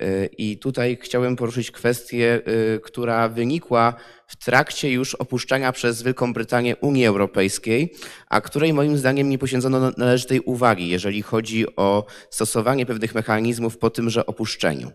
E, 0.00 0.26
I 0.26 0.58
tutaj 0.58 0.98
chciałem 1.02 1.36
poruszyć 1.36 1.70
kwestię, 1.70 2.40
e, 2.74 2.78
która 2.78 3.28
wynikła 3.28 3.94
w 4.26 4.36
trakcie 4.36 4.92
już 4.92 5.14
opuszczania 5.14 5.72
przez 5.72 6.02
Wielką 6.02 6.32
Brytanię 6.32 6.76
Unii 6.76 7.06
Europejskiej, 7.06 7.94
a 8.28 8.40
której 8.40 8.72
moim 8.72 8.98
zdaniem 8.98 9.30
nie 9.30 9.38
poświęcono 9.38 9.92
należytej 9.96 10.40
uwagi, 10.40 10.88
jeżeli 10.88 11.22
chodzi 11.22 11.76
o 11.76 12.06
stosowanie 12.30 12.86
pewnych 12.86 13.14
mechanizmów 13.14 13.78
po 13.78 13.90
tymże 13.90 14.26
opuszczeniu. 14.26 14.92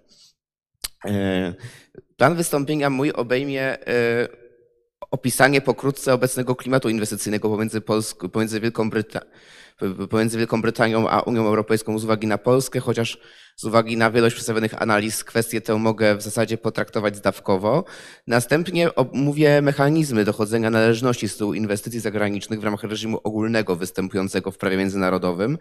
E, 1.06 1.54
Plan 2.18 2.36
wystąpienia 2.36 2.90
mój 2.90 3.12
obejmie 3.12 3.88
e, 3.88 4.28
opisanie 5.12 5.62
pokrótce 5.62 6.14
obecnego 6.14 6.56
klimatu 6.56 6.90
inwestycyjnego 6.90 7.50
pomiędzy, 7.50 7.82
Polską, 7.82 8.30
pomiędzy, 8.30 8.60
Wielką 8.60 8.90
pomiędzy 10.10 10.38
Wielką 10.38 10.62
Brytanią 10.62 11.10
a 11.10 11.22
Unią 11.22 11.48
Europejską 11.48 12.00
z 12.00 12.04
uwagi 12.04 12.28
na 12.28 12.38
Polskę, 12.38 12.80
chociaż 12.80 13.18
z 13.56 13.64
uwagi 13.64 13.98
na 13.98 14.12
wielość 14.12 14.34
przedstawionych 14.36 14.82
analiz 14.82 15.24
kwestię 15.24 15.62
tę 15.62 15.76
mogę 15.76 16.16
w 16.16 16.22
zasadzie 16.22 16.58
potraktować 16.58 17.16
zdawkowo. 17.16 17.84
Następnie 18.28 18.96
omówię 18.96 19.62
mechanizmy 19.62 20.26
dochodzenia 20.26 20.70
należności 20.70 21.30
z 21.30 21.34
tytułu 21.34 21.54
inwestycji 21.54 22.00
zagranicznych 22.00 22.60
w 22.60 22.64
ramach 22.64 22.84
reżimu 22.84 23.20
ogólnego 23.24 23.76
występującego 23.76 24.52
w 24.52 24.58
prawie 24.58 24.78
międzynarodowym. 24.78 25.58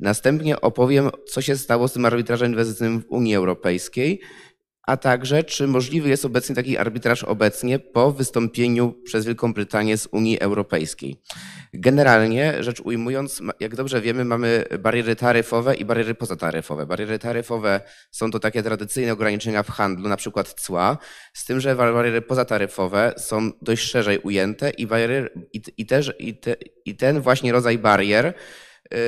Następnie 0.00 0.60
opowiem, 0.60 1.10
co 1.26 1.42
się 1.42 1.56
stało 1.56 1.88
z 1.88 1.92
tym 1.92 2.04
arbitrażem 2.04 2.48
inwestycyjnym 2.48 3.00
w 3.00 3.06
Unii 3.08 3.34
Europejskiej, 3.34 4.20
a 4.86 4.96
także 4.96 5.44
czy 5.44 5.66
możliwy 5.66 6.08
jest 6.08 6.24
obecnie 6.24 6.54
taki 6.54 6.78
arbitraż 6.78 7.24
obecnie 7.24 7.78
po 7.78 8.12
wystąpieniu 8.12 8.92
przez 9.04 9.26
Wielką 9.26 9.54
Brytanię 9.54 9.98
z 9.98 10.08
Unii 10.12 10.40
Europejskiej. 10.40 11.20
Generalnie 11.74 12.62
rzecz 12.62 12.80
ujmując, 12.80 13.42
jak 13.60 13.74
dobrze 13.74 14.00
wiemy, 14.00 14.24
mamy 14.24 14.64
bariery 14.78 15.16
taryfowe 15.16 15.74
i 15.74 15.84
bariery 15.84 16.14
pozataryfowe. 16.14 16.86
Bariery 16.86 17.18
taryfowe 17.18 17.80
są 18.10 18.30
to 18.30 18.38
takie 18.38 18.62
tradycyjne 18.62 19.12
ograniczenia 19.12 19.62
w 19.62 19.70
handlu, 19.70 20.08
na 20.08 20.16
przykład 20.16 20.60
cła, 20.60 20.98
z 21.34 21.44
tym, 21.44 21.60
że 21.60 21.76
bariery 21.76 22.22
pozataryfowe 22.22 23.14
są 23.16 23.50
dość 23.62 23.82
szerzej 23.82 24.18
ujęte 24.18 24.70
i, 24.70 24.86
bariery, 24.86 25.30
i, 25.52 25.62
i, 25.76 25.86
też, 25.86 26.12
i, 26.18 26.40
te, 26.40 26.56
i 26.84 26.96
ten 26.96 27.20
właśnie 27.20 27.52
rodzaj 27.52 27.78
barier 27.78 28.34
yy, 28.90 28.98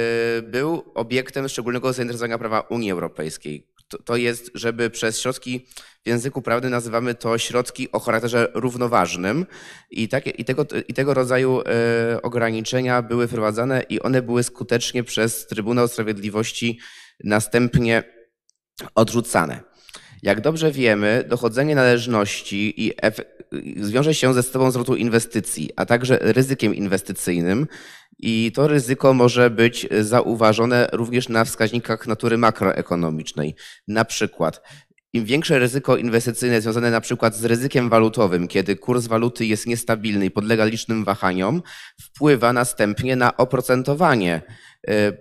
był 0.43 0.93
obiektem 0.95 1.49
szczególnego 1.49 1.93
zainteresowania 1.93 2.39
prawa 2.39 2.61
Unii 2.61 2.91
Europejskiej 2.91 3.68
to, 3.89 4.03
to 4.03 4.16
jest, 4.16 4.51
żeby 4.55 4.91
przez 4.91 5.20
środki 5.20 5.66
w 6.05 6.09
języku 6.09 6.43
prawnym 6.43 6.70
nazywamy 6.70 7.14
to 7.14 7.39
środki 7.39 7.93
o 7.93 8.01
charakterze 8.01 8.49
równoważnym 8.55 9.47
i, 9.91 10.09
takie, 10.09 10.30
i, 10.30 10.45
tego, 10.45 10.66
i 10.89 10.95
tego 10.95 11.14
rodzaju 11.14 11.61
e, 11.61 12.22
ograniczenia 12.22 13.03
były 13.03 13.28
wprowadzane 13.28 13.82
i 13.89 14.01
one 14.01 14.22
były 14.22 14.43
skutecznie 14.43 15.05
przez 15.05 15.47
Trybunał 15.47 15.89
Sprawiedliwości 15.89 16.78
następnie 17.24 18.03
odrzucane. 18.95 19.68
Jak 20.23 20.41
dobrze 20.41 20.73
wiemy, 20.73 21.25
dochodzenie 21.29 21.75
należności 21.75 22.87
i 22.87 22.93
wiąże 23.91 24.14
się 24.14 24.35
ze 24.35 24.43
stopą 24.43 24.71
zwrotu 24.71 24.97
inwestycji, 24.97 25.71
a 25.77 25.87
także 25.87 26.19
ryzykiem 26.21 26.75
inwestycyjnym 26.75 27.66
i 28.19 28.53
to 28.55 28.69
ryzyko 28.69 29.14
może 29.14 29.51
być 29.51 29.89
zauważone 30.01 30.89
również 30.93 31.29
na 31.29 31.45
wskaźnikach 31.45 32.07
natury 32.07 32.39
makroekonomicznej. 32.39 33.55
Na 33.89 34.05
przykład 34.05 34.62
im 35.12 35.25
większe 35.25 35.59
ryzyko 35.59 35.97
inwestycyjne 35.97 36.61
związane 36.61 36.91
na 36.91 37.01
przykład 37.01 37.37
z 37.37 37.45
ryzykiem 37.45 37.89
walutowym, 37.89 38.49
kiedy 38.49 38.77
kurs 38.77 39.07
waluty 39.07 39.47
jest 39.47 39.66
niestabilny 39.66 40.27
i 40.27 40.31
podlega 40.31 40.64
licznym 40.64 41.05
wahaniom, 41.05 41.62
wpływa 42.01 42.53
następnie 42.53 43.16
na 43.16 43.37
oprocentowanie 43.37 44.43
e, 44.89 45.12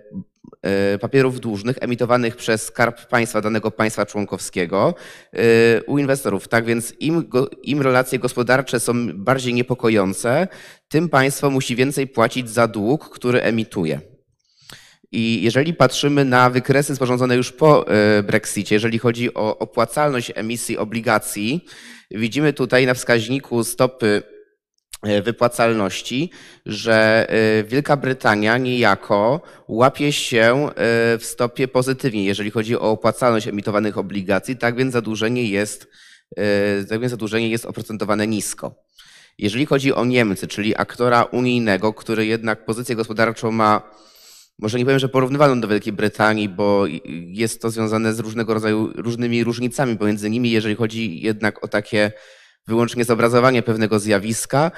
papierów 1.00 1.40
dłużnych 1.40 1.76
emitowanych 1.80 2.36
przez 2.36 2.62
skarb 2.62 3.06
państwa 3.06 3.40
danego 3.40 3.70
państwa 3.70 4.06
członkowskiego 4.06 4.94
e, 5.32 5.82
u 5.82 5.98
inwestorów. 5.98 6.48
Tak 6.48 6.64
więc 6.64 6.94
im, 7.00 7.30
im 7.62 7.82
relacje 7.82 8.18
gospodarcze 8.18 8.80
są 8.80 8.94
bardziej 9.14 9.54
niepokojące, 9.54 10.48
tym 10.88 11.08
państwo 11.08 11.50
musi 11.50 11.76
więcej 11.76 12.06
płacić 12.06 12.50
za 12.50 12.68
dług, 12.68 13.10
który 13.10 13.42
emituje. 13.42 14.00
I 15.12 15.42
jeżeli 15.42 15.74
patrzymy 15.74 16.24
na 16.24 16.50
wykresy 16.50 16.96
sporządzone 16.96 17.36
już 17.36 17.52
po 17.52 17.88
e, 17.88 18.22
Brexicie, 18.22 18.74
jeżeli 18.74 18.98
chodzi 18.98 19.34
o 19.34 19.58
opłacalność 19.58 20.32
emisji 20.34 20.78
obligacji, 20.78 21.64
widzimy 22.10 22.52
tutaj 22.52 22.86
na 22.86 22.94
wskaźniku 22.94 23.64
stopy 23.64 24.22
e, 24.24 24.37
wypłacalności, 25.22 26.30
że 26.66 27.26
e, 27.28 27.64
Wielka 27.64 27.96
Brytania 27.96 28.58
niejako 28.58 29.40
łapie 29.68 30.12
się 30.12 30.68
w 31.18 31.24
stopie 31.24 31.68
pozytywnie, 31.68 32.24
jeżeli 32.24 32.50
chodzi 32.50 32.76
o 32.76 32.80
opłacalność 32.80 33.48
emitowanych 33.48 33.98
obligacji, 33.98 34.56
tak 34.56 34.76
więc 34.76 34.92
zadłużenie 34.92 35.44
jest, 35.44 35.86
tak 36.88 37.00
więc 37.00 37.10
zadłużenie 37.10 37.48
jest 37.48 37.66
oprocentowane 37.66 38.26
nisko. 38.26 38.84
Jeżeli 39.38 39.66
chodzi 39.66 39.92
o 39.92 40.04
Niemcy, 40.04 40.46
czyli 40.48 40.76
aktora 40.76 41.22
unijnego, 41.22 41.94
który 41.94 42.26
jednak 42.26 42.64
pozycję 42.64 42.96
gospodarczą 42.96 43.52
ma 43.52 43.82
może 44.58 44.78
nie 44.78 44.84
powiem, 44.84 44.98
że 44.98 45.08
porównywalną 45.08 45.60
do 45.60 45.68
Wielkiej 45.68 45.92
Brytanii, 45.92 46.48
bo 46.48 46.84
jest 47.26 47.62
to 47.62 47.70
związane 47.70 48.14
z 48.14 48.20
różnego 48.20 48.54
rodzaju 48.54 48.92
różnymi 48.94 49.44
różnicami 49.44 49.96
pomiędzy 49.96 50.30
nimi, 50.30 50.50
jeżeli 50.50 50.74
chodzi 50.74 51.20
jednak 51.20 51.64
o 51.64 51.68
takie 51.68 52.12
wyłącznie 52.68 53.04
zobrazowanie 53.04 53.62
pewnego 53.62 53.98
zjawiska. 53.98 54.70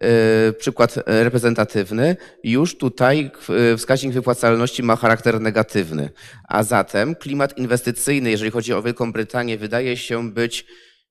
E, 0.00 0.52
przykład 0.52 0.94
reprezentatywny, 1.06 2.16
już 2.44 2.78
tutaj 2.78 3.30
wskaźnik 3.76 4.12
wypłacalności 4.12 4.82
ma 4.82 4.96
charakter 4.96 5.40
negatywny. 5.40 6.10
A 6.48 6.62
zatem 6.62 7.14
klimat 7.14 7.58
inwestycyjny, 7.58 8.30
jeżeli 8.30 8.50
chodzi 8.50 8.72
o 8.72 8.82
Wielką 8.82 9.12
Brytanię, 9.12 9.58
wydaje 9.58 9.96
się 9.96 10.30
być 10.30 10.66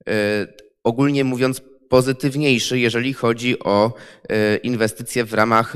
e, 0.08 0.14
ogólnie 0.84 1.24
mówiąc 1.24 1.62
pozytywniejszy, 1.90 2.80
jeżeli 2.80 3.14
chodzi 3.14 3.60
o 3.60 3.94
e, 4.30 4.58
inwestycje 4.58 5.26
w 5.26 5.34
ramach 5.34 5.74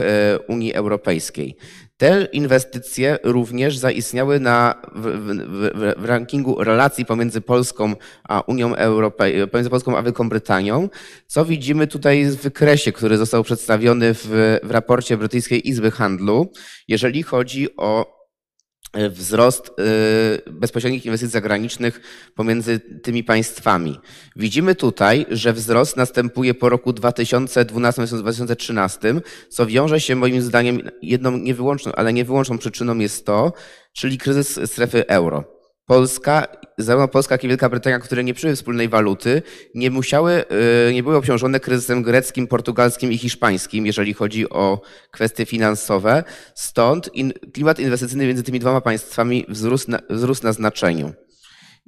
Unii 0.47 0.73
Europejskiej. 0.73 1.55
Te 2.01 2.27
inwestycje 2.31 3.17
również 3.23 3.77
zaistniały 3.77 4.39
na, 4.39 4.81
w, 4.95 5.01
w, 5.01 6.01
w, 6.01 6.05
rankingu 6.05 6.63
relacji 6.63 7.05
pomiędzy 7.05 7.41
Polską 7.41 7.95
a 8.23 8.41
Unią 8.41 8.75
Europejską, 8.75 9.47
pomiędzy 9.47 9.69
Polską 9.69 9.97
a 9.97 10.03
Wielką 10.03 10.29
Brytanią, 10.29 10.89
co 11.27 11.45
widzimy 11.45 11.87
tutaj 11.87 12.25
w 12.25 12.35
wykresie, 12.35 12.91
który 12.91 13.17
został 13.17 13.43
przedstawiony 13.43 14.13
w, 14.13 14.27
w 14.63 14.71
raporcie 14.71 15.17
Brytyjskiej 15.17 15.69
Izby 15.69 15.91
Handlu, 15.91 16.51
jeżeli 16.87 17.23
chodzi 17.23 17.75
o 17.77 18.20
E, 18.20 18.20
wzrost 19.09 19.69
e, 19.69 19.71
bezpośrednich 20.51 21.05
inwestycji 21.05 21.31
zagranicznych 21.31 22.01
pomiędzy 22.35 22.79
tymi 22.79 23.23
państwami. 23.23 23.99
Widzimy 24.35 24.75
tutaj, 24.75 25.25
że 25.29 25.53
wzrost 25.53 25.97
następuje 25.97 26.53
po 26.53 26.69
roku 26.69 26.91
2012-2013, 26.91 29.21
co 29.49 29.65
wiąże 29.65 29.99
się 29.99 30.15
moim 30.15 30.41
zdaniem 30.41 30.89
jedną 31.01 31.37
niewyłączną, 31.37 31.91
ale 31.91 32.13
niewyłączną 32.13 32.57
przyczyną 32.57 32.97
jest 32.97 33.25
to, 33.25 33.53
czyli 33.93 34.17
kryzys 34.17 34.71
strefy 34.71 35.07
euro. 35.07 35.60
Polska, 35.91 36.47
zarówno 36.77 37.07
Polska, 37.07 37.35
jak 37.35 37.43
i 37.43 37.47
Wielka 37.47 37.69
Brytania, 37.69 37.99
które 37.99 38.23
nie 38.23 38.33
przyjęły 38.33 38.55
wspólnej 38.55 38.89
waluty, 38.89 39.41
nie 39.75 39.91
musiały, 39.91 40.45
y, 40.89 40.93
nie 40.93 41.03
były 41.03 41.17
obciążone 41.17 41.59
kryzysem 41.59 42.03
greckim, 42.03 42.47
portugalskim 42.47 43.11
i 43.11 43.17
hiszpańskim, 43.17 43.85
jeżeli 43.85 44.13
chodzi 44.13 44.49
o 44.49 44.81
kwestie 45.11 45.45
finansowe. 45.45 46.23
Stąd 46.55 47.15
in, 47.15 47.33
klimat 47.53 47.79
inwestycyjny 47.79 48.27
między 48.27 48.43
tymi 48.43 48.59
dwoma 48.59 48.81
państwami 48.81 49.45
wzrósł 49.49 49.91
na, 49.91 49.99
wzrósł 50.09 50.43
na 50.43 50.53
znaczeniu. 50.53 51.13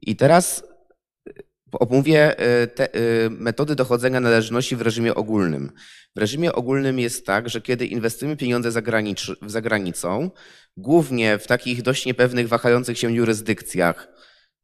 I 0.01 0.15
teraz 0.15 0.63
omówię 1.71 2.41
y, 2.63 2.67
te 2.67 2.95
y, 2.95 3.29
metody 3.29 3.75
dochodzenia 3.75 4.19
należności 4.19 4.75
w 4.75 4.81
reżimie 4.81 5.15
ogólnym. 5.15 5.71
W 6.15 6.19
reżimie 6.19 6.53
ogólnym 6.53 6.99
jest 6.99 7.25
tak, 7.25 7.49
że 7.49 7.61
kiedy 7.61 7.85
inwestujemy 7.85 8.37
pieniądze 8.37 8.71
za 9.47 9.61
granicą, 9.61 10.31
głównie 10.77 11.37
w 11.37 11.47
takich 11.47 11.81
dość 11.81 12.05
niepewnych, 12.05 12.47
wahających 12.47 12.97
się 12.97 13.13
jurysdykcjach, 13.13 14.07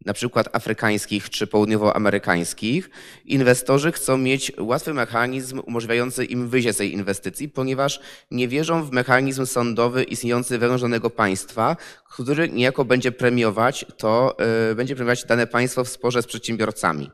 na 0.05 0.13
przykład 0.13 0.55
afrykańskich 0.55 1.29
czy 1.29 1.47
południowoamerykańskich, 1.47 2.89
inwestorzy 3.25 3.91
chcą 3.91 4.17
mieć 4.17 4.51
łatwy 4.59 4.93
mechanizm 4.93 5.61
umożliwiający 5.65 6.25
im 6.25 6.49
wyjście 6.49 6.73
z 6.73 6.77
tej 6.77 6.93
inwestycji, 6.93 7.49
ponieważ 7.49 7.99
nie 8.31 8.47
wierzą 8.47 8.83
w 8.83 8.91
mechanizm 8.91 9.45
sądowy 9.45 10.03
istniejący 10.03 10.57
wewnątrz 10.57 10.83
państwa, 11.15 11.77
który 12.09 12.49
niejako 12.49 12.85
będzie 12.85 13.11
premiować 13.11 13.85
to, 13.97 14.37
yy, 14.69 14.75
będzie 14.75 14.95
premiować 14.95 15.25
dane 15.25 15.47
państwo 15.47 15.83
w 15.83 15.89
sporze 15.89 16.21
z 16.21 16.27
przedsiębiorcami. 16.27 17.11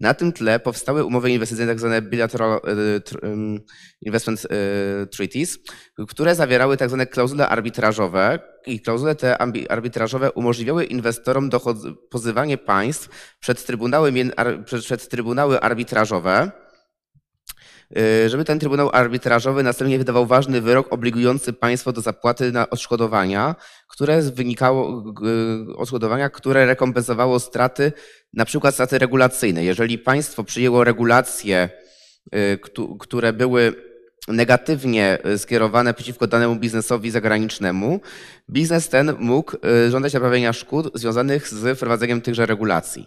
Na 0.00 0.14
tym 0.14 0.32
tle 0.32 0.60
powstały 0.60 1.04
umowy 1.04 1.30
inwestycyjne, 1.30 1.72
tak 1.72 1.80
zwane 1.80 2.02
bilateral 2.02 2.52
e, 2.52 2.58
investment 4.00 4.44
e, 4.44 5.06
treaties, 5.06 5.58
które 6.08 6.34
zawierały 6.34 6.76
tak 6.76 6.88
zwane 6.88 7.06
klauzule 7.06 7.48
arbitrażowe 7.48 8.38
i 8.66 8.80
klauzule 8.80 9.14
te 9.14 9.38
arbitrażowe 9.68 10.32
umożliwiały 10.32 10.84
inwestorom 10.84 11.50
pozywanie 12.10 12.58
państw 12.58 13.36
przed 13.40 13.66
trybunały, 13.66 14.12
przed 14.64 15.08
trybunały 15.08 15.60
arbitrażowe, 15.60 16.50
żeby 18.26 18.44
ten 18.44 18.58
Trybunał 18.58 18.90
Arbitrażowy 18.92 19.62
następnie 19.62 19.98
wydawał 19.98 20.26
ważny 20.26 20.60
wyrok 20.60 20.92
obligujący 20.92 21.52
państwo 21.52 21.92
do 21.92 22.00
zapłaty 22.00 22.52
na 22.52 22.70
odszkodowania, 22.70 23.54
które 23.88 24.22
wynikało, 24.22 25.04
odszkodowania, 25.76 26.30
które 26.30 26.66
rekompensowało 26.66 27.40
straty 27.40 27.92
na 28.32 28.44
przykład 28.44 28.74
straty 28.74 28.98
regulacyjne. 28.98 29.64
Jeżeli 29.64 29.98
państwo 29.98 30.44
przyjęło 30.44 30.84
regulacje, 30.84 31.68
y, 32.34 32.58
które 33.00 33.32
były 33.32 33.74
negatywnie 34.28 35.18
skierowane 35.36 35.94
przeciwko 35.94 36.26
danemu 36.26 36.56
biznesowi 36.56 37.10
zagranicznemu, 37.10 38.00
biznes 38.50 38.88
ten 38.88 39.16
mógł 39.18 39.52
żądać 39.90 40.12
naprawienia 40.12 40.52
szkód 40.52 40.90
związanych 40.94 41.48
z 41.48 41.76
wprowadzeniem 41.76 42.20
tychże 42.20 42.46
regulacji. 42.46 43.06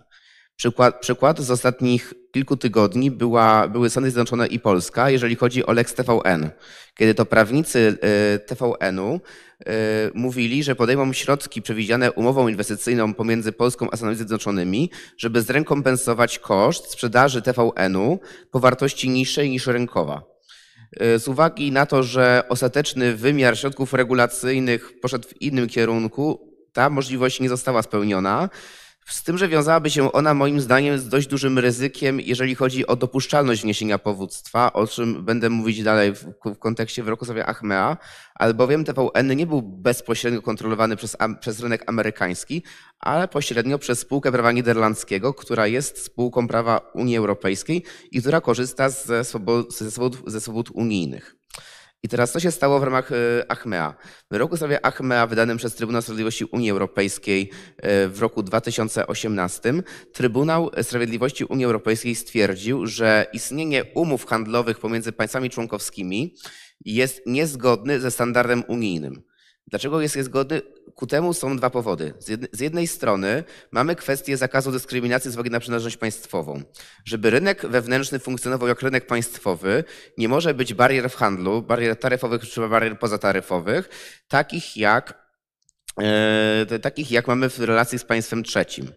Przykład, 0.59 0.99
przykład 0.99 1.39
z 1.39 1.51
ostatnich 1.51 2.13
kilku 2.31 2.57
tygodni 2.57 3.11
była, 3.11 3.67
były 3.67 3.89
Stany 3.89 4.07
Zjednoczone 4.07 4.47
i 4.47 4.59
Polska, 4.59 5.09
jeżeli 5.09 5.35
chodzi 5.35 5.65
o 5.65 5.71
Lex 5.71 5.93
TVN, 5.93 6.49
kiedy 6.95 7.15
to 7.15 7.25
prawnicy 7.25 7.97
TVN-u 8.45 9.19
E, 9.65 10.11
mówili, 10.13 10.63
że 10.63 10.75
podejmą 10.75 11.13
środki 11.13 11.61
przewidziane 11.61 12.11
umową 12.11 12.47
inwestycyjną 12.47 13.13
pomiędzy 13.13 13.51
Polską 13.51 13.91
a 13.91 13.97
Stanami 13.97 14.17
Zjednoczonymi, 14.17 14.91
żeby 15.17 15.41
zrekompensować 15.41 16.39
koszt 16.39 16.91
sprzedaży 16.91 17.41
TVN-u 17.41 18.19
po 18.51 18.59
wartości 18.59 19.09
niższej 19.09 19.49
niż 19.49 19.67
rynkowa. 19.67 20.23
E, 20.99 21.19
z 21.19 21.27
uwagi 21.27 21.71
na 21.71 21.85
to, 21.85 22.03
że 22.03 22.43
ostateczny 22.49 23.15
wymiar 23.15 23.57
środków 23.57 23.93
regulacyjnych 23.93 24.99
poszedł 25.01 25.27
w 25.27 25.41
innym 25.41 25.67
kierunku, 25.67 26.49
ta 26.73 26.89
możliwość 26.89 27.39
nie 27.39 27.49
została 27.49 27.81
spełniona. 27.81 28.49
Z 29.09 29.23
tym, 29.23 29.37
że 29.37 29.47
wiązałaby 29.47 29.89
się 29.89 30.11
ona 30.11 30.33
moim 30.33 30.61
zdaniem 30.61 30.99
z 30.99 31.09
dość 31.09 31.27
dużym 31.27 31.59
ryzykiem, 31.59 32.19
jeżeli 32.19 32.55
chodzi 32.55 32.87
o 32.87 32.95
dopuszczalność 32.95 33.61
wniesienia 33.61 33.99
powództwa, 33.99 34.73
o 34.73 34.87
czym 34.87 35.25
będę 35.25 35.49
mówić 35.49 35.83
dalej 35.83 36.15
w, 36.15 36.25
w 36.45 36.59
kontekście 36.59 37.03
wyroku 37.03 37.25
sobie 37.25 37.45
Achmea, 37.45 37.97
albowiem 38.35 38.85
TVN 38.85 39.35
nie 39.35 39.47
był 39.47 39.61
bezpośrednio 39.61 40.41
kontrolowany 40.41 40.95
przez, 40.95 41.17
przez 41.39 41.59
rynek 41.59 41.83
amerykański, 41.87 42.63
ale 42.99 43.27
pośrednio 43.27 43.79
przez 43.79 43.99
spółkę 43.99 44.31
prawa 44.31 44.51
niderlandzkiego, 44.51 45.33
która 45.33 45.67
jest 45.67 46.03
spółką 46.03 46.47
prawa 46.47 46.91
Unii 46.93 47.17
Europejskiej 47.17 47.83
i 48.11 48.21
która 48.21 48.41
korzysta 48.41 48.89
ze 48.89 49.23
swobód, 49.23 49.73
ze 49.77 49.91
swobód, 49.91 50.17
ze 50.27 50.41
swobód 50.41 50.69
unijnych. 50.73 51.38
I 52.03 52.07
teraz 52.09 52.31
co 52.31 52.39
się 52.39 52.51
stało 52.51 52.79
w 52.79 52.83
ramach 52.83 53.09
Achmea? 53.47 53.93
W 54.27 54.31
wyroku 54.31 54.55
w 54.55 54.59
sprawie 54.59 54.85
Achmea 54.85 55.27
wydanym 55.27 55.57
przez 55.57 55.75
Trybunał 55.75 56.01
Sprawiedliwości 56.01 56.45
Unii 56.45 56.71
Europejskiej 56.71 57.49
w 58.09 58.17
roku 58.19 58.43
2018 58.43 59.73
Trybunał 60.13 60.71
Sprawiedliwości 60.81 61.45
Unii 61.45 61.65
Europejskiej 61.65 62.15
stwierdził, 62.15 62.87
że 62.87 63.25
istnienie 63.33 63.83
umów 63.95 64.25
handlowych 64.25 64.79
pomiędzy 64.79 65.11
państwami 65.11 65.49
członkowskimi 65.49 66.35
jest 66.85 67.21
niezgodny 67.25 67.99
ze 67.99 68.11
standardem 68.11 68.63
unijnym. 68.67 69.21
Dlaczego 69.69 70.01
jest 70.01 70.15
niezgodny? 70.15 70.61
Ku 70.95 71.07
temu 71.07 71.33
są 71.33 71.57
dwa 71.57 71.69
powody. 71.69 72.13
Z 72.51 72.59
jednej 72.59 72.87
strony 72.87 73.43
mamy 73.71 73.95
kwestię 73.95 74.37
zakazu 74.37 74.71
dyskryminacji 74.71 75.31
z 75.31 75.33
uwagi 75.33 75.49
na 75.49 75.59
przynależność 75.59 75.97
państwową. 75.97 76.61
Żeby 77.05 77.29
rynek 77.29 77.65
wewnętrzny 77.65 78.19
funkcjonował 78.19 78.67
jak 78.67 78.81
rynek 78.81 79.07
państwowy, 79.07 79.83
nie 80.17 80.29
może 80.29 80.53
być 80.53 80.73
barier 80.73 81.09
w 81.09 81.15
handlu, 81.15 81.61
barier 81.61 81.95
taryfowych 81.95 82.49
czy 82.49 82.67
barier 82.67 82.99
pozataryfowych, 82.99 83.89
takich 84.27 84.77
jak, 84.77 85.29
e, 86.01 86.79
takich 86.79 87.11
jak 87.11 87.27
mamy 87.27 87.49
w 87.49 87.59
relacji 87.59 87.99
z 87.99 88.03
państwem 88.03 88.43
trzecim. 88.43 88.91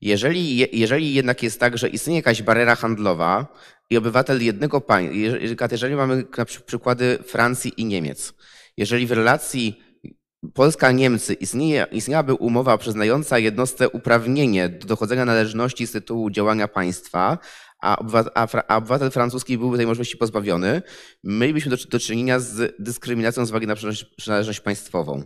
Jeżeli, 0.00 0.78
jeżeli 0.78 1.14
jednak 1.14 1.42
jest 1.42 1.60
tak, 1.60 1.78
że 1.78 1.88
istnieje 1.88 2.18
jakaś 2.18 2.42
bariera 2.42 2.76
handlowa 2.76 3.46
i 3.90 3.96
obywatel 3.96 4.44
jednego 4.44 4.80
państwa, 4.80 5.68
jeżeli 5.70 5.94
mamy 5.94 6.24
na 6.38 6.44
przykłady 6.44 7.18
Francji 7.26 7.72
i 7.76 7.84
Niemiec, 7.84 8.34
jeżeli 8.76 9.06
w 9.06 9.12
relacji 9.12 9.85
Polska-Niemcy 10.54 11.34
istniałaby 11.90 12.34
umowa 12.34 12.78
przyznająca 12.78 13.38
jednostce 13.38 13.88
uprawnienie 13.88 14.68
do 14.68 14.86
dochodzenia 14.86 15.24
należności 15.24 15.86
z 15.86 15.92
tytułu 15.92 16.30
działania 16.30 16.68
państwa, 16.68 17.38
a 17.82 17.96
a 18.66 18.76
obywatel 18.76 19.10
francuski 19.10 19.58
byłby 19.58 19.76
tej 19.76 19.86
możliwości 19.86 20.16
pozbawiony, 20.16 20.82
mielibyśmy 21.24 21.70
do, 21.70 21.76
do 21.90 21.98
czynienia 21.98 22.40
z 22.40 22.74
dyskryminacją 22.78 23.46
z 23.46 23.50
uwagi 23.50 23.66
na 23.66 23.74
przynależność 24.16 24.60
państwową. 24.60 25.24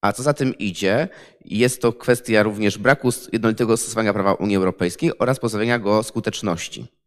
A 0.00 0.12
co 0.12 0.22
za 0.22 0.34
tym 0.34 0.58
idzie, 0.58 1.08
jest 1.44 1.82
to 1.82 1.92
kwestia 1.92 2.42
również 2.42 2.78
braku 2.78 3.10
jednolitego 3.32 3.76
stosowania 3.76 4.12
prawa 4.12 4.34
Unii 4.34 4.56
Europejskiej 4.56 5.18
oraz 5.18 5.38
pozbawienia 5.40 5.78
go 5.78 6.02
skuteczności. 6.02 7.01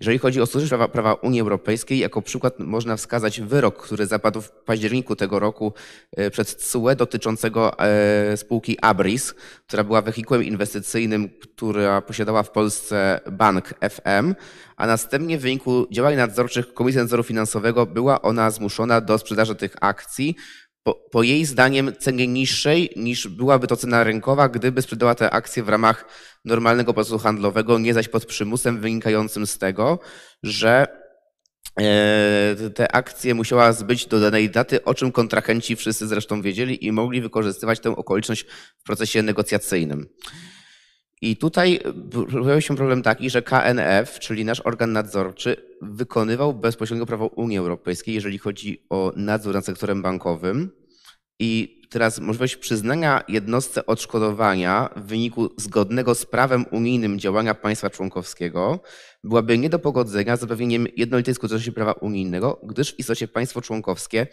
Jeżeli 0.00 0.18
chodzi 0.18 0.40
o 0.40 0.46
stosowanie 0.46 0.68
prawa, 0.68 0.88
prawa 0.88 1.14
Unii 1.14 1.40
Europejskiej, 1.40 1.98
jako 1.98 2.22
przykład 2.22 2.58
można 2.58 2.96
wskazać 2.96 3.40
wyrok, 3.40 3.82
który 3.82 4.06
zapadł 4.06 4.40
w 4.40 4.50
październiku 4.50 5.16
tego 5.16 5.38
roku 5.38 5.72
e, 6.16 6.30
przed 6.30 6.54
CUE 6.54 6.94
dotyczącego 6.96 7.78
e, 7.78 8.36
spółki 8.36 8.78
Abris, 8.82 9.34
która 9.66 9.84
była 9.84 10.02
wehikułem 10.02 10.44
inwestycyjnym, 10.44 11.28
która 11.28 12.00
posiadała 12.00 12.42
w 12.42 12.50
Polsce 12.50 13.20
bank 13.32 13.74
FM, 13.90 14.34
a 14.76 14.86
następnie 14.86 15.38
w 15.38 15.40
wyniku 15.40 15.86
działań 15.90 16.16
nadzorczych 16.16 16.74
Komisji 16.74 17.00
Nadzoru 17.00 17.22
Finansowego 17.22 17.86
była 17.86 18.22
ona 18.22 18.50
zmuszona 18.50 19.00
do 19.00 19.18
sprzedaży 19.18 19.54
tych 19.54 19.76
akcji 19.80 20.36
po, 20.82 20.94
po, 20.94 21.22
jej 21.22 21.44
zdaniem 21.44 21.92
cenie 21.98 22.26
niższej 22.26 22.90
niż 22.96 23.28
byłaby 23.28 23.66
to 23.66 23.76
cena 23.76 24.04
rynkowa, 24.04 24.48
gdyby 24.48 24.82
sprzedała 24.82 25.14
te 25.14 25.30
akcje 25.30 25.62
w 25.62 25.68
ramach 25.68 26.04
normalnego 26.44 26.94
procesu 26.94 27.18
handlowego, 27.18 27.78
nie 27.78 27.94
zaś 27.94 28.08
pod 28.08 28.26
przymusem 28.26 28.80
wynikającym 28.80 29.46
z 29.46 29.58
tego, 29.58 29.98
że 30.42 30.86
e, 31.80 32.70
te 32.74 32.92
akcje 32.92 33.34
musiała 33.34 33.72
zbyć 33.72 34.06
do 34.06 34.20
danej 34.20 34.50
daty, 34.50 34.84
o 34.84 34.94
czym 34.94 35.12
kontrahenci 35.12 35.76
wszyscy 35.76 36.06
zresztą 36.06 36.42
wiedzieli 36.42 36.86
i 36.86 36.92
mogli 36.92 37.20
wykorzystywać 37.20 37.80
tę 37.80 37.96
okoliczność 37.96 38.46
w 38.78 38.82
procesie 38.82 39.22
negocjacyjnym. 39.22 40.06
I 41.22 41.36
tutaj 41.36 41.80
pojawił 42.30 42.60
się 42.60 42.76
problem 42.76 43.02
taki, 43.02 43.30
że 43.30 43.42
KNF, 43.42 44.18
czyli 44.18 44.44
nasz 44.44 44.60
organ 44.60 44.92
nadzorczy, 44.92 45.56
wykonywał 45.82 46.54
bezpośrednio 46.54 47.06
prawo 47.06 47.26
Unii 47.26 47.58
Europejskiej, 47.58 48.14
jeżeli 48.14 48.38
chodzi 48.38 48.86
o 48.90 49.12
nadzór 49.16 49.54
nad 49.54 49.64
sektorem 49.64 50.02
bankowym. 50.02 50.70
I 51.38 51.80
teraz 51.90 52.20
możliwość 52.20 52.56
przyznania 52.56 53.24
jednostce 53.28 53.86
odszkodowania 53.86 54.90
w 54.96 55.02
wyniku 55.02 55.48
zgodnego 55.56 56.14
z 56.14 56.26
prawem 56.26 56.66
unijnym 56.70 57.18
działania 57.18 57.54
państwa 57.54 57.90
członkowskiego 57.90 58.80
byłaby 59.24 59.58
nie 59.58 59.70
do 59.70 59.78
pogodzenia 59.78 60.36
z 60.36 60.40
zapewnieniem 60.40 60.86
jednolitej 60.96 61.34
skuteczności 61.34 61.72
prawa 61.72 61.92
unijnego, 61.92 62.60
gdyż 62.62 62.94
w 62.94 62.98
istocie 62.98 63.28
państwo 63.28 63.62
członkowskie 63.62 64.26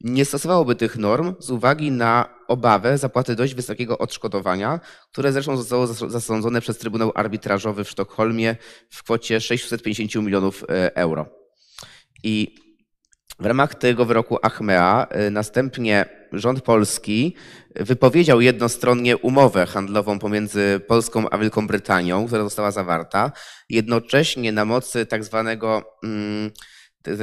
nie 0.00 0.24
stosowałoby 0.24 0.74
tych 0.74 0.96
norm 0.96 1.34
z 1.38 1.50
uwagi 1.50 1.90
na 1.90 2.34
obawę 2.48 2.98
zapłaty 2.98 3.36
dość 3.36 3.54
wysokiego 3.54 3.98
odszkodowania, 3.98 4.80
które 5.12 5.32
zresztą 5.32 5.56
zostało 5.56 5.86
zasądzone 5.86 6.60
przez 6.60 6.78
Trybunał 6.78 7.12
Arbitrażowy 7.14 7.84
w 7.84 7.90
Sztokholmie 7.90 8.56
w 8.90 9.02
kwocie 9.02 9.40
650 9.40 10.26
milionów 10.26 10.64
e, 10.68 10.96
euro. 10.96 11.26
I 12.22 12.63
w 13.38 13.46
ramach 13.46 13.74
tego 13.74 14.04
wyroku 14.04 14.38
Achmea 14.42 15.06
e, 15.10 15.30
następnie 15.30 16.06
rząd 16.32 16.62
polski 16.62 17.34
wypowiedział 17.76 18.40
jednostronnie 18.40 19.16
umowę 19.16 19.66
handlową 19.66 20.18
pomiędzy 20.18 20.80
Polską 20.86 21.30
a 21.30 21.38
Wielką 21.38 21.66
Brytanią, 21.66 22.26
która 22.26 22.42
została 22.42 22.70
zawarta. 22.70 23.32
Jednocześnie 23.68 24.52
na 24.52 24.64
mocy 24.64 25.06
tak 25.06 25.24
zwanego 25.24 25.82
mm, 26.04 26.50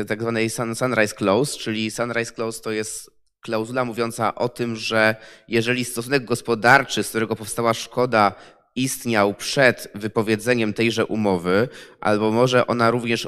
tak 0.08 0.22
zwanej 0.22 0.50
Sunrise 0.50 1.16
Clause, 1.16 1.58
czyli 1.58 1.92
Sunrise 1.92 2.34
Clause 2.34 2.62
to 2.62 2.72
jest 2.72 3.12
klauzula 3.42 3.86
mówiąca 3.86 4.36
o 4.36 4.50
tym, 4.50 4.76
że 4.76 5.16
jeżeli 5.48 5.86
stosunek 5.86 6.26
gospodarczy, 6.26 7.04
z 7.04 7.10
którego 7.10 7.36
powstała 7.36 7.74
szkoda, 7.74 8.34
istniał 8.76 9.34
przed 9.34 9.88
wypowiedzeniem 9.96 10.74
tejże 10.74 11.06
umowy, 11.06 11.68
albo 12.02 12.32
może 12.32 12.68
ona 12.68 12.92
również 12.92 13.28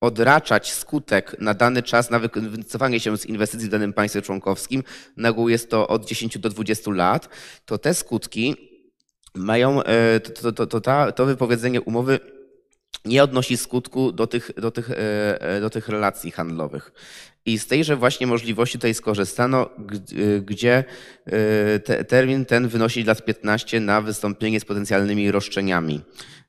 odraczać 0.00 0.72
skutek 0.72 1.36
na 1.40 1.54
dany 1.54 1.82
czas 1.82 2.10
na 2.10 2.18
wycofanie 2.18 3.00
się 3.00 3.18
z 3.18 3.26
inwestycji 3.26 3.68
w 3.68 3.70
danym 3.70 3.92
państwie 3.92 4.22
członkowskim, 4.22 4.82
na 5.16 5.28
ogół 5.28 5.48
jest 5.48 5.70
to 5.70 5.88
od 5.88 6.06
10 6.06 6.38
do 6.38 6.48
20 6.48 6.90
lat, 6.90 7.28
to 7.64 7.78
te 7.78 7.94
skutki 7.94 8.56
mają, 9.34 9.82
e, 9.82 10.20
to, 10.20 10.52
to, 10.52 10.66
to, 10.66 10.80
to, 10.80 11.12
to 11.12 11.26
wypowiedzenie 11.26 11.80
umowy 11.80 12.20
nie 13.04 13.22
odnosi 13.22 13.56
skutku 13.56 14.12
do 14.12 14.26
tych, 14.26 14.50
do 14.56 14.70
tych, 14.70 14.90
e, 14.90 15.40
e, 15.40 15.60
do 15.60 15.70
tych 15.70 15.88
relacji 15.88 16.30
handlowych. 16.30 16.92
I 17.46 17.58
z 17.58 17.66
tejże 17.66 17.96
właśnie 17.96 18.26
możliwości 18.26 18.78
tutaj 18.78 18.94
skorzystano, 18.94 19.70
gdzie 20.42 20.84
te, 21.84 22.04
termin 22.04 22.44
ten 22.44 22.68
wynosi 22.68 23.04
lat 23.04 23.24
15 23.24 23.80
na 23.80 24.00
wystąpienie 24.00 24.60
z 24.60 24.64
potencjalnymi 24.64 25.30
roszczeniami. 25.30 26.00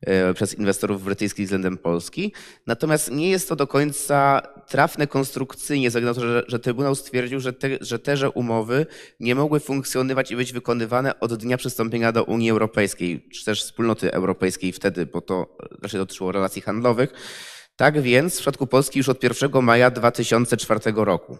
E, 0.01 0.33
przez 0.33 0.53
inwestorów 0.53 1.03
brytyjskich 1.03 1.45
względem 1.45 1.77
Polski. 1.77 2.33
Natomiast 2.67 3.11
nie 3.11 3.29
jest 3.29 3.49
to 3.49 3.55
do 3.55 3.67
końca 3.67 4.41
trafne 4.67 5.07
konstrukcyjnie, 5.07 5.91
ze 5.91 5.99
względu 5.99 6.21
na 6.21 6.27
to, 6.27 6.33
że, 6.33 6.43
że 6.47 6.59
Trybunał 6.59 6.95
stwierdził, 6.95 7.39
że, 7.39 7.53
te, 7.53 7.69
że 7.81 7.99
teże 7.99 8.29
umowy 8.29 8.85
nie 9.19 9.35
mogły 9.35 9.59
funkcjonować 9.59 10.31
i 10.31 10.35
być 10.35 10.53
wykonywane 10.53 11.19
od 11.19 11.33
dnia 11.33 11.57
przystąpienia 11.57 12.11
do 12.11 12.23
Unii 12.23 12.51
Europejskiej, 12.51 13.29
czy 13.33 13.45
też 13.45 13.63
wspólnoty 13.63 14.13
europejskiej 14.13 14.71
wtedy, 14.71 15.05
bo 15.05 15.21
to 15.21 15.57
raczej 15.81 15.99
dotyczyło 15.99 16.31
relacji 16.31 16.61
handlowych. 16.61 17.13
Tak 17.81 18.01
więc 18.01 18.33
w 18.33 18.35
przypadku 18.35 18.67
Polski 18.67 18.99
już 18.99 19.09
od 19.09 19.23
1 19.23 19.61
maja 19.61 19.91
2004 19.91 20.79
roku 20.95 21.37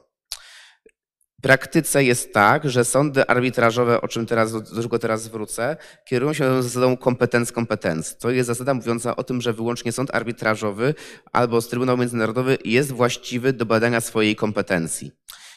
praktyce 1.42 2.04
jest 2.04 2.34
tak, 2.34 2.70
że 2.70 2.86
sądy 2.86 3.28
arbitrażowe, 3.28 4.02
o 4.02 4.08
czym 4.08 4.26
teraz, 4.26 4.52
do 4.52 4.84
czego 4.84 5.00
teraz 5.00 5.24
zwrócę, 5.24 5.78
kierują 6.06 6.34
się 6.34 6.64
zasadą 6.64 6.98
kompetenc 6.98 7.52
kompetenc. 7.52 8.18
To 8.18 8.30
jest 8.32 8.48
zasada 8.48 8.74
mówiąca 8.74 9.16
o 9.16 9.24
tym, 9.24 9.42
że 9.42 9.54
wyłącznie 9.54 9.92
sąd 9.92 10.16
arbitrażowy 10.16 10.94
albo 11.32 11.62
Trybunał 11.62 11.98
Międzynarodowy 11.98 12.58
jest 12.66 12.92
właściwy 12.92 13.54
do 13.54 13.66
badania 13.66 14.02
swojej 14.02 14.36
kompetencji. 14.36 15.12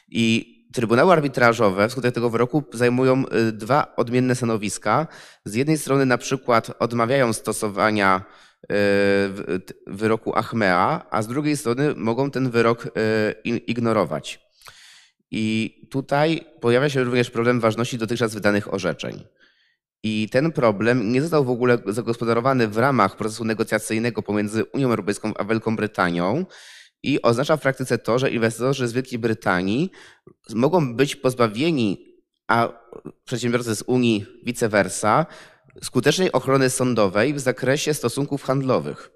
I 0.08 0.54
Trybunały 0.74 1.12
arbitrażowe 1.12 1.88
wskutek 1.88 2.14
tego 2.14 2.30
wyroku 2.30 2.64
zajmują 2.72 3.24
y, 3.48 3.52
dwa 3.52 3.96
odmienne 3.96 4.34
stanowiska. 4.34 5.06
Z 5.44 5.54
jednej 5.54 5.78
strony 5.78 6.06
na 6.06 6.18
przykład 6.18 6.70
odmawiają 6.78 7.32
stosowania 7.32 8.24
wyroku 9.86 10.34
Achmea, 10.34 11.06
a 11.10 11.22
z 11.22 11.26
drugiej 11.26 11.56
strony 11.56 11.94
mogą 11.96 12.30
ten 12.30 12.50
wyrok 12.50 12.86
y, 12.86 13.48
ignorować. 13.48 14.40
I 15.30 15.74
tutaj 15.90 16.40
pojawia 16.60 16.88
się 16.88 17.04
również 17.04 17.30
problem 17.30 17.60
ważności 17.60 17.98
dotychczas 17.98 18.34
wydanych 18.34 18.74
orzeczeń. 18.74 19.24
I 20.02 20.28
ten 20.28 20.52
problem 20.52 21.12
nie 21.12 21.22
został 21.22 21.44
w 21.44 21.50
ogóle 21.50 21.78
zagospodarowany 21.86 22.68
w 22.68 22.78
ramach 22.78 23.16
procesu 23.16 23.44
negocjacyjnego 23.44 24.22
pomiędzy 24.22 24.64
Unią 24.64 24.88
Europejską 24.88 25.32
a 25.38 25.44
Wielką 25.44 25.76
Brytanią 25.76 26.46
i 27.02 27.22
oznacza 27.22 27.56
w 27.56 27.60
praktyce 27.60 27.98
to, 27.98 28.18
że 28.18 28.30
inwestorzy 28.30 28.88
z 28.88 28.92
Wielkiej 28.92 29.18
Brytanii 29.18 29.90
mogą 30.54 30.96
być 30.96 31.16
pozbawieni, 31.16 32.14
a 32.48 32.68
przedsiębiorcy 33.24 33.76
z 33.76 33.82
Unii 33.82 34.26
vice 34.44 34.68
versa, 34.68 35.26
skutecznej 35.82 36.32
ochrony 36.32 36.70
sądowej 36.70 37.34
w 37.34 37.40
zakresie 37.40 37.94
stosunków 37.94 38.42
handlowych, 38.42 39.10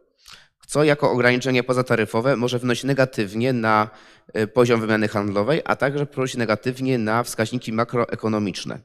co 0.66 0.84
jako 0.84 1.11
ograniczenie 1.11 1.62
pozataryfowe 1.62 2.36
może 2.36 2.59
wynosić 2.59 2.84
negatywnie 2.84 3.52
na 3.52 3.90
y, 4.38 4.46
poziom 4.46 4.80
wymiany 4.80 5.09
handlowej, 5.09 5.62
a 5.64 5.76
także 5.76 6.06
wpłynąć 6.06 6.36
negatywnie 6.36 6.98
na 6.98 7.22
wskaźniki 7.22 7.72
makroekonomiczne. 7.72 8.80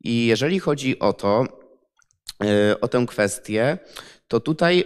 I 0.00 0.26
jeżeli 0.26 0.60
chodzi 0.60 0.98
o 0.98 1.12
to, 1.12 1.46
y, 2.72 2.80
o 2.80 2.88
tę 2.88 3.04
kwestię, 3.08 3.78
to 4.32 4.40
tutaj 4.40 4.84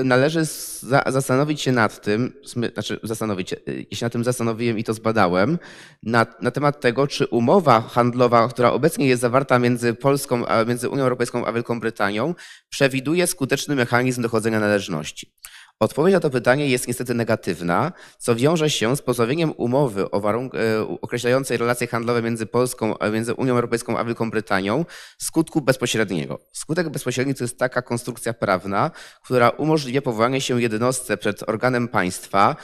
y, 0.00 0.04
należy 0.04 0.44
za- 0.80 1.04
zastanowić 1.06 1.60
się 1.60 1.72
nad 1.72 2.02
tym, 2.02 2.32
znaczy 2.72 3.00
zastanowić 3.02 3.52
y, 3.52 3.86
ja 3.90 3.96
się 3.96 4.06
nad 4.06 4.12
tym 4.12 4.24
zastanowiłem 4.24 4.78
i 4.78 4.84
to 4.84 4.94
zbadałem, 4.94 5.58
na, 6.02 6.26
na 6.42 6.50
temat 6.50 6.80
tego, 6.80 7.06
czy 7.06 7.26
umowa 7.26 7.80
handlowa, 7.80 8.48
która 8.48 8.72
obecnie 8.72 9.06
jest 9.06 9.22
zawarta 9.22 9.58
między 9.58 9.94
Polską, 9.94 10.44
między 10.66 10.88
Unią 10.88 11.02
Europejską 11.02 11.46
a 11.46 11.52
Wielką 11.52 11.80
Brytanią, 11.80 12.34
przewiduje 12.68 13.26
skuteczny 13.26 13.74
mechanizm 13.74 14.22
dochodzenia 14.22 14.60
należności. 14.60 15.32
Odpowiedź 15.80 16.14
na 16.14 16.20
to 16.20 16.30
pytanie 16.30 16.68
jest 16.68 16.88
niestety 16.88 17.14
negatywna, 17.14 17.92
co 18.18 18.36
wiąże 18.36 18.70
się 18.70 18.96
z 18.96 19.02
pozbawieniem 19.02 19.52
umowy 19.56 20.10
o 20.10 20.20
warunk- 20.20 20.54
e, 20.54 21.00
określającej 21.00 21.56
relacje 21.56 21.86
handlowe 21.86 22.22
między 22.22 22.46
Polską, 22.46 22.98
a 22.98 23.08
między 23.08 23.34
Unią 23.34 23.54
Europejską 23.54 23.98
a 23.98 24.04
Wielką 24.04 24.30
Brytanią 24.30 24.84
skutku 25.18 25.60
bezpośredniego. 25.60 26.38
Skutek 26.52 26.88
bezpośredni 26.88 27.34
to 27.34 27.44
jest 27.44 27.58
taka 27.58 27.82
konstrukcja 27.82 28.32
prawna, 28.32 28.90
która 29.24 29.48
umożliwia 29.48 30.02
powołanie 30.02 30.40
się 30.40 30.62
jednostce 30.62 31.16
przed 31.16 31.48
organem 31.48 31.88
państwa 31.88 32.56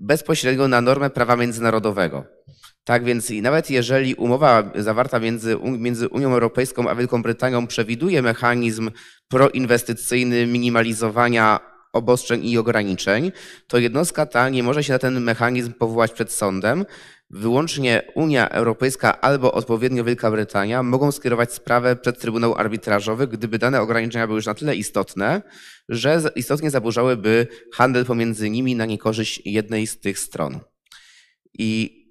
bezpośrednio 0.00 0.68
na 0.68 0.80
normę 0.80 1.10
prawa 1.10 1.36
międzynarodowego. 1.36 2.24
Tak 2.84 3.04
więc 3.04 3.30
i 3.30 3.42
nawet 3.42 3.70
jeżeli 3.70 4.14
umowa 4.14 4.72
zawarta 4.74 5.18
między, 5.18 5.56
między 5.78 6.08
Unią 6.08 6.32
Europejską 6.32 6.88
a 6.88 6.94
Wielką 6.94 7.22
Brytanią 7.22 7.66
przewiduje 7.66 8.22
mechanizm 8.22 8.90
proinwestycyjny 9.28 10.46
minimalizowania 10.46 11.73
obostrzeń 11.94 12.46
i 12.46 12.58
ograniczeń, 12.58 13.32
to 13.66 13.78
jednostka 13.78 14.26
ta 14.26 14.48
nie 14.48 14.62
może 14.62 14.84
się 14.84 14.92
na 14.92 14.98
ten 14.98 15.20
mechanizm 15.20 15.72
powołać 15.72 16.12
przed 16.12 16.32
sądem. 16.32 16.84
Wyłącznie 17.30 18.02
Unia 18.14 18.48
Europejska 18.48 19.20
albo 19.20 19.52
odpowiednio 19.52 20.04
Wielka 20.04 20.30
Brytania 20.30 20.82
mogą 20.82 21.12
skierować 21.12 21.52
sprawę 21.52 21.96
przed 21.96 22.20
Trybunał 22.20 22.54
Arbitrażowy, 22.54 23.28
gdyby 23.28 23.58
dane 23.58 23.80
ograniczenia 23.80 24.26
były 24.26 24.38
już 24.38 24.46
na 24.46 24.54
tyle 24.54 24.76
istotne, 24.76 25.42
że 25.88 26.22
istotnie 26.36 26.70
zaburzałyby 26.70 27.46
handel 27.72 28.04
pomiędzy 28.04 28.50
nimi 28.50 28.74
na 28.76 28.86
niekorzyść 28.86 29.42
jednej 29.44 29.86
z 29.86 30.00
tych 30.00 30.18
stron. 30.18 30.60
I 31.58 32.03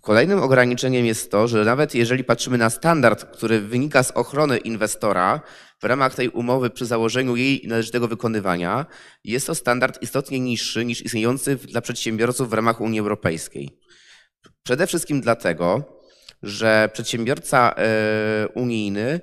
Kolejnym 0.00 0.42
ograniczeniem 0.42 1.06
jest 1.06 1.30
to, 1.30 1.48
że 1.48 1.64
nawet 1.64 1.94
jeżeli 1.94 2.24
patrzymy 2.24 2.58
na 2.58 2.70
standard, 2.70 3.24
który 3.24 3.60
wynika 3.60 4.02
z 4.02 4.10
ochrony 4.10 4.58
inwestora 4.58 5.40
w 5.82 5.84
ramach 5.84 6.14
tej 6.14 6.28
umowy 6.28 6.70
przy 6.70 6.86
założeniu 6.86 7.36
jej 7.36 7.62
należytego 7.66 8.08
wykonywania, 8.08 8.86
jest 9.24 9.46
to 9.46 9.54
standard 9.54 10.02
istotnie 10.02 10.40
niższy 10.40 10.84
niż 10.84 11.02
istniejący 11.02 11.56
dla 11.56 11.80
przedsiębiorców 11.80 12.50
w 12.50 12.52
ramach 12.52 12.80
Unii 12.80 13.00
Europejskiej. 13.00 13.80
Przede 14.62 14.86
wszystkim 14.86 15.20
dlatego, 15.20 15.84
że 16.42 16.90
przedsiębiorca 16.92 17.74
e, 17.76 18.48
unijny 18.54 19.20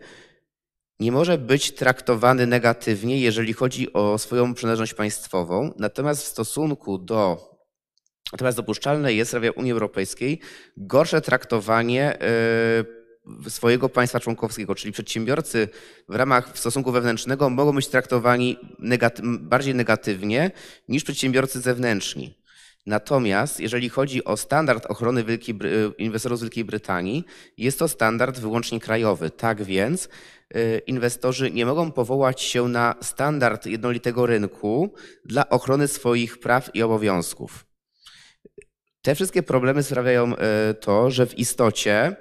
nie 0.99 1.11
może 1.11 1.37
być 1.37 1.71
traktowany 1.71 2.47
negatywnie, 2.47 3.19
jeżeli 3.19 3.53
chodzi 3.53 3.93
o 3.93 4.17
swoją 4.17 4.53
przynależność 4.53 4.93
państwową, 4.93 5.73
natomiast 5.79 6.23
w 6.23 6.27
stosunku 6.27 6.97
do 6.97 7.52
Natomiast 8.33 8.57
dopuszczalne 8.57 9.13
jest 9.13 9.35
w 9.35 9.57
Unii 9.57 9.71
Europejskiej 9.71 10.39
gorsze 10.77 11.21
traktowanie 11.21 12.17
y, 13.47 13.49
swojego 13.49 13.89
państwa 13.89 14.19
członkowskiego, 14.19 14.75
czyli 14.75 14.91
przedsiębiorcy 14.91 15.67
w 16.09 16.15
ramach 16.15 16.57
stosunku 16.57 16.91
wewnętrznego 16.91 17.49
mogą 17.49 17.75
być 17.75 17.87
traktowani 17.87 18.57
negaty- 18.79 19.37
bardziej 19.39 19.75
negatywnie 19.75 20.51
niż 20.87 21.03
przedsiębiorcy 21.03 21.61
zewnętrzni. 21.61 22.37
Natomiast 22.85 23.59
jeżeli 23.59 23.89
chodzi 23.89 24.23
o 24.23 24.37
standard 24.37 24.85
ochrony 24.85 25.23
Wielkiej, 25.23 25.55
inwestorów 25.97 26.39
z 26.39 26.41
Wielkiej 26.41 26.65
Brytanii, 26.65 27.25
jest 27.57 27.79
to 27.79 27.87
standard 27.87 28.39
wyłącznie 28.39 28.79
krajowy. 28.79 29.29
Tak 29.29 29.63
więc 29.63 30.09
y, 30.55 30.81
inwestorzy 30.87 31.51
nie 31.51 31.65
mogą 31.65 31.91
powołać 31.91 32.41
się 32.41 32.67
na 32.67 32.95
standard 33.01 33.65
jednolitego 33.65 34.25
rynku 34.25 34.93
dla 35.25 35.49
ochrony 35.49 35.87
swoich 35.87 36.39
praw 36.39 36.75
i 36.75 36.83
obowiązków. 36.83 37.72
Te 39.03 39.15
wszystkie 39.15 39.43
problemy 39.43 39.83
sprawiają 39.83 40.35
e, 40.35 40.73
to, 40.73 41.11
że 41.11 41.25
w 41.25 41.37
istocie 41.37 42.15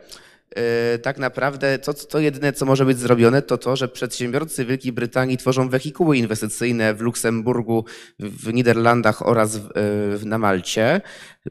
e, 0.51 0.99
tak 0.99 1.19
naprawdę 1.19 1.79
to, 1.79 1.95
to 1.95 2.19
jedyne, 2.19 2.53
co 2.53 2.67
może 2.67 2.85
być 2.85 2.99
zrobione, 2.99 3.43
to 3.43 3.59
to, 3.59 3.77
że 3.77 3.89
przedsiębiorcy 3.89 4.65
Wielkiej 4.65 4.93
Brytanii 4.93 5.37
tworzą 5.37 5.69
wehikuły 5.69 6.19
inwestycyjne 6.19 6.95
w 6.95 7.01
Luksemburgu, 7.01 7.85
w 8.19 8.53
Niderlandach 8.53 9.27
oraz 9.27 9.57
w, 9.57 9.71
e, 10.23 10.27
na 10.27 10.39
Malcie 10.39 11.01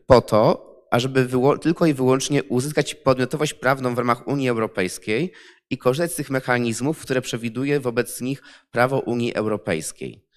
po 0.06 0.22
to, 0.22 0.72
ażeby 0.92 1.28
tylko 1.62 1.86
i 1.86 1.94
wyłącznie 1.94 2.44
uzyskać 2.44 2.96
podmiotowość 2.96 3.54
prawną 3.54 3.96
w 3.96 3.98
ramach 3.98 4.28
Unii 4.28 4.50
Europejskiej 4.50 5.32
i 5.70 5.78
korzystać 5.78 6.12
z 6.12 6.16
tych 6.16 6.30
mechanizmów, 6.30 7.02
które 7.02 7.22
przewiduje 7.22 7.80
wobec 7.80 8.22
nich 8.22 8.42
prawo 8.72 9.00
Unii 9.00 9.36
Europejskiej. 9.36 10.31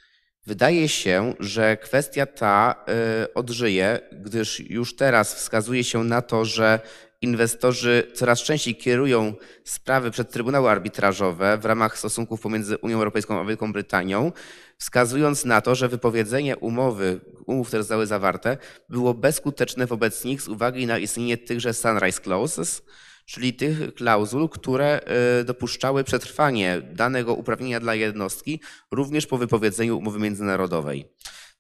Wydaje 0.47 0.89
się, 0.89 1.35
że 1.41 1.77
kwestia 1.77 2.27
ta 2.27 2.85
y, 3.25 3.35
odżyje, 3.35 4.01
gdyż 4.13 4.61
już 4.61 4.97
teraz 4.97 5.35
wskazuje 5.35 5.85
się 5.85 6.05
na 6.05 6.23
to, 6.23 6.45
że 6.45 6.81
inwestorzy 7.21 8.13
coraz 8.15 8.41
częściej 8.41 8.77
kierują 8.77 9.35
sprawy 9.65 10.11
przed 10.11 10.31
Trybunały 10.31 10.71
Arbitrażowe 10.71 11.59
w 11.59 11.65
ramach 11.65 11.99
stosunków 11.99 12.41
pomiędzy 12.41 12.79
Unią 12.79 12.97
Europejską 12.97 13.41
a 13.41 13.45
Wielką 13.45 13.73
Brytanią, 13.73 14.33
wskazując 14.79 15.45
na 15.45 15.61
to, 15.61 15.75
że 15.75 15.89
wypowiedzenie 15.89 16.57
umowy, 16.57 17.21
umów, 17.47 17.69
które 17.69 17.83
zostały 17.83 18.07
zawarte, 18.07 18.57
było 18.89 19.15
bezskuteczne 19.15 19.87
wobec 19.87 20.25
nich 20.25 20.43
z 20.43 20.49
uwagi 20.49 20.87
na 20.87 20.99
istnienie 20.99 21.39
tychże 21.39 21.75
Sunrise 21.75 22.21
Clauses, 22.21 22.83
czyli 23.25 23.55
tych 23.55 23.95
klauzul, 23.95 24.49
które 24.49 25.01
y, 25.41 25.45
dopuszczały 25.45 26.05
przetrwanie 26.05 26.83
danego 26.93 27.35
uprawnienia 27.35 27.81
dla 27.81 27.95
jednostki 27.95 28.61
również 28.91 29.27
po 29.27 29.39
wypowiedzeniu 29.39 29.99
umowy 29.99 30.19
międzynarodowej. 30.19 31.05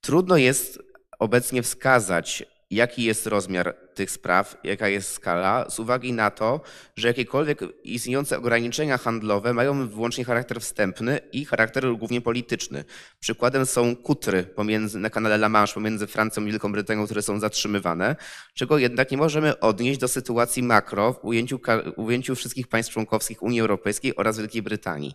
Trudno 0.00 0.36
jest 0.36 0.78
obecnie 1.18 1.62
wskazać, 1.62 2.44
jaki 2.74 3.04
jest 3.04 3.26
rozmiar 3.26 3.76
tych 3.94 4.10
spraw, 4.10 4.56
jaka 4.64 4.88
jest 4.88 5.12
skala, 5.12 5.70
z 5.70 5.78
uwagi 5.78 6.12
na 6.12 6.30
to, 6.30 6.60
że 6.96 7.08
jakiekolwiek 7.08 7.60
istniejące 7.84 8.38
ograniczenia 8.38 8.98
handlowe 8.98 9.52
mają 9.54 9.88
wyłącznie 9.88 10.24
charakter 10.24 10.60
wstępny 10.60 11.20
i 11.32 11.44
charakter 11.44 11.96
głównie 11.96 12.20
polityczny. 12.20 12.84
Przykładem 13.20 13.66
są 13.66 13.96
kutry 13.96 14.42
pomiędzy, 14.42 14.98
na 14.98 15.10
kanale 15.10 15.34
La 15.34 15.48
Manche 15.48 15.74
pomiędzy 15.74 16.06
Francją 16.06 16.46
i 16.46 16.50
Wielką 16.50 16.72
Brytanią, 16.72 17.04
które 17.04 17.22
są 17.22 17.40
zatrzymywane, 17.40 18.16
czego 18.54 18.78
jednak 18.78 19.10
nie 19.10 19.16
możemy 19.16 19.60
odnieść 19.60 20.00
do 20.00 20.08
sytuacji 20.08 20.62
makro 20.62 21.12
w 21.12 21.24
ujęciu, 21.24 21.58
ka- 21.58 21.82
ujęciu 21.96 22.34
wszystkich 22.34 22.68
państw 22.68 22.92
członkowskich 22.92 23.42
Unii 23.42 23.60
Europejskiej 23.60 24.16
oraz 24.16 24.38
Wielkiej 24.38 24.62
Brytanii. 24.62 25.14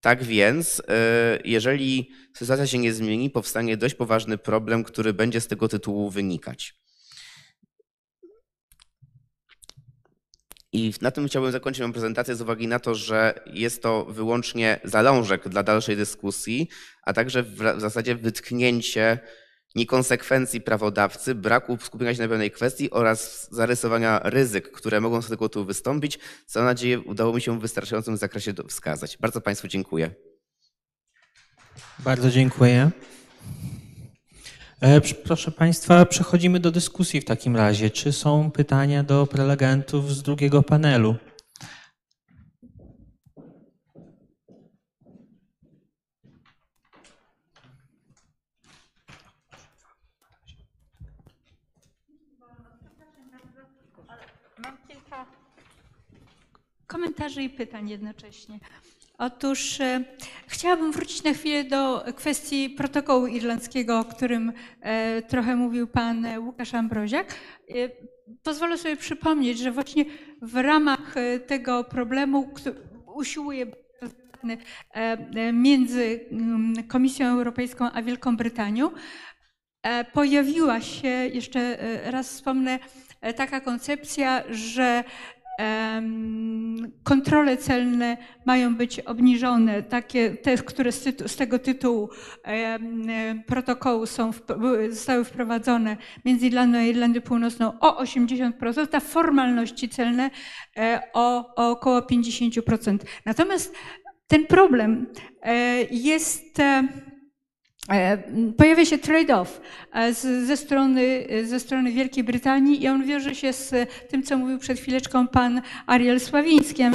Tak 0.00 0.24
więc, 0.24 0.82
e, 0.88 1.38
jeżeli 1.44 2.10
sytuacja 2.36 2.66
się 2.66 2.78
nie 2.78 2.92
zmieni, 2.92 3.30
powstanie 3.30 3.76
dość 3.76 3.94
poważny 3.94 4.38
problem, 4.38 4.84
który 4.84 5.12
będzie 5.12 5.40
z 5.40 5.46
tego 5.46 5.68
tytułu 5.68 6.10
wynikać. 6.10 6.74
I 10.72 10.92
na 11.00 11.10
tym 11.10 11.26
chciałbym 11.26 11.52
zakończyć 11.52 11.80
moją 11.80 11.92
prezentację 11.92 12.36
z 12.36 12.40
uwagi 12.40 12.68
na 12.68 12.78
to, 12.78 12.94
że 12.94 13.34
jest 13.46 13.82
to 13.82 14.04
wyłącznie 14.04 14.80
zalążek 14.84 15.48
dla 15.48 15.62
dalszej 15.62 15.96
dyskusji, 15.96 16.68
a 17.02 17.12
także 17.12 17.42
w 17.42 17.56
zasadzie 17.76 18.14
wytknięcie 18.14 19.18
niekonsekwencji 19.74 20.60
prawodawcy, 20.60 21.34
braku 21.34 21.78
skupienia 21.82 22.14
się 22.14 22.22
na 22.22 22.28
pewnej 22.28 22.50
kwestii 22.50 22.90
oraz 22.90 23.48
zarysowania 23.50 24.20
ryzyk, 24.24 24.72
które 24.72 25.00
mogą 25.00 25.22
z 25.22 25.28
tego 25.28 25.48
tu 25.48 25.64
wystąpić, 25.64 26.18
co 26.46 26.60
mam 26.60 26.66
nadzieję 26.66 27.00
udało 27.00 27.34
mi 27.34 27.40
się 27.40 27.58
w 27.58 27.62
wystarczającym 27.62 28.16
zakresie 28.16 28.54
wskazać. 28.68 29.18
Bardzo 29.18 29.40
Państwu 29.40 29.68
dziękuję. 29.68 30.10
Bardzo 31.98 32.30
dziękuję. 32.30 32.90
E, 34.80 35.00
pr- 35.00 35.14
Proszę 35.24 35.50
Państwa, 35.50 36.06
przechodzimy 36.06 36.60
do 36.60 36.70
dyskusji 36.70 37.20
w 37.20 37.24
takim 37.24 37.56
razie. 37.56 37.90
Czy 37.90 38.12
są 38.12 38.50
pytania 38.50 39.02
do 39.02 39.26
prelegentów 39.26 40.14
z 40.14 40.22
drugiego 40.22 40.62
panelu? 40.62 41.16
Mam 54.58 54.78
kilka 54.88 55.26
komentarzy 56.86 57.42
i 57.42 57.50
pytań 57.50 57.88
jednocześnie. 57.90 58.58
Otóż 59.20 59.80
e, 59.80 60.04
chciałabym 60.46 60.92
wrócić 60.92 61.22
na 61.22 61.32
chwilę 61.32 61.64
do 61.64 62.04
kwestii 62.16 62.70
protokołu 62.70 63.26
irlandzkiego, 63.26 63.98
o 63.98 64.04
którym 64.04 64.52
e, 64.80 65.22
trochę 65.22 65.56
mówił 65.56 65.86
pan 65.86 66.26
Łukasz 66.38 66.74
Ambroziak. 66.74 67.34
E, 67.68 67.74
pozwolę 68.42 68.78
sobie 68.78 68.96
przypomnieć, 68.96 69.58
że 69.58 69.72
właśnie 69.72 70.04
w 70.42 70.56
ramach 70.56 71.14
tego 71.46 71.84
problemu 71.84 72.54
usiłuje 73.14 73.66
między 75.52 76.20
mm, 76.30 76.74
Komisją 76.88 77.26
Europejską 77.26 77.90
a 77.92 78.02
Wielką 78.02 78.36
Brytanią, 78.36 78.90
pojawiła 80.12 80.80
się, 80.80 81.08
jeszcze 81.08 81.78
raz 82.04 82.28
wspomnę, 82.28 82.78
taka 83.36 83.60
koncepcja, 83.60 84.42
że 84.50 85.04
kontrole 87.02 87.56
celne 87.56 88.16
mają 88.46 88.74
być 88.76 89.00
obniżone, 89.00 89.82
takie 89.82 90.30
te, 90.30 90.56
które 90.56 90.92
z, 90.92 91.36
tego 91.36 91.58
tytułu 91.58 92.10
protokołu 93.46 94.06
są, 94.06 94.30
zostały 94.90 95.24
wprowadzone 95.24 95.96
między 96.24 96.46
Irlandią 96.46 96.78
a 96.78 96.82
Irlandią 96.82 97.20
Północną 97.20 97.80
o 97.80 98.02
80%, 98.02 98.86
a 98.92 99.00
formalności 99.00 99.88
celne 99.88 100.30
e, 100.76 101.02
o, 101.12 101.54
o 101.56 101.70
około 101.70 102.00
50%. 102.00 102.98
Natomiast 103.26 103.74
ten 104.26 104.46
problem 104.46 105.06
e, 105.42 105.82
jest 105.90 106.60
E, 106.60 106.88
Pojawia 108.56 108.84
się 108.84 108.98
trade-off 108.98 109.60
e, 109.92 110.14
ze 110.14 110.56
strony, 110.56 111.26
ze 111.44 111.60
strony 111.60 111.92
Wielkiej 111.92 112.24
Brytanii 112.24 112.82
i 112.82 112.88
on 112.88 113.04
wiąże 113.04 113.34
się 113.34 113.52
z 113.52 113.74
tym, 114.08 114.22
co 114.22 114.38
mówił 114.38 114.58
przed 114.58 114.80
chwileczką 114.80 115.28
pan 115.28 115.62
Ariel 115.86 116.20
Sławiński. 116.20 116.82
E, 116.82 116.90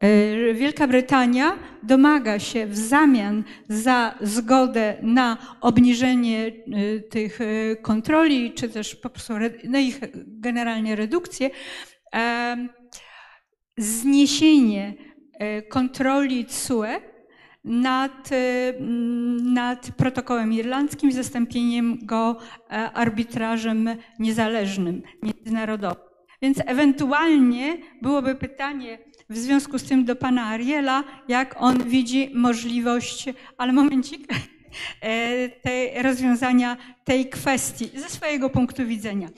e, 0.00 0.54
Wielka 0.54 0.88
Brytania 0.88 1.58
domaga 1.82 2.38
się 2.38 2.66
w 2.66 2.76
zamian 2.76 3.44
za 3.68 4.14
zgodę 4.20 4.96
na 5.02 5.56
obniżenie 5.60 6.46
e, 6.46 7.00
tych 7.00 7.40
e, 7.40 7.76
kontroli, 7.76 8.52
czy 8.52 8.68
też 8.68 8.94
po 8.96 9.10
prostu 9.10 9.34
re- 9.34 9.50
no 9.64 9.78
ich 9.78 10.00
generalnie 10.26 10.96
redukcję, 10.96 11.50
zniesienie 13.78 14.94
e, 15.32 15.62
kontroli 15.62 16.46
CUE 16.46 17.17
nad, 17.64 18.30
m, 18.80 19.52
nad 19.54 19.90
protokołem 19.96 20.52
irlandzkim, 20.52 21.12
zastąpieniem 21.12 21.98
go 22.02 22.36
e, 22.70 22.92
arbitrażem 22.92 23.88
niezależnym, 24.18 25.02
międzynarodowym. 25.22 26.08
Więc 26.42 26.58
ewentualnie 26.66 27.76
byłoby 28.02 28.34
pytanie 28.34 28.98
w 29.30 29.38
związku 29.38 29.78
z 29.78 29.84
tym 29.84 30.04
do 30.04 30.16
pana 30.16 30.46
Ariela, 30.46 31.04
jak 31.28 31.54
on 31.58 31.84
widzi 31.84 32.30
możliwość, 32.34 33.24
ale 33.58 33.72
momencik, 33.72 34.28
e, 35.00 35.48
tej, 35.48 36.02
rozwiązania 36.02 36.76
tej 37.04 37.28
kwestii 37.28 37.90
ze 37.94 38.08
swojego 38.08 38.50
punktu 38.50 38.86
widzenia. 38.86 39.28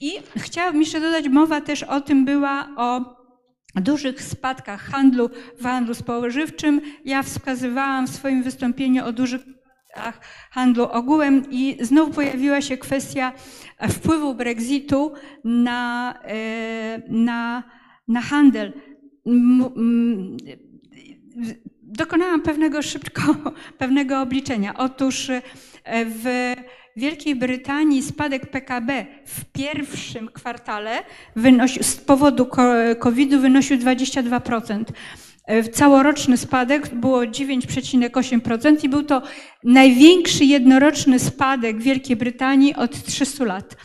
I 0.00 0.12
chciałabym 0.36 0.80
jeszcze 0.80 1.00
dodać, 1.00 1.28
mowa 1.28 1.60
też 1.60 1.82
o 1.82 2.00
tym 2.00 2.24
była 2.24 2.68
o 2.76 3.23
dużych 3.80 4.22
spadkach 4.22 4.80
handlu 4.80 5.30
w 5.58 5.62
handlu 5.62 5.94
spożywczym. 5.94 6.80
Ja 7.04 7.22
wskazywałam 7.22 8.06
w 8.06 8.10
swoim 8.10 8.42
wystąpieniu 8.42 9.04
o 9.04 9.12
dużych 9.12 9.40
handlu 10.50 10.84
ogółem 10.84 11.50
i 11.50 11.78
znowu 11.80 12.12
pojawiła 12.12 12.60
się 12.60 12.76
kwestia 12.76 13.32
wpływu 13.90 14.34
Brexitu 14.34 15.12
na, 15.44 16.14
e, 16.24 17.02
na, 17.08 17.62
na 18.08 18.20
handel. 18.20 18.72
M- 19.26 19.64
m- 19.76 20.36
Dokonałam 21.82 22.42
pewnego 22.42 22.82
szybko, 22.82 23.22
pewnego 23.78 24.20
obliczenia. 24.20 24.74
Otóż 24.76 25.30
e, 25.30 25.42
Wielkiej 26.96 27.34
Brytanii 27.36 28.02
spadek 28.02 28.46
PKB 28.46 29.06
w 29.26 29.44
pierwszym 29.44 30.28
kwartale 30.28 31.02
wynosił, 31.36 31.82
z 31.82 31.96
powodu 31.96 32.46
COVID-u 32.98 33.40
wynosił 33.40 33.76
22%. 33.76 34.84
E, 35.46 35.62
Całoroczny 35.64 36.36
spadek 36.36 36.94
było 36.94 37.20
9,8% 37.20 38.84
i 38.84 38.88
był 38.88 39.02
to 39.02 39.22
największy 39.64 40.44
jednoroczny 40.44 41.18
spadek 41.18 41.82
Wielkiej 41.82 42.16
Brytanii 42.16 42.74
od 42.74 43.04
300 43.04 43.44
lat. 43.44 43.76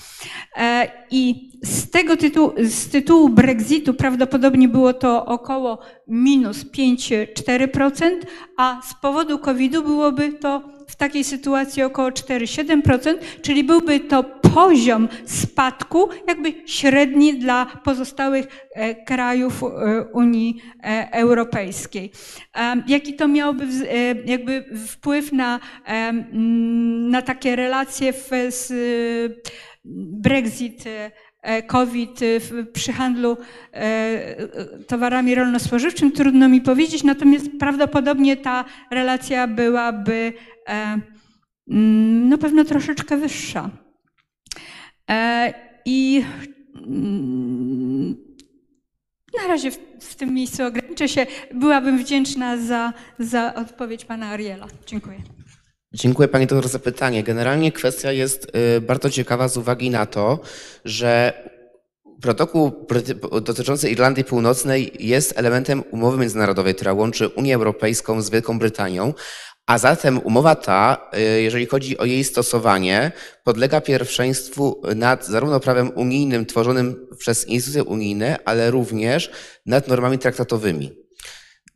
E, 0.57 0.91
I 1.11 1.51
z 1.63 1.89
tego 1.89 2.17
tytułu, 2.17 2.53
z 2.63 2.89
tytułu 2.89 3.29
Brexitu 3.29 3.93
prawdopodobnie 3.93 4.67
było 4.67 4.93
to 4.93 5.25
około 5.25 5.79
minus 6.07 6.65
5-4%, 6.65 8.11
a 8.57 8.81
z 8.89 8.93
powodu 9.01 9.39
COVID-u 9.39 9.83
byłoby 9.83 10.33
to 10.33 10.78
w 10.89 10.95
takiej 10.95 11.23
sytuacji 11.23 11.83
około 11.83 12.09
4-7%, 12.09 13.15
czyli 13.41 13.63
byłby 13.63 13.99
to 13.99 14.23
poziom 14.23 15.09
spadku 15.25 16.09
jakby 16.27 16.53
średni 16.65 17.39
dla 17.39 17.65
pozostałych 17.65 18.47
e, 18.75 18.95
krajów 19.05 19.63
e, 19.63 19.67
Unii 20.13 20.61
e, 20.83 21.09
Europejskiej. 21.11 22.11
Jaki 22.87 23.13
to 23.13 23.27
miałoby 23.27 23.67
jakby 24.25 24.65
wpływ 24.87 25.31
na, 25.31 25.59
na 27.09 27.21
takie 27.21 27.55
relacje 27.55 28.13
z 28.49 28.73
Brexit, 30.21 30.83
COVID 31.67 32.21
e, 32.21 32.63
przy 32.63 32.93
handlu 32.93 33.37
e, 33.73 33.77
e, 33.77 34.47
towarami 34.87 35.35
rolno-spożywczym, 35.35 36.11
trudno 36.11 36.49
mi 36.49 36.61
powiedzieć, 36.61 37.03
natomiast 37.03 37.45
prawdopodobnie 37.59 38.37
ta 38.37 38.65
relacja 38.91 39.47
byłaby 39.47 40.33
e, 40.69 40.99
no 42.29 42.37
pewno 42.37 42.63
troszeczkę 42.63 43.17
wyższa. 43.17 43.69
E, 45.09 45.53
I 45.85 46.23
mm, 46.87 48.15
na 49.41 49.47
razie 49.47 49.71
w, 49.71 49.77
w 49.99 50.15
tym 50.15 50.33
miejscu 50.33 50.63
ograniczę 50.63 51.09
się. 51.09 51.25
Byłabym 51.53 51.97
wdzięczna 51.97 52.57
za, 52.57 52.93
za 53.19 53.53
odpowiedź 53.53 54.05
pana 54.05 54.27
Ariela. 54.27 54.67
Dziękuję. 54.85 55.38
Dziękuję 55.93 56.27
Pani 56.27 56.47
doktor 56.47 56.71
za 56.71 56.79
pytanie. 56.79 57.23
Generalnie 57.23 57.71
kwestia 57.71 58.11
jest 58.11 58.51
y, 58.77 58.81
bardzo 58.81 59.09
ciekawa 59.09 59.47
z 59.47 59.57
uwagi 59.57 59.89
na 59.89 60.05
to, 60.05 60.39
że 60.85 61.33
protokół 62.21 62.87
dotyczący 63.41 63.89
Irlandii 63.89 64.23
Północnej 64.23 64.91
jest 64.99 65.37
elementem 65.37 65.83
umowy 65.91 66.17
międzynarodowej, 66.17 66.75
która 66.75 66.93
łączy 66.93 67.27
Unię 67.27 67.55
Europejską 67.55 68.21
z 68.21 68.29
Wielką 68.29 68.59
Brytanią, 68.59 69.13
a 69.67 69.77
zatem 69.77 70.19
umowa 70.23 70.55
ta, 70.55 71.09
y, 71.17 71.41
jeżeli 71.41 71.65
chodzi 71.65 71.97
o 71.97 72.05
jej 72.05 72.23
stosowanie, 72.23 73.11
podlega 73.43 73.81
pierwszeństwu 73.81 74.81
nad 74.95 75.25
zarówno 75.25 75.59
prawem 75.59 75.91
unijnym 75.95 76.45
tworzonym 76.45 77.07
przez 77.17 77.47
instytucje 77.47 77.83
unijne, 77.83 78.37
ale 78.45 78.71
również 78.71 79.31
nad 79.65 79.87
normami 79.87 80.17
traktatowymi. 80.17 81.08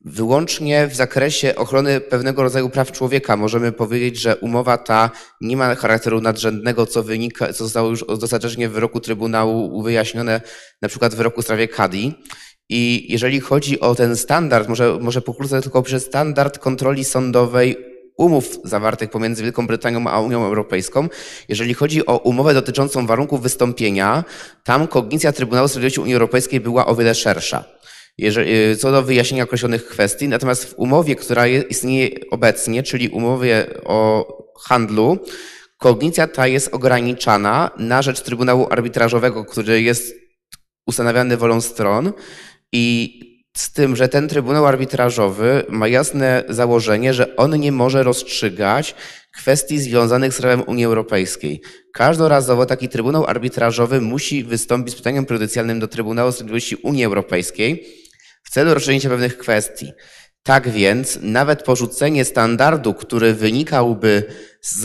Wyłącznie 0.06 0.88
w 0.88 0.96
zakresie 0.96 1.56
ochrony 1.56 2.02
pewnego 2.02 2.44
rodzaju 2.44 2.70
praw 2.70 2.92
człowieka 2.92 3.38
możemy 3.38 3.72
powiedzieć, 3.72 4.18
że 4.18 4.36
umowa 4.36 4.78
ta 4.78 5.12
nie 5.42 5.58
ma 5.58 5.76
charakteru 5.76 6.22
nadrzędnego, 6.22 6.86
co 6.86 7.04
wynika, 7.04 7.54
co 7.54 7.64
zostało 7.64 7.90
już 7.90 8.06
dostatecznie 8.20 8.70
w 8.70 8.72
wyroku 8.72 9.00
Trybunału 9.00 9.84
wyjaśnione, 9.84 10.42
na 10.82 10.90
przykład 10.90 11.14
w 11.14 11.18
wyroku 11.18 11.42
w 11.42 11.46
sprawie 11.46 11.68
Kadi. 11.68 12.14
I 12.70 13.06
jeżeli 13.10 13.40
chodzi 13.40 13.80
o 13.80 13.96
ten 13.96 14.16
standard, 14.18 14.70
może, 14.70 14.98
może 15.02 15.22
pokrótce 15.22 15.62
tylko 15.62 15.82
przez 15.82 16.06
standard 16.06 16.60
kontroli 16.60 17.04
sądowej 17.04 17.78
umów 18.18 18.60
zawartych 18.64 19.10
pomiędzy 19.10 19.44
Wielką 19.44 19.68
Brytanią 19.68 20.08
a 20.08 20.20
Unią 20.20 20.46
Europejską. 20.46 21.08
Jeżeli 21.50 21.74
chodzi 21.74 22.06
o 22.06 22.18
umowę 22.18 22.54
dotyczącą 22.54 23.08
warunków 23.08 23.42
wystąpienia, 23.42 24.24
tam 24.64 24.88
kognicja 24.88 25.32
Trybunału 25.32 25.68
Sprawiedliwości 25.68 26.02
Unii 26.02 26.14
Europejskiej 26.14 26.60
była 26.60 26.86
o 26.86 26.96
wiele 26.96 27.16
szersza 27.16 27.64
y, 28.20 28.76
co 28.80 28.92
do 28.92 29.04
wyjaśnienia 29.04 29.44
określonych 29.44 29.86
kwestii. 29.86 30.28
Natomiast 30.28 30.66
w 30.66 30.74
umowie, 30.80 31.16
która 31.16 31.48
je- 31.48 31.62
istnieje 31.62 32.10
obecnie, 32.32 32.84
czyli 32.84 33.10
umowie 33.10 33.66
o 33.86 34.28
handlu, 34.68 35.18
kognicja 35.80 36.28
ta 36.28 36.48
jest 36.48 36.74
ograniczana 36.74 37.72
na 37.78 38.02
rzecz 38.02 38.22
Trybunału 38.22 38.68
Arbitrażowego, 38.70 39.46
który 39.46 39.82
jest 39.82 40.16
ustanawiany 40.88 41.38
wolą 41.38 41.62
stron 41.62 42.14
i 42.72 43.20
z 43.58 43.74
tym, 43.74 43.96
że 43.96 44.10
ten 44.10 44.28
Trybunał 44.30 44.66
Arbitrażowy 44.66 45.64
ma 45.70 45.88
jasne 45.88 46.44
założenie, 46.50 47.14
że 47.14 47.36
on 47.36 47.60
nie 47.60 47.72
może 47.72 48.04
rozstrzygać 48.04 48.96
kwestii 49.36 49.80
związanych 49.80 50.34
z 50.34 50.42
prawem 50.42 50.64
Unii 50.68 50.86
Europejskiej. 50.86 51.62
Każdorazowo 51.94 52.66
taki 52.66 52.90
Trybunał 52.90 53.26
Arbitrażowy 53.26 54.02
musi 54.02 54.44
wystąpić 54.44 54.94
z 54.94 54.98
pytaniem 54.98 55.26
prejudycjalnym 55.26 55.80
do 55.80 55.88
Trybunału 55.88 56.32
Sprawiedliwości 56.32 56.76
Unii 56.76 57.06
Europejskiej 57.06 57.84
celu 58.54 58.74
rozstrzygnięcia 58.74 59.10
pewnych 59.10 59.38
kwestii. 59.38 59.94
Tak 60.44 60.70
więc 60.70 61.20
nawet 61.22 61.64
porzucenie 61.64 62.26
standardu, 62.26 62.94
który 62.94 63.34
wynikałby 63.34 64.24
z, 64.62 64.80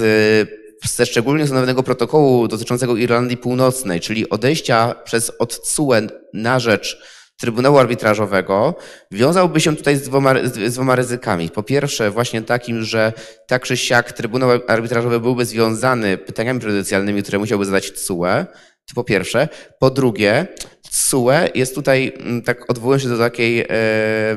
ze 0.84 1.06
szczególnie 1.06 1.44
ustanowionego 1.44 1.82
protokołu 1.82 2.48
dotyczącego 2.48 2.96
Irlandii 2.96 3.36
Północnej, 3.36 4.00
czyli 4.00 4.30
odejścia 4.30 4.94
przez 5.04 5.32
CUE 5.62 5.94
na 6.34 6.60
rzecz 6.60 6.98
Trybunału 7.40 7.78
Arbitrażowego, 7.78 8.74
wiązałby 9.10 9.60
się 9.60 9.76
tutaj 9.76 9.96
z 9.96 10.02
dwoma, 10.02 10.34
z 10.44 10.74
dwoma 10.74 10.96
ryzykami. 10.96 11.50
Po 11.50 11.62
pierwsze, 11.62 12.10
właśnie 12.10 12.42
takim, 12.42 12.82
że 12.82 13.12
tak 13.46 13.62
czy 13.62 13.76
siak 13.76 14.12
Trybunał 14.12 14.50
Arbitrażowy 14.68 15.20
byłby 15.20 15.44
związany 15.44 16.18
pytaniami 16.18 16.60
prejudycjalnymi, 16.60 17.22
które 17.22 17.38
musiałby 17.38 17.64
zadać 17.64 17.90
CUE. 17.90 18.46
To 18.88 18.94
po 18.94 19.04
pierwsze. 19.04 19.48
Po 19.78 19.90
drugie, 19.90 20.46
TSUE 20.90 21.48
jest 21.54 21.74
tutaj, 21.74 22.12
mm, 22.18 22.42
tak 22.42 22.70
odwołuję 22.70 23.00
się 23.00 23.08
do 23.08 23.18
takiej 23.18 23.60
e, 23.60 23.66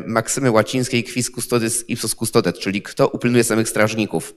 maksymy 0.06 0.52
łacińskiej 0.52 1.04
quis 1.04 1.32
custodis 1.32 1.86
ipsos 1.88 2.16
custodet, 2.16 2.60
czyli 2.60 2.82
kto 2.82 3.08
upilnuje 3.08 3.44
samych 3.44 3.70
strażników. 3.70 4.34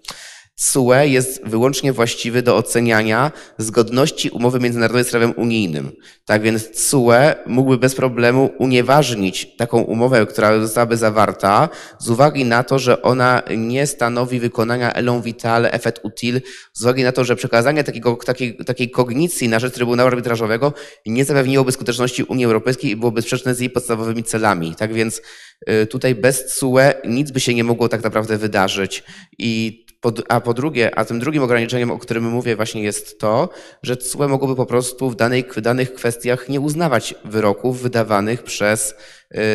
TSUE 0.56 1.05
jest 1.05 1.44
wyłącznie 1.44 1.93
właściwy 1.93 2.43
do 2.43 2.56
oceniania 2.56 3.32
zgodności 3.59 4.31
umowy 4.31 4.60
międzynarodowej 4.60 5.05
z 5.05 5.10
prawem 5.10 5.35
unijnym. 5.36 5.93
Tak 6.24 6.43
więc 6.43 6.70
TSUE 6.70 7.35
mógłby 7.47 7.78
bez 7.78 7.94
problemu 7.94 8.51
unieważnić 8.59 9.56
taką 9.56 9.82
umowę, 9.82 10.26
która 10.26 10.60
zostałaby 10.60 10.97
zawarta 10.97 11.68
z 11.98 12.10
uwagi 12.10 12.44
na 12.44 12.64
to, 12.64 12.78
że 12.78 13.02
ona 13.02 13.43
nie 13.56 13.86
stanowi 13.86 14.40
wykonania 14.40 14.93
elon 14.93 15.22
vitale 15.22 15.72
effet 15.72 16.01
utile, 16.02 16.40
z 16.72 16.82
uwagi 16.82 17.02
na 17.02 17.12
to, 17.12 17.24
że 17.24 17.36
przekazanie 17.36 17.85
takiego, 17.85 18.16
takiej, 18.16 18.56
takiej 18.56 18.90
kognicji 18.90 19.48
na 19.48 19.59
rzecz 19.59 19.74
Trybunału 19.74 20.09
Arbitrażowego 20.09 20.72
nie 21.06 21.24
zapewniłoby 21.24 21.72
skuteczności 21.72 22.22
Unii 22.22 22.44
Europejskiej 22.44 22.90
i 22.90 22.97
byłoby 22.97 23.22
sprzeczne 23.22 23.55
z 23.55 23.60
jej 23.60 23.70
podstawowymi 23.70 24.24
celami. 24.24 24.74
Tak 24.74 24.93
więc 24.93 25.22
y, 25.70 25.86
tutaj 25.86 26.14
bez 26.14 26.47
TSUE 26.47 26.78
nic 27.05 27.31
by 27.31 27.40
się 27.40 27.55
nie 27.55 27.64
mogło 27.64 27.89
tak 27.89 28.05
naprawdę 28.05 28.39
wydarzyć. 28.39 29.02
I 29.39 29.84
a 30.28 30.40
po 30.40 30.55
drugie, 30.55 30.98
a 30.98 31.05
tym 31.05 31.18
drugim 31.18 31.43
ograniczeniem, 31.43 31.90
o 31.90 31.98
którym 31.98 32.24
mówię 32.24 32.56
właśnie 32.56 32.82
jest 32.82 33.18
to, 33.18 33.48
że 33.82 33.97
TSUE 33.97 34.28
mogłoby 34.28 34.56
po 34.56 34.66
prostu 34.66 35.10
w, 35.10 35.16
danej, 35.16 35.44
w 35.56 35.60
danych 35.60 35.94
kwestiach 35.94 36.48
nie 36.48 36.60
uznawać 36.60 37.14
wyroków 37.24 37.82
wydawanych 37.82 38.43
przez 38.43 38.94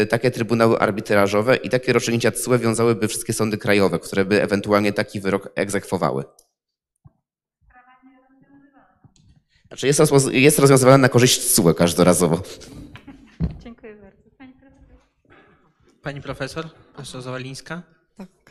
y, 0.04 0.06
takie 0.06 0.32
trybunały 0.32 0.80
arbitrażowe 0.80 1.56
i 1.56 1.70
takie 1.70 1.94
rozstrzygnięcia 1.94 2.32
TSUE 2.32 2.58
wiązałyby 2.58 3.08
wszystkie 3.08 3.34
sądy 3.34 3.58
krajowe, 3.58 4.00
które 4.00 4.26
by 4.26 4.42
ewentualnie 4.42 4.94
taki 4.94 5.20
wyrok 5.20 5.50
egzekwowały. 5.56 6.24
Znaczy 9.68 9.88
jest, 9.88 10.00
rozpoz- 10.00 10.32
jest 10.34 10.60
rozwiązywana 10.60 10.98
na 10.98 11.10
korzyść 11.10 11.40
TSUE 11.40 11.74
każdorazowo. 11.74 12.42
Dziękuję 13.60 13.96
bardzo. 13.96 14.30
Pani 14.38 14.54
profesor. 14.54 14.98
Pani 16.02 16.22
profesor, 16.22 16.70
profesor 16.94 17.22
Zawalińska. 17.22 17.99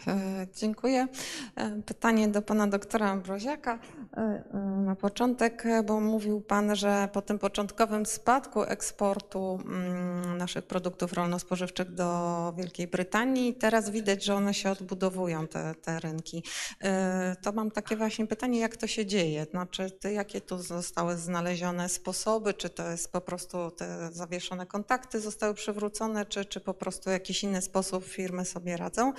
E, 0.09 0.47
dziękuję. 0.55 1.09
E, 1.57 1.83
Pytanie 1.83 2.29
do 2.29 2.43
pana 2.43 2.67
doktora 2.67 3.11
Ambroziaka. 3.11 3.79
E, 4.17 4.43
Na 4.85 4.97
początek, 4.97 5.65
bo 5.85 6.01
mówił 6.01 6.41
pan, 6.41 6.77
że 6.77 7.09
po 7.13 7.23
tym 7.23 7.39
początkowym 7.39 8.07
spadku 8.07 8.63
eksportu 8.63 9.61
mm, 9.65 10.39
naszych 10.39 10.67
produktów 10.67 11.13
rolno-spożywczych 11.13 11.95
do 11.95 12.55
Wielkiej 12.57 12.87
Brytanii, 12.89 13.55
teraz 13.55 13.91
widać, 13.91 14.25
że 14.25 14.35
one 14.35 14.55
się 14.55 14.71
odbudowują, 14.71 15.47
te, 15.47 15.75
te 15.75 16.01
rynki. 16.01 16.43
To 17.43 17.53
mam 17.53 17.71
takie 17.71 17.97
właśnie 17.97 18.27
pytanie, 18.27 18.61
jak 18.61 18.77
to 18.77 18.87
się 18.87 19.07
dzieje? 19.07 19.47
Znaczy, 19.51 19.91
jakie 20.13 20.41
tu 20.41 20.59
zostały 20.59 21.17
znalezione 21.17 21.89
sposoby? 21.89 22.55
Czy 22.55 22.71
to 22.71 22.91
jest 22.91 23.13
po 23.13 23.21
prostu 23.21 23.71
te 23.71 24.13
zawieszone 24.13 24.67
kontakty 24.67 25.21
zostały 25.21 25.55
przywrócone, 25.55 26.27
czy, 26.27 26.45
czy 26.45 26.61
po 26.61 26.75
prostu 26.75 27.11
jakiś 27.11 27.43
inny 27.45 27.63
sposób 27.63 28.05
firmy 28.05 28.45
sobie 28.45 28.77
radzą? 28.77 29.13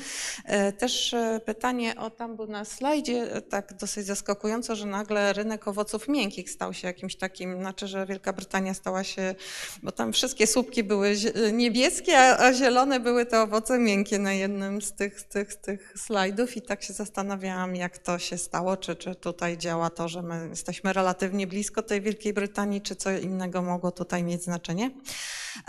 E, 0.80 0.89
Też 0.89 1.14
e, 1.14 1.39
pytanie 1.45 1.95
o 1.97 2.10
tam 2.10 2.35
był 2.35 2.47
na 2.47 2.65
slajdzie, 2.65 3.34
e, 3.35 3.41
tak 3.41 3.73
dosyć 3.73 4.06
zaskakująco, 4.06 4.76
że 4.76 4.85
nagle 4.85 5.34
rynek 5.34 5.68
owoców 5.68 6.07
miękkich 6.07 6.49
stał 6.49 6.73
się 6.73 6.88
jakimś 6.88 7.15
takim, 7.15 7.60
znaczy, 7.60 7.88
że 7.88 8.06
Wielka 8.06 8.34
Brytania 8.34 8.73
stała 8.73 9.03
się, 9.03 9.35
bo 9.84 9.91
tam 9.91 10.14
wszystkie 10.14 10.47
słupki 10.47 10.84
były 10.84 11.15
zie- 11.15 11.51
niebieskie, 11.53 12.19
a, 12.19 12.38
a 12.38 12.53
zielone 12.53 12.99
były 12.99 13.26
te 13.26 13.41
owoce 13.41 13.80
miękkie 13.80 14.19
na 14.19 14.34
jednym 14.34 14.81
z 14.81 14.93
tych, 14.93 15.23
tych, 15.23 15.56
tych 15.56 15.93
slajdów 15.97 16.57
i 16.57 16.61
tak 16.61 16.84
się 16.84 16.93
zastanawiałam, 16.93 17.76
jak 17.76 17.97
to 17.97 18.19
się 18.19 18.38
stało, 18.38 18.77
czy, 18.77 18.95
czy 18.95 19.15
tutaj 19.15 19.57
działa 19.57 19.89
to, 19.89 20.07
że 20.10 20.22
my 20.22 20.47
jesteśmy 20.49 20.93
relatywnie 20.93 21.47
blisko 21.47 21.81
tej 21.84 22.01
Wielkiej 22.01 22.34
Brytanii, 22.34 22.81
czy 22.81 22.95
co 22.95 23.11
innego 23.11 23.61
mogło 23.61 23.91
tutaj 23.91 24.23
mieć 24.23 24.43
znaczenie. 24.43 24.91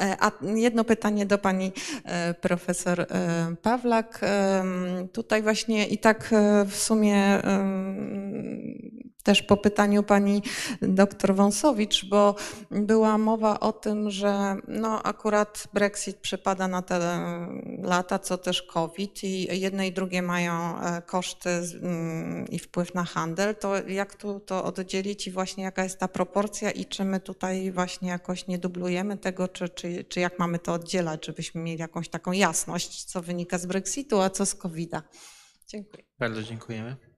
E, 0.00 0.16
A 0.20 0.30
jedno 0.54 0.84
pytanie 0.84 1.26
do 1.26 1.38
pani 1.38 1.72
e, 2.04 2.34
profesor 2.34 3.00
e, 3.00 3.06
Pawlak. 3.62 4.20
Tutaj 5.12 5.42
właśnie 5.42 5.86
i 5.86 5.98
tak 5.98 6.32
e, 6.32 6.64
w 6.64 6.76
sumie 6.76 7.42
też 9.22 9.42
po 9.42 9.56
pytaniu 9.56 10.02
pani 10.02 10.42
doktor 10.82 11.34
Wąsowicz, 11.34 12.08
bo 12.08 12.34
była 12.70 13.18
mowa 13.18 13.60
o 13.60 13.72
tym, 13.72 14.10
że 14.10 14.56
no 14.68 15.02
akurat 15.02 15.68
Brexit 15.72 16.16
przypada 16.16 16.68
na 16.68 16.82
te 16.82 16.98
lata, 17.82 18.18
co 18.18 18.38
też 18.38 18.62
COVID 18.62 19.24
i 19.24 19.60
jedne 19.60 19.86
i 19.86 19.92
drugie 19.92 20.22
mają 20.22 20.80
e, 20.80 21.02
koszty 21.02 21.50
mm, 21.82 22.48
i 22.48 22.58
wpływ 22.58 22.94
na 22.94 23.04
handel, 23.04 23.54
to 23.54 23.88
jak 23.88 24.14
tu 24.14 24.40
to 24.40 24.64
oddzielić 24.64 25.26
i 25.26 25.30
właśnie 25.30 25.64
jaka 25.64 25.84
jest 25.84 25.98
ta 25.98 26.08
proporcja 26.08 26.70
i 26.70 26.84
czy 26.84 27.04
my 27.04 27.20
tutaj 27.20 27.72
właśnie 27.72 28.08
jakoś 28.08 28.46
nie 28.46 28.58
dublujemy 28.58 29.18
tego, 29.18 29.48
czy, 29.48 29.68
czy, 29.68 30.04
czy 30.04 30.20
jak 30.20 30.38
mamy 30.38 30.58
to 30.58 30.72
oddzielać, 30.72 31.26
żebyśmy 31.26 31.60
mieli 31.60 31.80
jakąś 31.80 32.08
taką 32.08 32.32
jasność, 32.32 33.04
co 33.04 33.22
wynika 33.22 33.58
z 33.58 33.66
Brexitu, 33.66 34.20
a 34.20 34.30
co 34.30 34.46
z 34.46 34.54
COVID-a. 34.54 35.02
Dziękuję. 35.66 36.04
Bardzo 36.18 36.42
dziękujemy. 36.42 37.09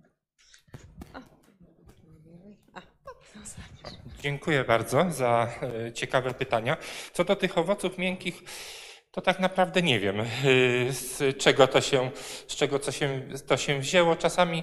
Dziękuję 4.23 4.65
bardzo 4.65 5.11
za 5.11 5.49
e, 5.86 5.93
ciekawe 5.93 6.35
pytania. 6.35 6.77
Co 7.12 7.24
do 7.24 7.36
tych 7.36 7.59
owoców 7.59 7.99
miękkich, 7.99 8.43
to 9.11 9.20
tak 9.20 9.40
naprawdę 9.40 9.82
nie 9.82 10.01
wiem, 10.01 10.20
e, 10.20 10.24
z 10.90 11.39
czego 11.39 11.66
to 11.66 11.81
się, 11.81 12.11
z 12.49 12.57
czego 12.57 12.78
to 12.78 12.93
się, 12.93 13.23
to 13.47 13.57
się 13.57 13.78
wzięło. 13.78 14.16
Czasami 14.16 14.62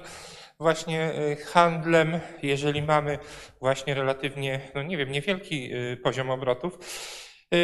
właśnie 0.59 1.01
e, 1.01 1.35
handlem, 1.35 2.19
jeżeli 2.43 2.81
mamy 2.81 3.19
właśnie 3.59 3.93
relatywnie, 3.93 4.59
no 4.75 4.83
nie 4.83 4.97
wiem, 4.97 5.11
niewielki 5.11 5.71
poziom 6.03 6.29
obrotów, 6.29 6.77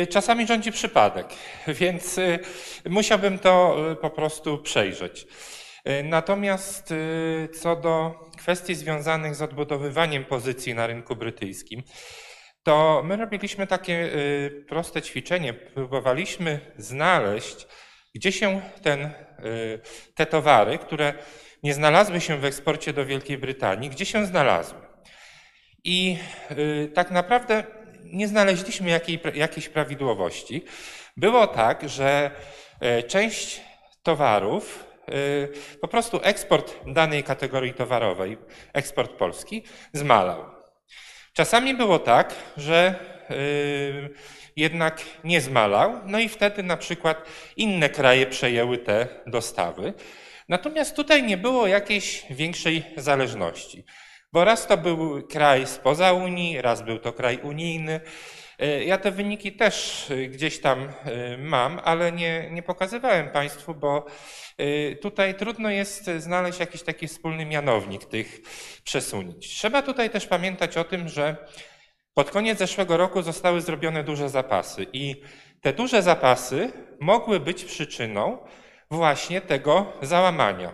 czasami 0.09 0.47
rządzi 0.47 0.72
przypadek, 0.72 1.27
więc 1.67 2.19
musiałbym 2.85 3.39
to 3.39 3.77
po 4.01 4.09
prostu 4.09 4.57
przejrzeć. 4.57 5.27
E, 5.86 6.03
Natomiast 6.03 6.91
e, 6.91 6.95
co 7.48 7.76
do 7.76 8.26
kwestii 8.38 8.76
związanych 8.76 9.36
z 9.36 9.41
odbudowywaniem 9.41 10.26
pozycji 10.26 10.74
na 10.74 10.88
rynku 10.88 11.16
brytyjskim, 11.16 11.84
to 12.64 13.02
my 13.06 13.16
robiliśmy 13.16 13.68
takie 13.68 13.94
e, 13.94 14.49
proste 14.49 15.02
ćwiczenie. 15.02 15.53
Próbowaliśmy 15.53 16.60
znaleźć, 16.78 17.68
gdzie 18.16 18.32
się 18.32 18.62
ten, 18.82 19.10
te 20.16 20.26
towary, 20.26 20.78
które 20.78 21.14
nie 21.64 21.74
znalazły 21.74 22.22
się 22.22 22.38
w 22.38 22.45
eksporcie 22.45 22.94
do 22.94 23.06
Wielkiej 23.06 23.38
Brytanii, 23.38 23.90
gdzie 23.90 24.06
się 24.06 24.26
znalazły. 24.26 24.80
I 25.84 26.18
tak 26.94 27.12
naprawdę 27.12 27.64
nie 28.03 28.28
znaleźliśmy 28.28 28.90
jakiej, 28.90 29.20
jakiejś 29.34 29.70
prawidłowości. 29.70 30.66
Było 31.18 31.48
tak, 31.48 31.90
że 31.90 32.32
część 33.07 33.62
towarów, 34.03 34.85
po 35.82 35.88
prostu 35.88 36.19
eksport 36.23 36.76
danej 36.88 37.23
kategorii 37.23 37.73
towarowej, 37.73 38.38
eksport 38.73 39.11
polski, 39.11 39.64
zmalał. 39.94 40.45
Czasami 41.34 41.73
było 41.73 41.99
tak, 41.99 42.36
że 42.57 42.95
y, 43.32 44.10
jednak 44.56 45.02
nie 45.23 45.41
zmalał, 45.41 45.99
no 46.06 46.19
i 46.19 46.30
wtedy 46.30 46.64
na 46.64 46.77
przykład 46.77 47.26
inne 47.57 47.90
kraje 47.90 48.26
przejęły 48.26 48.77
te 48.77 49.07
dostawy. 49.27 49.94
Natomiast 50.49 50.95
tutaj 50.95 51.23
nie 51.23 51.38
było 51.38 51.68
jakiejś 51.68 52.26
większej 52.30 52.84
zależności, 52.98 53.86
bo 54.34 54.45
raz 54.45 54.68
to 54.68 54.77
był 54.77 55.27
kraj 55.27 55.68
spoza 55.68 56.14
Unii, 56.14 56.61
raz 56.61 56.82
był 56.82 56.99
to 56.99 57.14
kraj 57.14 57.40
unijny. 57.44 57.99
E, 58.60 58.84
Ja 58.84 58.98
te 58.98 59.11
wyniki 59.11 59.52
też 59.52 60.06
e, 60.11 60.27
gdzieś 60.27 60.60
tam 60.61 60.80
e, 60.84 61.38
mam, 61.38 61.82
ale 61.84 62.11
nie, 62.11 62.49
nie 62.52 62.64
pokazywałem 62.64 63.30
Państwu, 63.30 63.76
bo 63.76 64.06
tutaj 65.02 65.36
trudno 65.36 65.69
jest 65.69 66.10
znaleźć 66.18 66.60
jakiś 66.60 66.84
taki 66.84 67.07
wspólny 67.07 67.45
mianownik 67.45 68.06
tych 68.06 68.41
przesunięć. 68.84 69.48
Trzeba 69.48 69.82
tutaj 69.82 70.10
też 70.10 70.27
pamiętać 70.27 70.77
o 70.77 70.84
tym, 70.84 71.10
że 71.10 71.36
pod 72.14 72.32
koniec 72.32 72.60
zeszłego 72.60 72.98
roku 72.98 73.22
zostały 73.22 73.61
zrobione 73.61 74.03
duże 74.03 74.30
zapasy 74.30 74.86
i 74.94 75.22
te 75.61 75.73
duże 75.73 76.02
zapasy 76.02 76.72
mogły 76.99 77.40
być 77.40 77.65
przyczyną 77.65 78.38
właśnie 78.91 79.41
tego 79.41 79.94
załamania. 80.02 80.73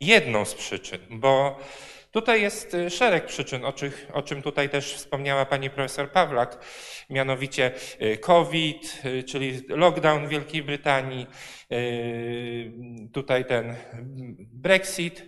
Jedną 0.00 0.44
z 0.44 0.54
przyczyn, 0.54 1.00
bo 1.10 1.58
tutaj 2.10 2.42
jest 2.42 2.74
y, 2.74 2.90
szereg 2.90 3.26
przyczyn, 3.26 3.64
o, 3.64 3.72
czych, 3.72 4.06
o 4.12 4.22
czym 4.22 4.42
tutaj 4.42 4.68
też 4.68 4.94
wspomniała 4.94 5.46
pani 5.46 5.70
profesor 5.70 6.10
Pawlak, 6.10 6.58
mianowicie 7.10 7.72
y, 8.02 8.18
COVID, 8.18 9.02
y, 9.04 9.24
czyli 9.24 9.62
lockdown 9.68 10.26
w 10.26 10.28
Wielkiej 10.28 10.62
Brytanii, 10.62 11.26
tutaj 13.12 13.44
ten 13.44 13.66
mm, 13.92 14.36
Brexit, 14.38 15.22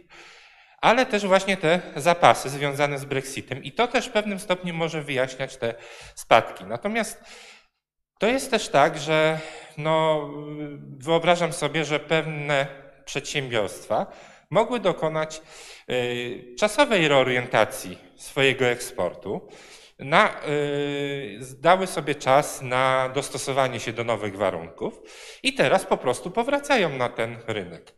ale 0.80 1.06
też 1.06 1.26
właśnie 1.26 1.56
te 1.56 1.80
zapasy 1.96 2.48
związane 2.50 2.98
z 2.98 3.04
Brexitem. 3.04 3.64
I 3.64 3.72
to 3.72 3.86
też 3.86 4.08
w 4.08 4.12
pewnym 4.12 4.38
stopniu 4.38 4.74
może 4.74 5.02
wyjaśniać 5.02 5.56
te 5.56 5.74
spadki. 6.14 6.64
Natomiast 6.64 7.24
to 8.18 8.26
jest 8.26 8.50
też 8.50 8.68
tak, 8.68 8.98
że 8.98 9.40
no, 9.78 10.28
wyobrażam 10.98 11.52
sobie, 11.52 11.84
że 11.84 12.00
pewne 12.00 12.66
przedsiębiorstwa 13.04 14.06
mogły 14.50 14.80
dokonać 14.80 15.42
czasowej 16.58 17.08
reorientacji 17.08 17.98
swojego 18.16 18.64
eksportu 18.64 19.48
na, 19.98 20.40
yy, 20.46 21.40
dały 21.60 21.86
sobie 21.86 22.14
czas 22.14 22.62
na 22.62 23.10
dostosowanie 23.14 23.80
się 23.80 23.92
do 23.92 24.04
nowych 24.04 24.36
warunków 24.36 25.00
i 25.42 25.54
teraz 25.54 25.86
po 25.86 25.96
prostu 25.96 26.30
powracają 26.30 26.96
na 26.96 27.08
ten 27.08 27.36
rynek. 27.46 27.94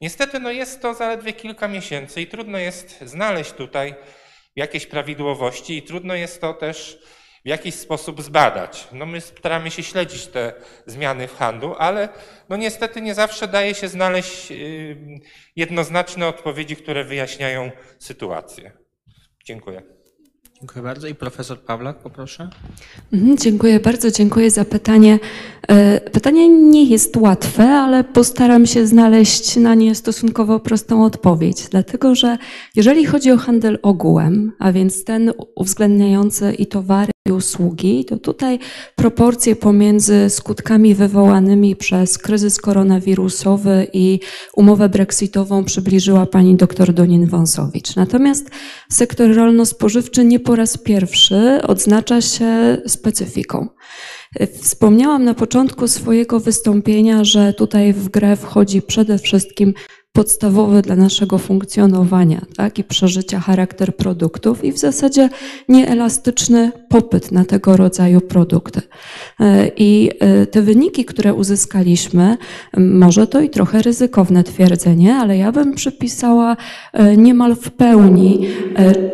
Niestety 0.00 0.40
no 0.40 0.50
jest 0.50 0.82
to 0.82 0.94
zaledwie 0.94 1.32
kilka 1.32 1.68
miesięcy 1.68 2.20
i 2.20 2.26
trudno 2.26 2.58
jest 2.58 3.00
znaleźć 3.00 3.52
tutaj 3.52 3.94
jakieś 4.56 4.86
prawidłowości 4.86 5.76
i 5.76 5.82
trudno 5.82 6.14
jest 6.14 6.40
to 6.40 6.54
też 6.54 6.98
w 7.46 7.48
jakiś 7.48 7.74
sposób 7.74 8.22
zbadać. 8.22 8.88
No 8.92 9.06
my 9.06 9.20
staramy 9.20 9.70
się 9.70 9.82
śledzić 9.82 10.26
te 10.26 10.52
zmiany 10.86 11.28
w 11.28 11.36
handlu, 11.36 11.74
ale 11.78 12.08
no 12.48 12.56
niestety 12.56 13.00
nie 13.00 13.14
zawsze 13.14 13.48
daje 13.48 13.74
się 13.74 13.88
znaleźć 13.88 14.50
yy, 14.50 15.20
jednoznaczne 15.56 16.26
odpowiedzi, 16.26 16.76
które 16.76 17.04
wyjaśniają 17.04 17.70
sytuację. 17.98 18.72
Dziękuję. 19.44 19.82
Dziękuję 20.60 20.82
bardzo. 20.82 21.08
I 21.08 21.14
profesor 21.14 21.60
Pawlak, 21.60 21.98
poproszę. 21.98 22.48
Mhm, 23.12 23.36
dziękuję 23.36 23.80
bardzo, 23.80 24.10
dziękuję 24.10 24.50
za 24.50 24.64
pytanie. 24.64 25.18
E, 25.68 26.00
pytanie 26.00 26.48
nie 26.48 26.84
jest 26.84 27.16
łatwe, 27.16 27.64
ale 27.64 28.04
postaram 28.04 28.66
się 28.66 28.86
znaleźć 28.86 29.56
na 29.56 29.74
nie 29.74 29.94
stosunkowo 29.94 30.60
prostą 30.60 31.04
odpowiedź, 31.04 31.68
dlatego 31.68 32.14
że 32.14 32.38
jeżeli 32.74 33.06
chodzi 33.06 33.30
o 33.30 33.36
handel 33.36 33.78
ogółem, 33.82 34.52
a 34.58 34.72
więc 34.72 35.04
ten 35.04 35.32
uwzględniający 35.54 36.52
i 36.52 36.66
towary, 36.66 37.15
usługi, 37.32 38.04
to 38.04 38.16
tutaj 38.16 38.58
proporcje 38.96 39.56
pomiędzy 39.56 40.30
skutkami 40.30 40.94
wywołanymi 40.94 41.76
przez 41.76 42.18
kryzys 42.18 42.60
koronawirusowy 42.60 43.86
i 43.92 44.20
umowę 44.56 44.88
brexitową 44.88 45.64
przybliżyła 45.64 46.26
pani 46.26 46.56
dr 46.56 46.94
Donin-Wąsowicz. 46.94 47.96
Natomiast 47.96 48.50
sektor 48.90 49.34
rolno-spożywczy 49.34 50.24
nie 50.24 50.40
po 50.40 50.56
raz 50.56 50.78
pierwszy 50.78 51.60
odznacza 51.62 52.20
się 52.20 52.82
specyfiką. 52.86 53.68
Wspomniałam 54.60 55.24
na 55.24 55.34
początku 55.34 55.88
swojego 55.88 56.40
wystąpienia, 56.40 57.24
że 57.24 57.52
tutaj 57.52 57.92
w 57.92 58.08
grę 58.08 58.36
wchodzi 58.36 58.82
przede 58.82 59.18
wszystkim 59.18 59.74
podstawowy 60.16 60.82
dla 60.82 60.96
naszego 60.96 61.38
funkcjonowania 61.38 62.40
tak, 62.56 62.78
i 62.78 62.84
przeżycia 62.84 63.40
charakter 63.40 63.96
produktów 63.96 64.64
i 64.64 64.72
w 64.72 64.78
zasadzie 64.78 65.28
nieelastyczny 65.68 66.72
popyt 66.88 67.32
na 67.32 67.44
tego 67.44 67.76
rodzaju 67.76 68.20
produkty. 68.20 68.80
E, 69.40 69.70
I 69.76 70.10
e, 70.20 70.46
te 70.46 70.62
wyniki, 70.62 71.04
które 71.04 71.34
uzyskaliśmy, 71.34 72.36
może 72.76 73.26
to 73.26 73.40
i 73.40 73.50
trochę 73.50 73.82
ryzykowne 73.82 74.44
twierdzenie, 74.44 75.14
ale 75.14 75.36
ja 75.36 75.52
bym 75.52 75.74
przypisała 75.74 76.56
e, 76.92 77.16
niemal 77.16 77.54
w 77.56 77.70
pełni, 77.70 78.46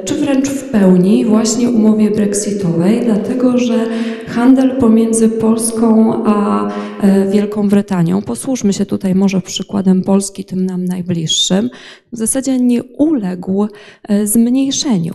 czy 0.05 0.15
wręcz 0.15 0.49
w 0.49 0.71
pełni 0.71 1.25
właśnie 1.25 1.71
umowie 1.71 2.11
brexitowej, 2.11 3.01
dlatego 3.05 3.59
że 3.59 3.87
handel 4.29 4.77
pomiędzy 4.77 5.29
Polską 5.29 6.23
a 6.27 6.69
Wielką 7.33 7.69
Brytanią, 7.69 8.23
posłużmy 8.23 8.73
się 8.73 8.87
tutaj 8.87 9.15
może 9.15 9.41
przykładem 9.41 10.03
Polski, 10.03 10.45
tym 10.45 10.67
nam 10.67 10.85
najbliższym, 10.93 11.71
w 12.13 12.17
zasadzie 12.17 12.59
nie 12.59 12.83
uległ 12.83 13.67
e, 14.09 14.27
zmniejszeniu. 14.27 15.15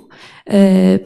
E, 0.50 1.00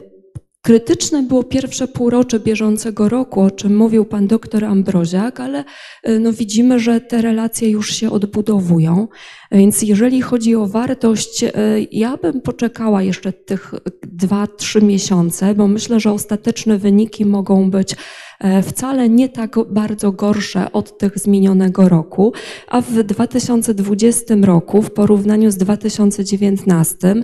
krytyczne 0.62 1.22
było 1.22 1.42
pierwsze 1.44 1.88
półrocze 1.88 2.40
bieżącego 2.40 3.08
roku, 3.08 3.40
o 3.40 3.50
czym 3.50 3.76
mówił 3.76 4.04
pan 4.04 4.26
doktor 4.26 4.64
Ambroziak, 4.64 5.40
ale 5.40 5.64
e, 6.02 6.18
no 6.18 6.32
widzimy, 6.32 6.80
że 6.80 7.00
te 7.00 7.22
relacje 7.22 7.70
już 7.70 7.94
się 7.94 8.10
odbudowują. 8.10 9.08
Więc 9.52 9.82
jeżeli 9.82 10.22
chodzi 10.22 10.54
o 10.54 10.66
wartość, 10.66 11.44
ja 11.92 12.16
bym 12.16 12.40
poczekała 12.40 13.02
jeszcze 13.02 13.32
tych 13.32 13.74
dwa, 14.02 14.46
trzy 14.46 14.82
miesiące, 14.82 15.54
bo 15.54 15.68
myślę, 15.68 16.00
że 16.00 16.12
ostateczne 16.12 16.78
wyniki 16.78 17.26
mogą 17.26 17.70
być 17.70 17.96
E, 18.42 18.62
wcale 18.62 19.08
nie 19.08 19.28
tak 19.28 19.56
bardzo 19.70 20.12
gorsze 20.12 20.72
od 20.72 20.98
tych 20.98 21.18
z 21.18 21.26
minionego 21.26 21.88
roku, 21.88 22.32
a 22.68 22.80
w 22.80 23.02
2020 23.02 24.34
roku 24.42 24.82
w 24.82 24.90
porównaniu 24.90 25.50
z 25.50 25.56
2019, 25.56 27.14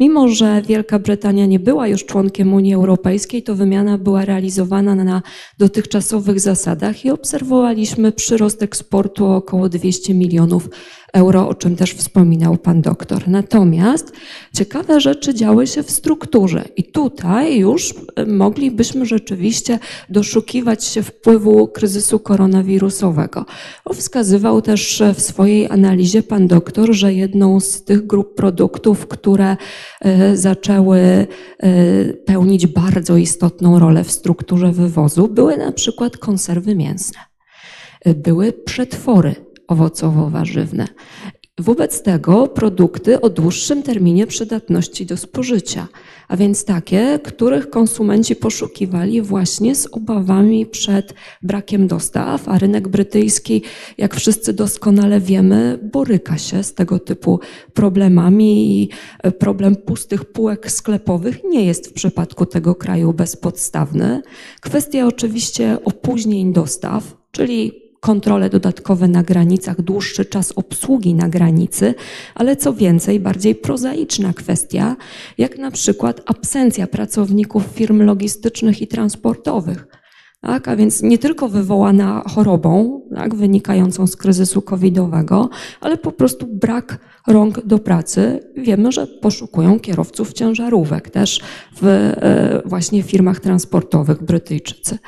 mimo 0.00 0.28
że 0.28 0.62
Wielka 0.62 0.98
Brytania 0.98 1.46
nie 1.46 1.58
była 1.58 1.88
już 1.88 2.04
członkiem 2.04 2.54
Unii 2.54 2.74
Europejskiej, 2.74 3.42
to 3.42 3.54
wymiana 3.54 3.98
była 3.98 4.24
realizowana 4.24 4.94
na 4.94 5.22
dotychczasowych 5.58 6.40
zasadach 6.40 7.04
i 7.04 7.10
obserwowaliśmy 7.10 8.12
przyrost 8.12 8.62
eksportu 8.62 9.26
o 9.26 9.36
około 9.36 9.68
200 9.68 10.14
milionów 10.14 10.68
euro, 11.12 11.48
o 11.48 11.54
czym 11.54 11.76
też 11.76 11.94
wspominał 11.94 12.56
pan 12.56 12.82
doktor. 12.82 13.28
Natomiast 13.28 14.12
ciekawe 14.54 15.00
rzeczy 15.00 15.34
działy 15.34 15.66
się 15.66 15.82
w 15.82 15.90
strukturze 15.90 16.64
i 16.76 16.84
tutaj 16.84 17.58
już 17.58 17.94
e, 18.16 18.26
moglibyśmy 18.26 19.06
rzeczywiście 19.06 19.78
doszukiwać 20.08 20.84
się 20.84 21.02
wpływu 21.02 21.68
kryzysu 21.68 22.18
koronawirusowego. 22.18 23.44
Wskazywał 23.94 24.62
też 24.62 25.02
w 25.14 25.20
swojej 25.20 25.70
analizie 25.70 26.22
pan 26.22 26.46
doktor, 26.46 26.92
że 26.92 27.14
jedną 27.14 27.60
z 27.60 27.84
tych 27.84 28.06
grup 28.06 28.34
produktów, 28.34 29.06
które 29.06 29.56
e, 30.00 30.36
zaczęły 30.36 30.98
e, 30.98 31.26
pełnić 32.12 32.66
bardzo 32.66 33.16
istotną 33.16 33.78
rolę 33.78 34.04
w 34.04 34.12
strukturze 34.12 34.72
wywozu, 34.72 35.28
były 35.28 35.56
na 35.56 35.72
przykład 35.72 36.16
konserwy 36.16 36.74
mięsne 36.74 37.18
były 38.14 38.52
przetwory 38.52 39.34
owocowo-warzywne. 39.68 40.86
Wobec 41.60 42.02
tego 42.02 42.48
produkty 42.48 43.20
o 43.20 43.30
dłuższym 43.30 43.82
terminie 43.82 44.26
przydatności 44.26 45.06
do 45.06 45.16
spożycia, 45.16 45.88
a 46.28 46.36
więc 46.36 46.64
takie, 46.64 47.18
których 47.24 47.70
konsumenci 47.70 48.36
poszukiwali 48.36 49.22
właśnie 49.22 49.74
z 49.74 49.86
obawami 49.86 50.66
przed 50.66 51.14
brakiem 51.42 51.86
dostaw, 51.86 52.48
a 52.48 52.58
rynek 52.58 52.88
brytyjski, 52.88 53.62
jak 53.98 54.16
wszyscy 54.16 54.52
doskonale 54.52 55.20
wiemy, 55.20 55.78
boryka 55.92 56.38
się 56.38 56.62
z 56.62 56.74
tego 56.74 56.98
typu 56.98 57.40
problemami 57.74 58.82
i 58.82 58.88
problem 59.38 59.76
pustych 59.76 60.24
półek 60.24 60.70
sklepowych 60.70 61.44
nie 61.44 61.64
jest 61.64 61.88
w 61.88 61.92
przypadku 61.92 62.46
tego 62.46 62.74
kraju 62.74 63.12
bezpodstawny. 63.12 64.22
Kwestia 64.60 65.06
oczywiście 65.06 65.78
opóźnień 65.84 66.52
dostaw, 66.52 67.16
czyli 67.30 67.87
kontrole 68.00 68.50
dodatkowe 68.50 69.08
na 69.08 69.22
granicach, 69.22 69.82
dłuższy 69.82 70.24
czas 70.24 70.52
obsługi 70.52 71.14
na 71.14 71.28
granicy, 71.28 71.94
ale 72.34 72.56
co 72.56 72.72
więcej, 72.72 73.20
bardziej 73.20 73.54
prozaiczna 73.54 74.32
kwestia, 74.32 74.96
jak 75.38 75.58
na 75.58 75.70
przykład 75.70 76.20
absencja 76.26 76.86
pracowników 76.86 77.64
firm 77.64 78.02
logistycznych 78.02 78.82
i 78.82 78.86
transportowych. 78.86 79.86
Tak, 80.40 80.68
a 80.68 80.76
więc 80.76 81.02
nie 81.02 81.18
tylko 81.18 81.48
wywołana 81.48 82.22
chorobą, 82.26 83.02
tak, 83.14 83.34
wynikającą 83.34 84.06
z 84.06 84.16
kryzysu 84.16 84.62
covidowego, 84.62 85.48
ale 85.80 85.96
po 85.96 86.12
prostu 86.12 86.46
brak 86.46 86.98
rąk 87.26 87.66
do 87.66 87.78
pracy. 87.78 88.40
Wiemy, 88.56 88.92
że 88.92 89.06
poszukują 89.06 89.80
kierowców 89.80 90.32
ciężarówek 90.32 91.10
też 91.10 91.40
w 91.80 91.86
e, 91.86 92.62
właśnie 92.64 93.02
firmach 93.02 93.40
transportowych 93.40 94.22
Brytyjczycy. 94.22 94.98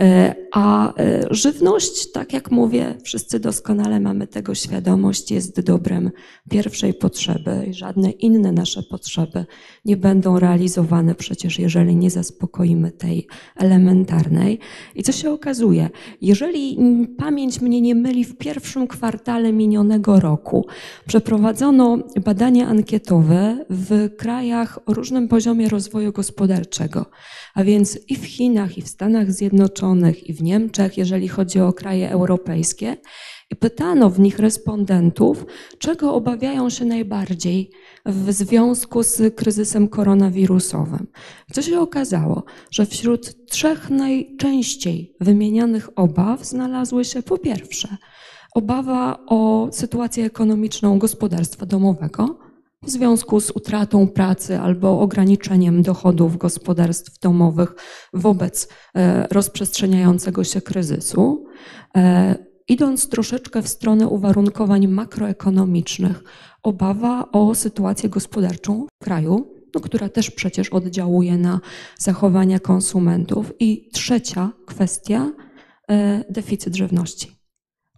E, 0.00 0.34
a 0.52 0.94
e, 0.94 1.20
żywność, 1.30 2.12
tak 2.12 2.32
jak 2.32 2.50
mówię, 2.50 2.94
wszyscy 3.04 3.40
doskonale 3.40 4.00
mamy 4.00 4.26
tego 4.26 4.54
świadomość, 4.54 5.30
jest 5.30 5.60
dobrem 5.60 6.10
pierwszej 6.50 6.94
potrzeby 6.94 7.66
i 7.70 7.74
żadne 7.74 8.10
inne 8.10 8.52
nasze 8.52 8.82
potrzeby 8.82 9.46
nie 9.84 9.96
będą 9.96 10.38
realizowane 10.38 11.14
przecież, 11.14 11.58
jeżeli 11.58 11.96
nie 11.96 12.10
zaspokoimy 12.10 12.92
tej 12.92 13.26
elementarnej. 13.56 14.58
I 14.94 15.02
co 15.02 15.12
się 15.12 15.30
okazuje? 15.30 15.90
Jeżeli 16.20 16.78
pamięć 17.18 17.60
mnie 17.60 17.80
nie 17.80 17.94
myli, 17.94 18.24
w 18.24 18.36
pierwszym 18.36 18.86
kwartale 18.86 19.52
minionego 19.52 20.20
roku 20.20 20.66
przeprowadzono 21.06 21.98
badania 22.24 22.68
ankietowe 22.68 23.64
w 23.70 24.16
krajach 24.16 24.78
o 24.86 24.94
różnym 24.94 25.28
poziomie 25.28 25.68
rozwoju 25.68 26.12
gospodarczego, 26.12 27.06
a 27.54 27.64
więc 27.64 27.98
i 28.08 28.16
w 28.16 28.26
Chinach, 28.26 28.78
i 28.78 28.82
w 28.82 28.88
Stanach 28.88 29.32
Zjednoczonych, 29.32 29.65
i 30.28 30.32
w 30.32 30.42
Niemczech, 30.42 30.98
jeżeli 30.98 31.28
chodzi 31.28 31.60
o 31.60 31.72
kraje 31.72 32.10
europejskie. 32.10 32.96
I 33.50 33.56
pytano 33.56 34.10
w 34.10 34.20
nich 34.20 34.38
respondentów, 34.38 35.46
czego 35.78 36.14
obawiają 36.14 36.70
się 36.70 36.84
najbardziej 36.84 37.70
w 38.06 38.32
związku 38.32 39.02
z 39.02 39.34
kryzysem 39.34 39.88
koronawirusowym. 39.88 41.06
Co 41.52 41.62
się 41.62 41.80
okazało, 41.80 42.44
że 42.70 42.86
wśród 42.86 43.46
trzech 43.46 43.90
najczęściej 43.90 45.16
wymienianych 45.20 45.88
obaw 45.96 46.44
znalazły 46.44 47.04
się 47.04 47.22
po 47.22 47.38
pierwsze 47.38 47.96
obawa 48.56 49.18
o 49.26 49.68
sytuację 49.72 50.24
ekonomiczną 50.24 50.98
gospodarstwa 50.98 51.66
domowego, 51.66 52.38
w 52.82 52.90
związku 52.90 53.40
z 53.40 53.50
utratą 53.50 54.08
pracy 54.08 54.58
albo 54.58 55.00
ograniczeniem 55.00 55.82
dochodów 55.82 56.36
gospodarstw 56.36 57.18
domowych 57.18 57.74
wobec 58.12 58.68
e, 58.94 59.26
rozprzestrzeniającego 59.30 60.44
się 60.44 60.60
kryzysu. 60.60 61.46
E, 61.96 62.34
idąc 62.68 63.08
troszeczkę 63.08 63.62
w 63.62 63.68
stronę 63.68 64.08
uwarunkowań 64.08 64.86
makroekonomicznych, 64.86 66.22
obawa 66.62 67.32
o 67.32 67.54
sytuację 67.54 68.08
gospodarczą 68.08 68.86
w 69.02 69.04
kraju, 69.04 69.56
no, 69.74 69.80
która 69.80 70.08
też 70.08 70.30
przecież 70.30 70.68
oddziałuje 70.68 71.38
na 71.38 71.60
zachowania 71.98 72.60
konsumentów. 72.60 73.52
I 73.60 73.88
trzecia 73.92 74.52
kwestia, 74.66 75.32
e, 75.90 76.24
deficyt 76.30 76.76
żywności. 76.76 77.35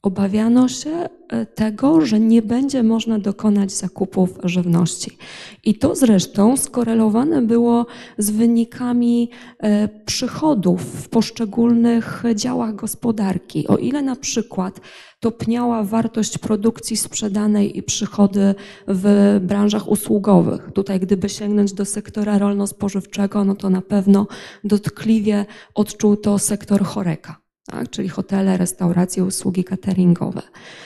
Obawiano 0.02 0.68
się 0.68 0.90
e, 0.90 1.46
tego, 1.46 2.06
że 2.06 2.20
nie 2.20 2.42
będzie 2.42 2.82
można 2.82 3.18
dokonać 3.18 3.72
zakupów 3.72 4.30
żywności. 4.44 5.18
I 5.64 5.74
to 5.74 5.94
zresztą 5.94 6.56
skorelowane 6.56 7.42
było 7.42 7.86
z 8.18 8.30
wynikami 8.30 9.30
e, 9.58 9.88
przychodów 9.88 10.82
w 10.82 11.08
poszczególnych 11.08 12.22
działach 12.34 12.74
gospodarki. 12.74 13.66
O 13.68 13.76
ile 13.76 14.02
na 14.02 14.16
przykład 14.16 14.80
topniała 15.20 15.84
wartość 15.84 16.38
produkcji 16.38 16.96
sprzedanej 16.96 17.78
i 17.78 17.82
przychody 17.82 18.54
w 18.88 19.38
branżach 19.42 19.88
usługowych. 19.88 20.70
Tutaj, 20.74 21.00
gdyby 21.00 21.28
sięgnąć 21.28 21.72
do 21.72 21.84
sektora 21.84 22.38
rolno-spożywczego, 22.38 23.44
no 23.44 23.54
to 23.54 23.70
na 23.70 23.82
pewno 23.82 24.26
dotkliwie 24.64 25.46
odczuł 25.74 26.16
to 26.16 26.38
sektor 26.38 26.84
choreka 26.84 27.47
tak, 27.70 27.90
czyli 27.90 28.08
hotele, 28.08 28.56
restauracje, 28.56 29.24
usługi 29.24 29.64
cateringowe. 29.64 30.42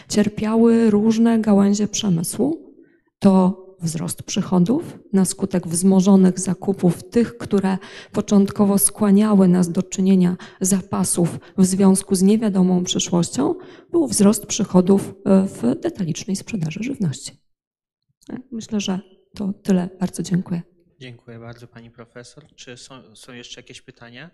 Cierpiały 0.09 0.90
różne 0.90 1.40
gałęzie 1.40 1.88
przemysłu. 1.88 2.74
To 3.18 3.62
wzrost 3.80 4.22
przychodów 4.22 4.98
na 5.12 5.24
skutek 5.24 5.68
wzmożonych 5.68 6.40
zakupów, 6.40 7.10
tych, 7.10 7.38
które 7.38 7.78
początkowo 8.12 8.78
skłaniały 8.78 9.48
nas 9.48 9.72
do 9.72 9.82
czynienia 9.82 10.36
zapasów 10.60 11.38
w 11.59 11.64
związku 11.64 12.14
z 12.14 12.22
niewiadomą 12.22 12.84
przyszłością, 12.84 13.54
był 13.90 14.06
wzrost 14.06 14.46
przychodów 14.46 15.14
e, 15.24 15.46
w 15.46 15.80
detalicznej 15.80 16.36
sprzedaży 16.36 16.82
żywności. 16.82 17.32
E, 18.30 18.36
myślę, 18.52 18.80
że 18.80 19.00
to 19.34 19.52
tyle. 19.52 19.88
Bardzo 20.00 20.22
dziękuję. 20.22 20.62
Dziękuję 21.00 21.38
bardzo 21.38 21.66
pani 21.66 21.90
profesor. 21.90 22.46
Czy 22.56 22.76
są, 22.76 23.16
są 23.16 23.32
jeszcze 23.32 23.60
jakieś 23.60 23.82
pytania? 23.82 24.30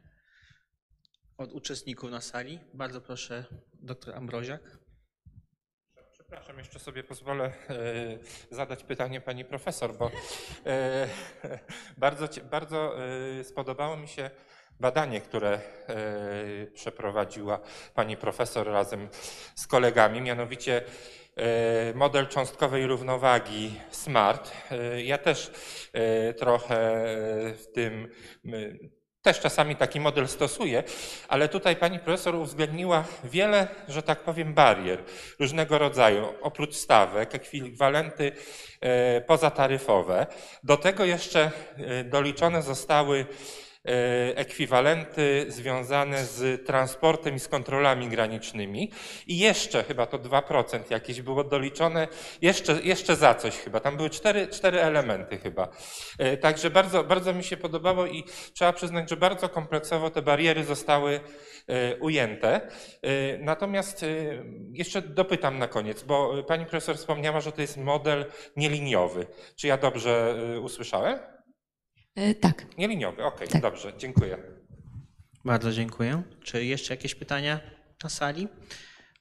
Od 1.39 1.52
uczestników 1.52 2.10
na 2.10 2.20
sali. 2.20 2.59
Bardzo 2.74 3.01
proszę, 3.01 3.44
doktor 3.73 4.15
Ambroziak. 4.15 4.78
Przepraszam, 6.12 6.59
jeszcze 6.59 6.78
sobie 6.78 7.05
pozwolę 7.05 7.44
e, 7.44 7.55
zadać 8.51 8.85
pytanie 8.85 9.20
pani 9.20 9.44
profesor, 9.44 9.97
bo 9.97 10.10
e, 10.66 11.09
bardzo, 11.97 12.28
bardzo 12.51 12.94
e, 13.40 13.44
spodobało 13.44 13.97
mi 13.97 14.09
się 14.09 14.31
badanie, 14.81 15.20
które 15.20 15.60
przeprowadziła 16.74 17.60
pani 17.94 18.16
profesor 18.16 18.66
razem 18.66 19.09
z 19.55 19.66
kolegami, 19.66 20.20
mianowicie 20.20 20.82
model 21.94 22.28
cząstkowej 22.28 22.86
równowagi 22.86 23.81
SMART. 23.90 24.52
Ja 25.05 25.19
też 25.19 25.51
trochę 26.39 26.77
w 27.55 27.66
tym 27.74 28.09
też 29.23 29.40
czasami 29.40 29.77
taki 29.77 30.01
model 30.01 30.28
stosuję, 30.28 30.82
ale 31.28 31.49
tutaj 31.49 31.77
pani 31.77 31.99
profesor 31.99 32.35
uwzględniła 32.35 33.05
wiele, 33.24 33.69
że 33.89 34.03
tak 34.03 34.20
powiem, 34.20 34.55
barier 34.55 34.99
różnego 35.39 35.78
rodzaju, 35.78 36.35
oprócz 36.43 36.74
stawek, 36.74 37.35
ekwiwalenty 37.35 38.32
e, 38.81 39.20
pozataryfowe. 39.20 40.27
Do 40.65 40.77
tego 40.77 41.05
jeszcze 41.05 41.51
e, 41.77 42.05
doliczone 42.05 42.62
zostały 42.62 43.27
ekwiwalenty 44.35 45.47
związane 45.48 46.24
z 46.24 46.66
transportem 46.66 47.35
i 47.35 47.39
z 47.39 47.48
kontrolami 47.48 48.09
granicznymi. 48.09 48.93
I 49.27 49.39
jeszcze 49.39 49.85
chyba 49.85 50.06
to 50.06 50.19
2% 50.19 50.81
jakieś 50.90 51.23
było 51.23 51.44
doliczone, 51.44 52.09
jeszcze, 52.43 52.81
jeszcze 52.82 53.16
za 53.16 53.35
coś 53.35 53.56
chyba. 53.56 53.81
Tam 53.81 53.97
były 53.97 54.10
cztery, 54.10 54.47
cztery 54.47 54.81
elementy 54.81 55.39
chyba. 55.39 55.69
E, 56.19 56.36
także 56.36 56.70
bardzo, 56.70 57.05
bardzo 57.05 57.35
mi 57.35 57.44
się 57.44 57.56
podobało 57.56 58.06
i 58.06 58.24
trzeba 58.55 58.73
przyznać, 58.73 59.10
że 59.10 59.16
bardzo 59.16 59.48
kompleksowo 59.48 60.10
te 60.10 60.23
bariery 60.23 60.65
zostały 60.65 61.20
e, 61.66 61.97
ujęte. 61.97 62.60
Natomiast 63.39 64.05
jeszcze 64.73 65.02
dopytam 65.02 65.59
na 65.59 65.69
koniec, 65.69 66.02
bo 66.02 66.43
pani 66.43 66.66
profesor 66.66 66.97
wspomniała, 66.97 67.40
że 67.40 67.52
to 67.52 67.60
jest 67.60 67.77
model 67.77 68.24
nieliniowy. 68.56 69.27
Czy 69.56 69.66
ja 69.66 69.77
dobrze 69.77 70.35
usłyszałem? 70.62 71.38
E, 72.19 72.35
tak. 72.35 72.78
Nieliniowy, 72.78 73.24
okej, 73.24 73.36
okay, 73.36 73.49
tak. 73.49 73.62
dobrze, 73.62 73.93
dziękuję. 73.99 74.39
Bardzo 75.45 75.73
dziękuję. 75.73 76.23
Czy 76.45 76.65
jeszcze 76.65 76.95
jakieś 76.95 77.15
pytania 77.15 77.61
na 78.05 78.11
sali? 78.11 78.49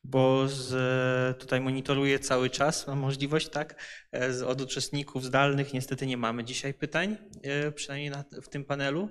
Bo 0.04 0.48
z, 0.48 1.38
tutaj 1.40 1.62
monitoruję 1.62 2.20
cały 2.20 2.50
czas, 2.50 2.88
mam 2.88 3.00
możliwość, 3.00 3.50
tak? 3.50 3.84
E, 4.12 4.34
z, 4.34 4.42
od 4.42 4.62
uczestników 4.62 5.26
zdalnych 5.26 5.74
niestety 5.74 6.08
nie 6.08 6.18
mamy 6.18 6.44
dzisiaj 6.44 6.74
pytań, 6.74 7.18
e, 7.44 7.72
przynajmniej 7.72 8.10
na, 8.10 8.24
w 8.42 8.50
tym 8.50 8.66
panelu. 8.66 9.10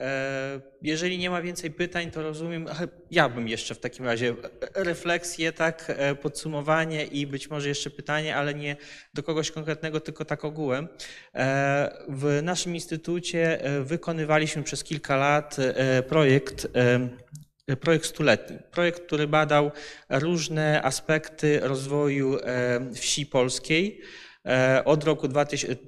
E, 0.00 0.60
jeżeli 0.82 1.18
nie 1.18 1.30
ma 1.30 1.42
więcej 1.42 1.70
pytań, 1.70 2.10
to 2.10 2.22
rozumiem, 2.22 2.66
ja 3.10 3.28
bym 3.28 3.48
jeszcze 3.48 3.74
w 3.74 3.78
takim 3.78 4.04
razie 4.04 4.34
refleksję, 4.74 5.52
tak, 5.52 5.84
e, 5.88 6.14
podsumowanie 6.14 7.04
i 7.04 7.26
być 7.26 7.50
może 7.50 7.68
jeszcze 7.68 7.90
pytanie, 7.90 8.36
ale 8.36 8.54
nie 8.54 8.76
do 9.14 9.22
kogoś 9.22 9.50
konkretnego, 9.50 10.00
tylko 10.00 10.24
tak 10.24 10.44
ogółem. 10.44 10.88
E, 11.34 12.04
w 12.08 12.40
naszym 12.42 12.74
instytucie 12.74 13.58
wykonywaliśmy 13.84 14.62
przez 14.62 14.84
kilka 14.84 15.16
lat 15.16 15.56
projekt 16.08 16.68
projekt 17.80 18.06
stuletni. 18.06 18.58
Projekt, 18.70 19.06
który 19.06 19.28
badał 19.28 19.70
różne 20.08 20.82
aspekty 20.82 21.60
rozwoju 21.62 22.38
wsi 22.94 23.26
polskiej. 23.26 24.00
E, 24.46 24.82
od 24.84 25.04
roku 25.04 25.28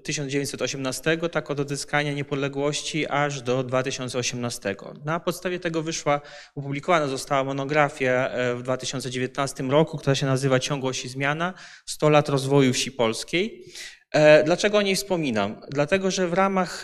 1918, 0.03 1.19
tak 1.33 1.51
od 1.51 1.61
odzyskania 1.61 2.12
niepodległości, 2.12 3.09
aż 3.09 3.43
do 3.43 3.62
2018. 3.62 4.77
Na 5.05 5.20
podstawie 5.20 5.61
tego 5.61 5.83
wyszła, 5.83 6.20
opublikowana 6.55 7.09
została 7.09 7.45
monografia 7.45 8.29
e, 8.29 8.55
w 8.55 8.62
2019 8.62 9.62
roku, 9.62 9.99
która 9.99 10.15
się 10.15 10.27
nazywa 10.27 10.59
Ciągłość 10.59 11.05
i 11.05 11.09
zmiana 11.09 11.55
100 11.87 12.09
lat 12.09 12.29
rozwoju 12.29 12.73
wsi 12.73 12.93
polskiej. 12.93 13.65
E, 14.13 14.45
dlaczego 14.45 14.79
o 14.79 14.83
niej 14.83 14.97
wspominam? 14.97 15.61
Dlatego, 15.71 16.11
że 16.11 16.29
w 16.29 16.33
ramach 16.33 16.83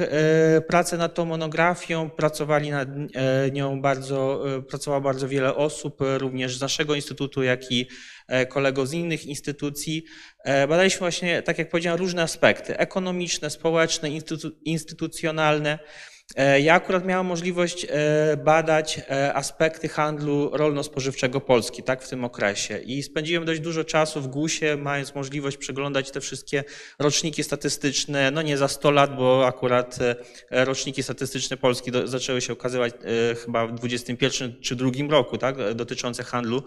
pracy 0.69 0.99
nad 0.99 1.15
tą 1.15 1.25
monografią 1.25 2.11
pracowali 2.11 2.71
nad 2.71 2.89
nią 3.53 3.81
bardzo, 3.81 4.45
pracowało 4.69 5.03
bardzo 5.03 5.29
wiele 5.29 5.55
osób, 5.55 5.99
również 6.01 6.59
z 6.59 6.61
naszego 6.61 6.95
instytutu, 6.95 7.43
jak 7.43 7.73
i 7.73 7.87
E, 8.29 8.47
kolegów 8.47 8.89
z 8.89 8.93
innych 8.93 9.27
instytucji. 9.27 10.05
E, 10.45 10.69
badaliśmy 10.69 10.99
właśnie, 10.99 11.43
tak 11.43 11.59
jak 11.59 11.69
powiedziałem, 11.69 11.99
różne 11.99 12.23
aspekty 12.23 12.79
ekonomiczne, 12.79 13.51
społeczne, 13.51 14.11
instytu 14.11 14.51
instytucjonalne. 14.65 15.79
E, 16.37 16.61
ja 16.61 16.75
akurat 16.75 17.05
miałem 17.05 17.27
możliwość 17.27 17.87
badać 18.45 19.01
aspekty 19.35 19.89
handlu 19.89 20.51
rolno-spożywczego 20.53 21.41
Polski, 21.41 21.83
tak, 21.83 22.03
w 22.03 22.09
tym 22.09 22.25
okresie. 22.25 22.79
I 22.79 23.03
spędziłem 23.03 23.45
dość 23.45 23.61
dużo 23.61 23.85
czasu 23.85 24.21
w 24.21 24.29
GUS-ie, 24.29 24.77
mając 24.77 25.15
możliwość 25.15 25.57
przeglądać 25.57 26.11
te 26.11 26.21
wszystkie 26.21 26.65
roczniki 26.99 27.45
statystyczne, 27.45 28.31
no 28.31 28.43
nie 28.43 28.59
za 28.59 28.69
100 28.69 28.91
lat, 28.91 29.17
bo 29.17 29.47
akurat 29.47 29.99
roczniki 30.51 31.03
statystyczne 31.03 31.57
Polski 31.57 31.91
do, 31.93 32.09
zaczęły 32.09 32.41
się 32.41 32.53
ukazywać 32.53 32.95
chyba 33.45 33.67
w 33.67 33.75
21 33.75 34.61
czy 34.61 34.77
drugim 34.77 35.11
roku, 35.11 35.39
tak, 35.39 35.75
dotyczące 35.75 36.25
handlu. 36.25 36.63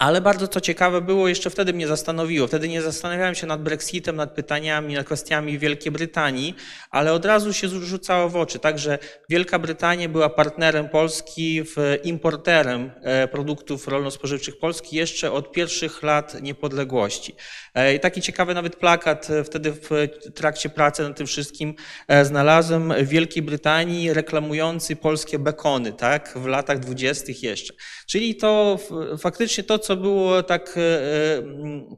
Ale 0.00 0.20
bardzo 0.20 0.48
co 0.48 0.60
ciekawe 0.60 1.00
było, 1.00 1.28
jeszcze 1.28 1.50
wtedy 1.50 1.72
mnie 1.72 1.86
zastanowiło. 1.86 2.46
Wtedy 2.46 2.68
nie 2.68 2.82
zastanawiałem 2.82 3.34
się 3.34 3.46
nad 3.46 3.62
Brexitem, 3.62 4.16
nad 4.16 4.34
pytaniami, 4.34 4.94
nad 4.94 5.06
kwestiami 5.06 5.58
Wielkiej 5.58 5.92
Brytanii, 5.92 6.54
ale 6.90 7.12
od 7.12 7.24
razu 7.24 7.52
się 7.52 7.68
rzucało 7.68 8.28
w 8.28 8.36
oczy. 8.36 8.58
Także 8.58 8.98
Wielka 9.28 9.58
Brytania 9.58 10.08
była 10.08 10.28
partnerem 10.28 10.88
Polski, 10.88 11.62
importerem 12.04 12.90
e, 13.02 13.28
produktów 13.28 13.88
rolno-spożywczych 13.88 14.58
Polski 14.58 14.96
jeszcze 14.96 15.32
od 15.32 15.52
pierwszych 15.52 16.02
lat 16.02 16.42
niepodległości. 16.42 17.34
E, 17.74 17.94
I 17.94 18.00
taki 18.00 18.22
ciekawy 18.22 18.54
nawet 18.54 18.76
plakat 18.76 19.30
e, 19.30 19.44
wtedy 19.44 19.72
w 19.72 19.90
trakcie 20.34 20.68
pracy 20.68 21.02
nad 21.02 21.16
tym 21.16 21.26
wszystkim 21.26 21.74
znalazłem 22.22 22.92
w 22.92 23.08
Wielkiej 23.08 23.42
Brytanii 23.42 24.12
reklamujący 24.12 24.96
polskie 24.96 25.38
bekony, 25.38 25.92
tak, 25.92 26.32
w 26.36 26.46
latach 26.46 26.78
dwudziestych 26.78 27.42
jeszcze. 27.42 27.74
Czyli 28.06 28.36
to 28.36 28.78
faktycznie 29.18 29.64
to, 29.64 29.78
co 29.78 29.89
było 29.96 30.42
tak, 30.42 30.74
e, 30.76 30.80
e, 30.80 31.42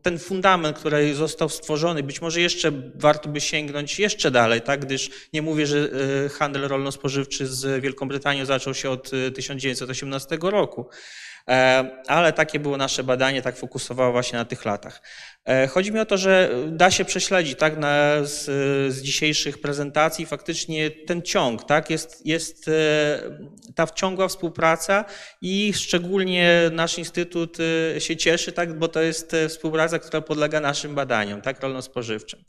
ten 0.03 0.19
fundament, 0.19 0.79
który 0.79 1.15
został 1.15 1.49
stworzony, 1.49 2.03
być 2.03 2.21
może 2.21 2.41
jeszcze 2.41 2.73
warto 2.95 3.29
by 3.29 3.41
sięgnąć 3.41 3.99
jeszcze 3.99 4.31
dalej, 4.31 4.63
tak, 4.63 4.81
gdyż 4.81 5.11
nie 5.33 5.43
mówię, 5.43 5.67
że 5.67 5.89
e, 6.25 6.29
handel 6.29 6.69
rolno-spożywczy 6.69 7.47
z 7.47 7.83
Wielką 7.83 8.09
Brytanią 8.09 8.45
zaczął 8.45 8.75
się 8.75 8.91
od 8.91 9.11
1918 9.35 10.39
roku, 10.43 10.87
ale 12.09 12.33
takie 12.33 12.61
było 12.61 12.77
nasze 12.77 13.05
badanie, 13.05 13.43
tak 13.43 13.57
fokusowało 13.57 14.13
właśnie 14.13 14.39
na 14.39 14.45
tych 14.45 14.65
latach. 14.65 15.03
E, 15.45 15.67
chodzi 15.67 15.93
mi 15.93 16.01
o 16.01 16.07
to, 16.07 16.17
że 16.17 16.51
da 16.69 16.91
się 16.91 17.05
prześledzić 17.05 17.59
tak, 17.59 17.79
na, 17.79 18.25
z, 18.25 18.45
z 18.95 19.03
dzisiejszych 19.03 19.61
prezentacji 19.61 20.27
faktycznie 20.27 20.91
ten 20.91 21.23
ciąg, 21.23 21.65
tak, 21.65 21.91
jest, 21.91 22.27
jest 22.27 22.69
e, 22.69 22.73
ta 23.75 23.87
ciągła 23.87 24.29
współpraca 24.29 25.05
i 25.41 25.73
szczególnie 25.75 26.71
nasz 26.73 26.99
instytut 26.99 27.59
e, 27.97 28.01
się 28.01 28.17
cieszy, 28.17 28.53
tak, 28.53 28.79
bo 28.79 28.89
to 28.89 29.03
jest 29.03 29.37
współpraca, 29.49 29.99
która 29.99 30.21
podlega 30.21 30.61
naszym 30.61 30.95
badaniom, 30.95 31.41
tak, 31.41 31.61
rolno-spożywczym. 31.61 32.45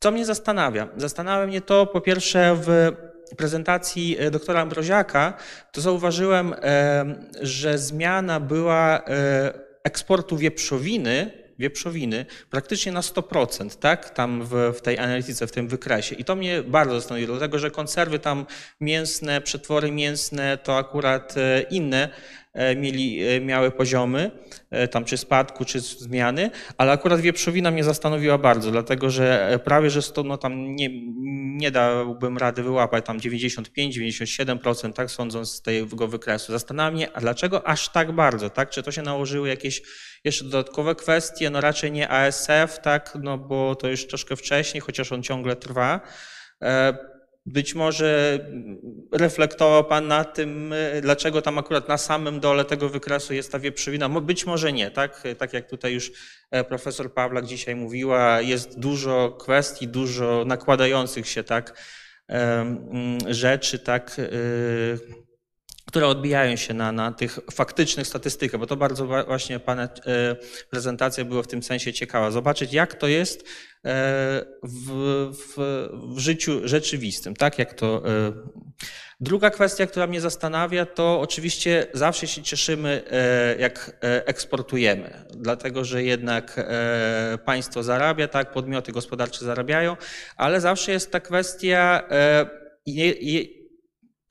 Co 0.00 0.10
mnie 0.10 0.24
zastanawia? 0.24 0.88
Zastanawia 0.96 1.46
mnie 1.46 1.60
to 1.60 1.86
po 1.86 2.00
pierwsze 2.00 2.56
w 2.56 2.92
prezentacji 3.36 4.16
e, 4.18 4.30
doktora 4.30 4.60
Ambroziaka, 4.60 5.34
to 5.72 5.80
zauważyłem, 5.80 6.54
e, 6.62 7.04
że 7.40 7.78
zmiana 7.78 8.40
była 8.40 8.98
e, 8.98 9.52
eksportu 9.84 10.36
wieprzowiny, 10.36 11.30
wieprzowiny 11.58 12.26
praktycznie 12.50 12.92
na 12.92 13.00
100%, 13.00 13.78
tak? 13.78 14.10
Tam 14.10 14.42
w, 14.44 14.74
w 14.76 14.80
tej 14.80 14.98
analityce, 14.98 15.46
w 15.46 15.52
tym 15.52 15.68
wykresie. 15.68 16.14
I 16.14 16.24
to 16.24 16.36
mnie 16.36 16.62
bardzo 16.62 16.94
zastanowiło, 16.94 17.32
dlatego 17.32 17.58
że 17.58 17.70
konserwy 17.70 18.18
tam 18.18 18.46
mięsne, 18.80 19.40
przetwory 19.40 19.90
mięsne 19.90 20.58
to 20.58 20.76
akurat 20.76 21.34
inne 21.70 22.08
mieli, 22.76 23.28
e, 23.28 23.40
miały 23.40 23.70
poziomy, 23.70 24.30
e, 24.70 24.88
tam 24.88 25.04
czy 25.04 25.16
spadku, 25.16 25.64
czy 25.64 25.80
zmiany, 25.80 26.50
ale 26.78 26.92
akurat 26.92 27.20
wieprzowina 27.20 27.70
mnie 27.70 27.84
zastanowiła 27.84 28.38
bardzo, 28.38 28.70
dlatego 28.70 29.10
że 29.10 29.58
prawie, 29.64 29.90
że 29.90 30.02
sto, 30.02 30.22
no 30.22 30.38
tam 30.38 30.74
nie, 30.76 30.88
nie 31.56 31.70
dałbym 31.70 32.38
rady 32.38 32.62
wyłapać 32.62 33.06
tam 33.06 33.18
95-97%, 33.18 34.92
tak 34.92 35.10
sądząc 35.10 35.50
z 35.50 35.62
tego 35.62 36.08
wykresu. 36.08 36.52
Zastanawiam 36.52 36.94
mnie, 36.94 37.16
a 37.16 37.20
dlaczego 37.20 37.66
aż 37.66 37.88
tak 37.88 38.12
bardzo, 38.12 38.50
tak? 38.50 38.70
Czy 38.70 38.82
to 38.82 38.92
się 38.92 39.02
nałożyły 39.02 39.48
jakieś 39.48 39.82
jeszcze 40.24 40.44
dodatkowe 40.44 40.94
kwestie? 40.94 41.50
No 41.50 41.60
raczej 41.60 41.92
nie 41.92 42.08
ASF, 42.08 42.78
tak? 42.82 43.18
No 43.22 43.38
bo 43.38 43.74
to 43.74 43.88
już 43.88 44.06
troszkę 44.06 44.36
wcześniej, 44.36 44.80
chociaż 44.80 45.12
on 45.12 45.22
ciągle 45.22 45.56
trwa. 45.56 46.00
Być 47.46 47.74
może 47.74 48.38
reflektował 49.12 49.84
Pan 49.84 50.08
na 50.08 50.24
tym, 50.24 50.74
dlaczego 51.02 51.42
tam 51.42 51.58
akurat 51.58 51.88
na 51.88 51.98
samym 51.98 52.40
dole 52.40 52.64
tego 52.64 52.88
wykresu 52.88 53.34
jest 53.34 53.52
ta 53.52 53.58
wieprzowina. 53.58 54.08
Być 54.08 54.46
może 54.46 54.72
nie, 54.72 54.90
tak? 54.90 55.22
Tak 55.38 55.52
jak 55.52 55.70
tutaj 55.70 55.92
już 55.92 56.12
e, 56.50 56.64
profesor 56.64 57.14
Pawlak 57.14 57.46
dzisiaj 57.46 57.76
mówiła, 57.76 58.40
jest 58.40 58.78
dużo 58.78 59.36
kwestii, 59.40 59.88
dużo 59.88 60.44
nakładających 60.46 61.28
się 61.28 61.44
tak 61.44 61.82
rzeczy, 63.28 63.78
tak, 63.78 64.16
e, 64.18 64.22
które 65.86 66.06
odbijają 66.06 66.56
się 66.56 66.74
na, 66.74 66.92
na 66.92 67.12
tych 67.12 67.38
faktycznych 67.52 68.06
statystykach, 68.06 68.60
bo 68.60 68.66
to 68.66 68.76
bardzo 68.76 69.06
właśnie 69.06 69.60
Pana 69.60 69.82
e, 69.82 69.88
prezentacja 70.70 71.24
była 71.24 71.42
w 71.42 71.46
tym 71.46 71.62
sensie 71.62 71.92
ciekawa. 71.92 72.30
Zobaczyć, 72.30 72.72
jak 72.72 72.94
to 72.94 73.08
jest 73.08 73.44
E, 73.86 74.44
w, 74.62 74.90
w, 75.32 75.88
w 76.14 76.18
życiu 76.18 76.60
rzeczywistym, 76.64 77.36
tak 77.36 77.58
jak 77.58 77.74
to. 77.74 78.02
E, 78.06 78.32
druga 79.20 79.50
kwestia, 79.50 79.86
która 79.86 80.06
mnie 80.06 80.20
zastanawia, 80.20 80.86
to 80.86 81.20
oczywiście 81.20 81.86
zawsze 81.92 82.26
się 82.26 82.42
cieszymy, 82.42 83.02
jak 83.58 83.96
eksportujemy, 84.00 85.24
dlatego 85.36 85.84
że 85.84 86.02
jednak 86.02 86.66
państwo 87.44 87.82
zarabia, 87.82 88.28
tak, 88.28 88.52
podmioty 88.52 88.92
gospodarcze 88.92 89.44
zarabiają, 89.44 89.96
ale 90.36 90.60
zawsze 90.60 90.92
jest 90.92 91.10
ta 91.10 91.20
kwestia 91.20 92.02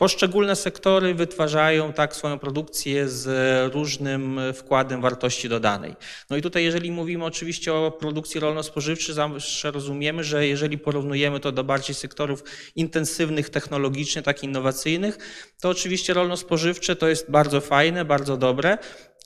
Poszczególne 0.02 0.56
sektory 0.56 1.14
wytwarzają 1.14 1.94
tak 1.94 2.16
swoją 2.16 2.40
produkcję 2.40 3.10
z 3.10 3.74
różnym 3.74 4.40
wkładem 4.54 5.02
wartości 5.02 5.50
dodanej. 5.50 5.96
No 6.30 6.38
i 6.38 6.42
tutaj, 6.42 6.64
jeżeli 6.64 6.92
mówimy 6.92 7.26
oczywiście 7.26 7.74
o 7.74 7.92
produkcji 7.92 8.40
rolno-spożywczej, 8.40 9.16
zawsze 9.16 9.72
rozumiemy, 9.72 10.24
że 10.24 10.48
jeżeli 10.48 10.78
porównujemy 10.78 11.40
to 11.40 11.52
do 11.52 11.64
bardziej 11.64 11.96
sektorów 11.96 12.44
intensywnych 12.76 13.50
technologicznie, 13.50 14.22
tak 14.22 14.44
innowacyjnych, 14.44 15.18
to 15.62 15.70
oczywiście 15.70 16.14
rolno-spożywcze 16.14 16.96
to 16.96 17.08
jest 17.08 17.32
bardzo 17.32 17.62
fajne, 17.62 18.06
bardzo 18.06 18.38
dobre, 18.38 18.78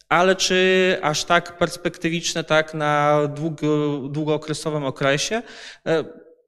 ale 0.09 0.35
czy 0.35 0.97
aż 1.01 1.23
tak 1.23 1.57
perspektywiczne, 1.57 2.43
tak 2.43 2.73
na 2.73 3.19
długo, 3.27 3.97
długookresowym 4.09 4.83
okresie? 4.83 5.41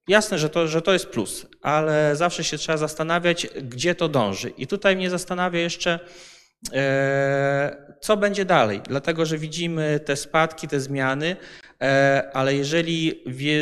Jasne, 0.07 0.39
że 0.39 0.49
to, 0.49 0.67
że 0.67 0.81
to 0.81 0.93
jest 0.93 1.05
plus, 1.05 1.45
ale 1.61 2.15
zawsze 2.15 2.43
się 2.43 2.57
trzeba 2.57 2.77
zastanawiać, 2.77 3.47
gdzie 3.63 3.95
to 3.95 4.09
dąży. 4.09 4.49
I 4.49 4.67
tutaj 4.67 4.95
mnie 4.95 5.09
zastanawia 5.09 5.59
jeszcze, 5.59 5.99
e, 6.73 7.95
co 8.01 8.17
będzie 8.17 8.45
dalej, 8.45 8.81
dlatego 8.87 9.25
że 9.25 9.37
widzimy 9.37 9.99
te 10.05 10.15
spadki, 10.15 10.67
te 10.67 10.79
zmiany, 10.79 11.35
e, 11.81 12.29
ale 12.33 12.55
jeżeli 12.55 13.23
wie, 13.25 13.61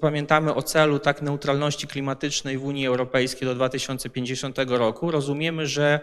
pamiętamy 0.00 0.54
o 0.54 0.62
celu 0.62 0.98
tak 0.98 1.22
neutralności 1.22 1.86
klimatycznej 1.86 2.58
w 2.58 2.64
Unii 2.64 2.86
Europejskiej 2.86 3.48
do 3.48 3.54
2050 3.54 4.58
roku, 4.78 5.10
rozumiemy, 5.10 5.66
że 5.66 6.00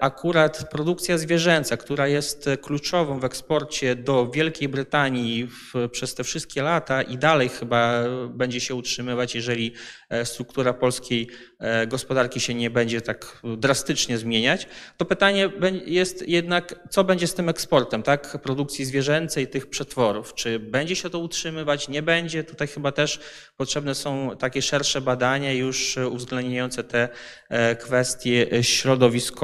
akurat 0.00 0.70
produkcja 0.70 1.18
zwierzęca, 1.18 1.76
która 1.76 2.08
jest 2.08 2.48
kluczową 2.62 3.20
w 3.20 3.24
eksporcie 3.24 3.96
do 3.96 4.30
Wielkiej 4.30 4.68
Brytanii 4.68 5.46
w, 5.46 5.88
przez 5.88 6.14
te 6.14 6.24
wszystkie 6.24 6.62
lata 6.62 7.02
i 7.02 7.18
dalej 7.18 7.48
chyba 7.48 8.02
będzie 8.28 8.60
się 8.60 8.74
utrzymywać, 8.74 9.34
jeżeli 9.34 9.72
e, 10.08 10.24
struktura 10.24 10.72
polskiej 10.72 11.28
e, 11.58 11.86
gospodarki 11.86 12.40
się 12.40 12.54
nie 12.54 12.70
będzie 12.70 13.00
tak 13.00 13.42
drastycznie 13.56 14.18
zmieniać, 14.18 14.66
to 14.96 15.04
pytanie 15.04 15.52
jest 15.86 16.28
jednak, 16.28 16.74
co 16.90 17.04
będzie 17.04 17.26
z 17.26 17.34
tym 17.34 17.48
eksportem, 17.48 18.02
tak, 18.02 18.38
produkcji 18.42 18.84
zwierzęcej, 18.84 19.48
tych 19.48 19.66
przetworów. 19.66 20.34
Czy 20.34 20.58
będzie 20.58 20.96
się 20.96 21.10
to 21.10 21.18
utrzymywać, 21.18 21.88
nie 21.88 22.02
będzie? 22.02 22.44
Tutaj 22.44 22.68
chyba 22.68 22.92
też 22.92 23.20
potrzebne 23.56 23.94
są 23.94 24.36
takie 24.38 24.62
szersze 24.62 25.00
badania 25.00 25.52
już 25.52 25.96
uwzględniające 25.96 26.84
te 26.84 27.08
kwestie 27.78 28.46
środowiskowe. 28.62 29.39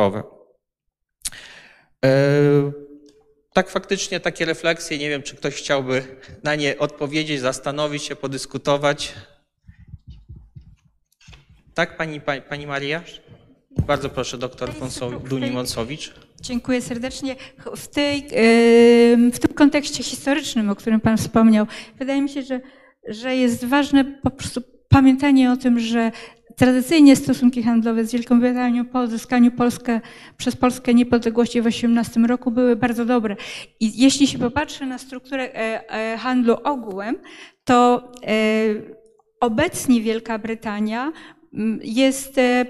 E, 2.05 2.73
tak 3.52 3.70
faktycznie 3.70 4.20
takie 4.20 4.44
refleksje, 4.44 4.98
nie 4.98 5.09
wiem, 5.09 5.23
czy 5.23 5.36
ktoś 5.36 5.55
chciałby 5.55 6.02
na 6.43 6.55
nie 6.55 6.78
odpowiedzieć, 6.78 7.40
zastanowić 7.40 8.02
się, 8.02 8.16
podyskutować. 8.16 9.14
Tak, 11.74 11.97
pani, 11.97 12.20
pani, 12.20 12.43
pani 12.43 12.66
Maria? 12.66 13.02
Bardzo 13.86 14.09
proszę, 14.09 14.39
doktor 14.39 14.70
Duni-Monsowicz. 15.28 16.12
Dziękuję 16.40 16.82
serdecznie. 16.82 17.36
W, 17.77 17.89
tej, 17.89 18.28
w 19.32 19.39
tym 19.39 19.55
kontekście 19.55 20.02
historycznym, 20.02 20.70
o 20.70 20.77
którym 20.77 21.01
Pan 21.01 21.16
wspomniał, 21.16 21.66
wydaje 21.98 22.23
mi 22.23 22.28
się, 22.28 22.43
że, 22.43 22.60
że 23.09 23.36
jest 23.36 23.64
ważne 23.64 24.05
po 24.05 24.31
prostu 24.31 24.62
pamiętanie 24.89 25.52
o 25.52 25.56
tym, 25.56 25.81
że 25.81 26.12
Tradycyjnie 26.58 27.16
stosunki 27.16 27.62
handlowe 27.62 28.04
z 28.04 28.12
Wielką 28.12 28.40
Brytanią 28.40 28.84
po 28.84 29.00
odzyskaniu 29.00 29.50
Polskę, 29.50 30.00
przez 30.36 30.56
Polskę 30.56 30.94
niepodległości 30.94 31.62
w 31.62 31.66
18 31.66 32.20
roku 32.20 32.50
były 32.50 32.76
bardzo 32.76 33.04
dobre. 33.04 33.36
I 33.80 34.02
jeśli 34.02 34.26
się 34.26 34.38
popatrzy 34.38 34.86
na 34.86 34.98
strukturę 34.98 35.54
e, 35.54 35.90
e, 35.90 36.16
handlu 36.16 36.56
ogółem, 36.64 37.18
to 37.64 38.12
e, 38.22 38.34
obecnie 39.40 40.00
Wielka 40.00 40.38
Brytania 40.38 41.12
jest 41.82 42.38
e, 42.38 42.64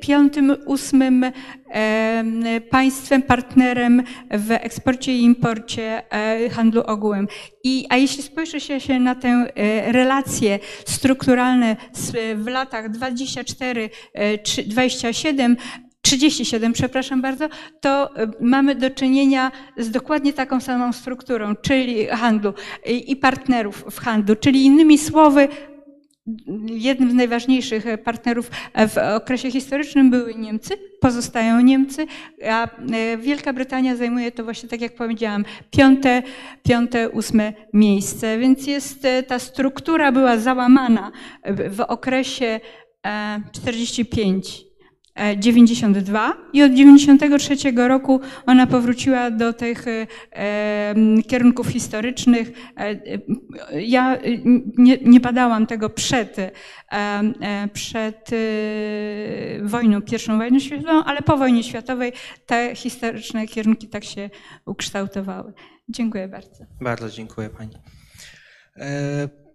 piątym, 0.00 0.56
ósmym 0.66 1.24
e, 1.24 2.60
państwem, 2.70 3.22
partnerem 3.22 4.02
w 4.30 4.50
eksporcie 4.50 5.12
i 5.12 5.22
imporcie 5.22 6.12
e, 6.12 6.50
handlu 6.50 6.82
ogółem. 6.86 7.28
I, 7.64 7.86
a 7.88 7.96
jeśli 7.96 8.22
spojrzy 8.22 8.60
się 8.60 9.00
na 9.00 9.14
tę 9.14 9.46
relację 9.86 10.58
strukturalne 10.86 11.76
w 12.36 12.46
latach 12.46 12.90
24, 12.90 13.90
27, 14.66 15.56
37, 16.02 16.72
przepraszam 16.72 17.22
bardzo, 17.22 17.48
to 17.80 18.10
mamy 18.40 18.74
do 18.74 18.90
czynienia 18.90 19.52
z 19.78 19.90
dokładnie 19.90 20.32
taką 20.32 20.60
samą 20.60 20.92
strukturą, 20.92 21.56
czyli 21.56 22.06
handlu 22.06 22.54
i 23.06 23.16
partnerów 23.16 23.84
w 23.90 24.00
handlu, 24.00 24.36
czyli 24.36 24.64
innymi 24.64 24.98
słowy, 24.98 25.48
jednym 26.66 27.10
z 27.10 27.14
najważniejszych 27.14 27.84
partnerów 28.04 28.50
w 28.74 28.98
okresie 29.16 29.50
historycznym 29.50 30.10
były 30.10 30.34
Niemcy, 30.34 30.74
pozostają 31.00 31.60
Niemcy, 31.60 32.06
a 32.50 32.68
e, 32.92 33.16
Wielka 33.16 33.52
Brytania 33.52 33.96
zajmuje 33.96 34.32
to 34.32 34.44
właśnie, 34.44 34.68
tak 34.68 34.80
jak 34.80 34.94
powiedziałam, 34.94 35.44
piąte, 35.70 36.22
piąte 36.62 37.10
ósme 37.10 37.52
miejsce. 37.72 38.38
Więc 38.38 38.66
jest, 38.66 39.04
e, 39.04 39.22
ta 39.22 39.38
struktura 39.38 40.12
była 40.12 40.36
załamana 40.36 41.12
w 41.70 41.80
okresie 41.80 42.60
45 43.52 44.60
e, 44.68 44.71
92 45.36 46.36
i 46.52 46.62
od 46.62 46.72
93 46.72 47.56
roku 47.88 48.20
ona 48.46 48.66
powróciła 48.66 49.30
do 49.30 49.52
tych 49.52 49.84
e, 49.88 50.06
kierunków 51.28 51.66
historycznych. 51.66 52.52
E, 52.76 53.00
ja 53.80 54.18
nie, 54.78 54.96
nie 54.96 55.20
badałam 55.20 55.66
tego 55.66 55.90
przed, 55.90 56.36
e, 56.38 56.52
przed 57.72 58.30
wojną, 59.62 60.02
pierwszą 60.02 60.38
wojną 60.38 60.58
światową, 60.58 61.04
ale 61.04 61.22
po 61.22 61.36
wojnie 61.36 61.64
światowej 61.64 62.12
te 62.46 62.74
historyczne 62.76 63.46
kierunki 63.46 63.88
tak 63.88 64.04
się 64.04 64.30
ukształtowały. 64.66 65.52
Dziękuję 65.88 66.28
bardzo. 66.28 66.64
Bardzo 66.80 67.10
dziękuję 67.10 67.48
Pani. 67.48 67.74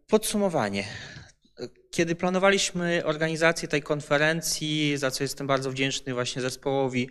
Podsumowanie. 0.07 0.83
Kiedy 1.91 2.15
planowaliśmy 2.15 3.01
organizację 3.05 3.67
tej 3.67 3.81
konferencji, 3.81 4.97
za 4.97 5.11
co 5.11 5.23
jestem 5.23 5.47
bardzo 5.47 5.71
wdzięczny 5.71 6.13
właśnie 6.13 6.41
zespołowi 6.41 7.09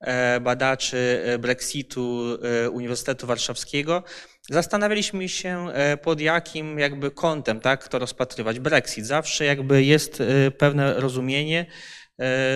e, 0.00 0.40
badaczy 0.40 1.22
e, 1.24 1.38
Brexitu 1.38 2.38
e, 2.64 2.70
Uniwersytetu 2.70 3.26
Warszawskiego, 3.26 4.02
Zastanawialiśmy 4.50 5.28
się, 5.28 5.66
pod 6.02 6.20
jakim 6.20 6.78
jakby 6.78 7.10
kątem 7.10 7.60
tak, 7.60 7.88
to 7.88 7.98
rozpatrywać. 7.98 8.60
Brexit. 8.60 9.06
Zawsze 9.06 9.44
jakby 9.44 9.84
jest 9.84 10.22
pewne 10.58 10.94
rozumienie, 11.00 11.66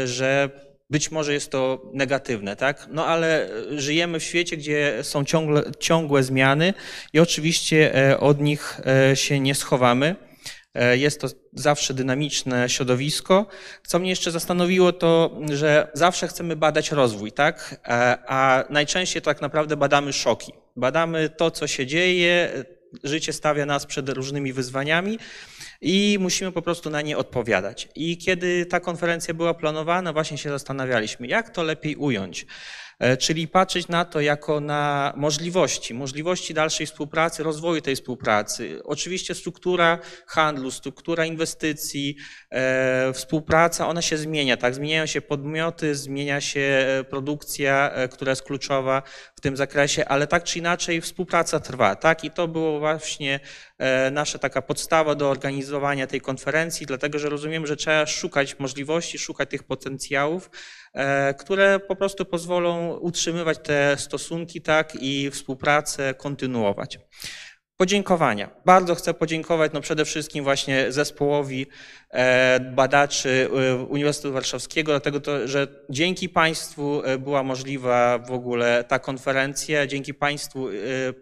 że 0.04 0.50
być 0.90 1.10
może 1.10 1.32
jest 1.32 1.50
to 1.50 1.90
negatywne, 1.94 2.56
tak? 2.56 2.88
No 2.90 3.06
ale 3.06 3.48
żyjemy 3.76 4.20
w 4.20 4.24
świecie, 4.24 4.56
gdzie 4.56 4.98
są 5.02 5.24
ciągle, 5.24 5.62
ciągłe 5.80 6.22
zmiany 6.22 6.74
i 7.12 7.20
oczywiście 7.20 7.92
od 8.20 8.40
nich 8.40 8.80
się 9.14 9.40
nie 9.40 9.54
schowamy. 9.54 10.16
Jest 10.92 11.20
to 11.20 11.28
zawsze 11.52 11.94
dynamiczne 11.94 12.68
środowisko. 12.68 13.46
Co 13.86 13.98
mnie 13.98 14.10
jeszcze 14.10 14.30
zastanowiło, 14.30 14.92
to 14.92 15.40
że 15.52 15.90
zawsze 15.94 16.28
chcemy 16.28 16.56
badać 16.56 16.90
rozwój, 16.90 17.32
tak? 17.32 17.80
A 18.26 18.64
najczęściej 18.70 19.22
tak 19.22 19.40
naprawdę 19.40 19.76
badamy 19.76 20.12
szoki. 20.12 20.52
Badamy 20.76 21.28
to, 21.28 21.50
co 21.50 21.66
się 21.66 21.86
dzieje, 21.86 22.64
życie 23.04 23.32
stawia 23.32 23.66
nas 23.66 23.86
przed 23.86 24.08
różnymi 24.08 24.52
wyzwaniami 24.52 25.18
i 25.80 26.16
musimy 26.20 26.52
po 26.52 26.62
prostu 26.62 26.90
na 26.90 27.02
nie 27.02 27.18
odpowiadać. 27.18 27.88
I 27.94 28.18
kiedy 28.18 28.66
ta 28.66 28.80
konferencja 28.80 29.34
była 29.34 29.54
planowana, 29.54 30.12
właśnie 30.12 30.38
się 30.38 30.50
zastanawialiśmy, 30.50 31.26
jak 31.26 31.50
to 31.50 31.62
lepiej 31.62 31.96
ująć. 31.96 32.46
E, 33.02 33.16
czyli 33.16 33.48
patrzeć 33.48 33.88
na 33.88 34.04
to 34.04 34.20
jako 34.20 34.60
na 34.60 35.12
możliwości, 35.16 35.94
możliwości 35.94 36.54
dalszej 36.54 36.86
współpracy, 36.86 37.42
rozwoju 37.42 37.80
tej 37.80 37.96
współpracy. 37.96 38.80
Oczywiście 38.84 39.34
struktura 39.34 39.98
handlu, 40.26 40.70
struktura 40.70 41.24
inwestycji, 41.24 42.16
e, 42.50 43.12
współpraca, 43.12 43.88
ona 43.88 44.02
się 44.02 44.16
zmienia, 44.16 44.56
tak? 44.56 44.74
Zmieniają 44.74 45.06
się 45.06 45.20
podmioty, 45.20 45.94
zmienia 45.94 46.40
się 46.40 46.60
e, 46.60 47.04
produkcja, 47.04 47.90
która 48.10 48.30
jest 48.30 48.42
kluczowa 48.42 49.02
w 49.36 49.40
tym 49.40 49.56
zakresie, 49.56 50.04
ale 50.04 50.26
tak 50.26 50.44
czy 50.44 50.58
inaczej 50.58 51.00
współpraca 51.00 51.60
trwa, 51.60 51.96
tak? 51.96 52.24
I 52.24 52.30
to 52.30 52.48
było 52.48 52.78
właśnie 52.78 53.40
nasza 54.12 54.38
taka 54.38 54.62
podstawa 54.62 55.14
do 55.14 55.30
organizowania 55.30 56.06
tej 56.06 56.20
konferencji, 56.20 56.86
dlatego 56.86 57.18
że 57.18 57.28
rozumiem, 57.28 57.66
że 57.66 57.76
trzeba 57.76 58.06
szukać 58.06 58.58
możliwości, 58.58 59.18
szukać 59.18 59.50
tych 59.50 59.62
potencjałów, 59.62 60.50
E, 60.94 61.34
które 61.34 61.80
po 61.80 61.96
prostu 61.96 62.24
pozwolą 62.24 62.96
utrzymywać 62.96 63.58
te 63.62 63.96
stosunki 63.98 64.62
tak 64.62 64.94
i 65.00 65.30
współpracę 65.30 66.14
kontynuować. 66.14 66.98
Podziękowania. 67.82 68.50
Bardzo 68.64 68.94
chcę 68.94 69.14
podziękować 69.14 69.72
no 69.74 69.80
przede 69.80 70.04
wszystkim 70.04 70.44
właśnie 70.44 70.92
zespołowi 70.92 71.66
e, 72.10 72.60
badaczy 72.60 73.48
e, 73.72 73.76
Uniwersytetu 73.76 74.34
Warszawskiego, 74.34 74.92
dlatego 74.92 75.20
to, 75.20 75.48
że 75.48 75.66
dzięki 75.90 76.28
Państwu 76.28 77.02
była 77.18 77.42
możliwa 77.42 78.18
w 78.18 78.32
ogóle 78.32 78.84
ta 78.88 78.98
konferencja, 78.98 79.86
dzięki 79.86 80.14
Państwu, 80.14 80.68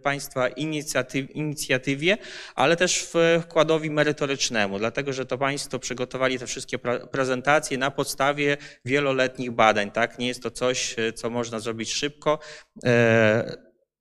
Państwa 0.02 0.48
inicjatyw, 0.48 1.30
inicjatywie, 1.30 2.18
ale 2.54 2.76
też 2.76 3.08
wkładowi 3.42 3.90
merytorycznemu, 3.90 4.78
dlatego 4.78 5.12
że 5.12 5.26
to 5.26 5.38
Państwo 5.38 5.78
przygotowali 5.78 6.38
te 6.38 6.46
wszystkie 6.46 6.78
prezentacje 7.10 7.78
na 7.78 7.90
podstawie 7.90 8.56
wieloletnich 8.84 9.50
badań. 9.50 9.90
Tak? 9.90 10.18
Nie 10.18 10.28
jest 10.28 10.42
to 10.42 10.50
coś, 10.50 10.96
co 11.14 11.30
można 11.30 11.58
zrobić 11.58 11.92
szybko. 11.92 12.38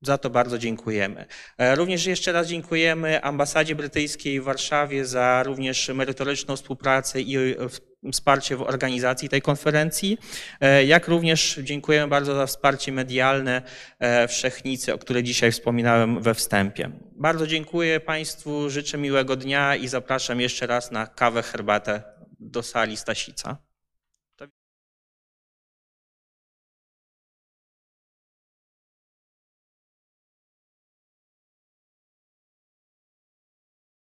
Za 0.02 0.18
to 0.18 0.30
bardzo 0.30 0.58
dziękujemy. 0.58 1.26
E, 1.58 1.76
również 1.76 2.06
jeszcze 2.06 2.32
raz 2.32 2.48
dziękujemy 2.48 3.24
ambasadzie 3.24 3.76
brytyjskiej 3.76 4.42
w 4.42 4.44
Warszawie 4.44 5.06
za 5.06 5.44
również 5.44 5.90
merytoryczną 5.90 6.56
współpracę 6.56 7.22
i 7.22 7.38
e, 7.38 7.56
wsparcie 8.12 8.58
w 8.58 8.62
organizacji 8.62 9.30
tej 9.30 9.42
konferencji, 9.42 10.18
e, 10.62 10.86
jak 10.86 11.08
również 11.08 11.60
dziękujemy 11.64 12.08
bardzo 12.08 12.36
za 12.36 12.46
wsparcie 12.46 12.92
medialne 12.92 13.62
Wszechnicy, 14.28 14.94
o 14.94 14.98
której 14.98 15.24
dzisiaj 15.24 15.52
wspominałem 15.52 16.22
we 16.22 16.34
wstępie. 16.34 16.92
Bardzo 17.16 17.48
dziękuję 17.48 18.00
Państwu, 18.00 18.70
życzę 18.70 18.98
miłego 18.98 19.36
dnia 19.36 19.76
i 19.76 19.88
zapraszam 19.88 20.42
jeszcze 20.42 20.68
raz 20.68 20.92
na 20.92 21.08
kawę, 21.08 21.44
herbatę 21.44 22.04
do 22.40 22.64
sali 22.64 22.98
Stasica. 22.98 23.69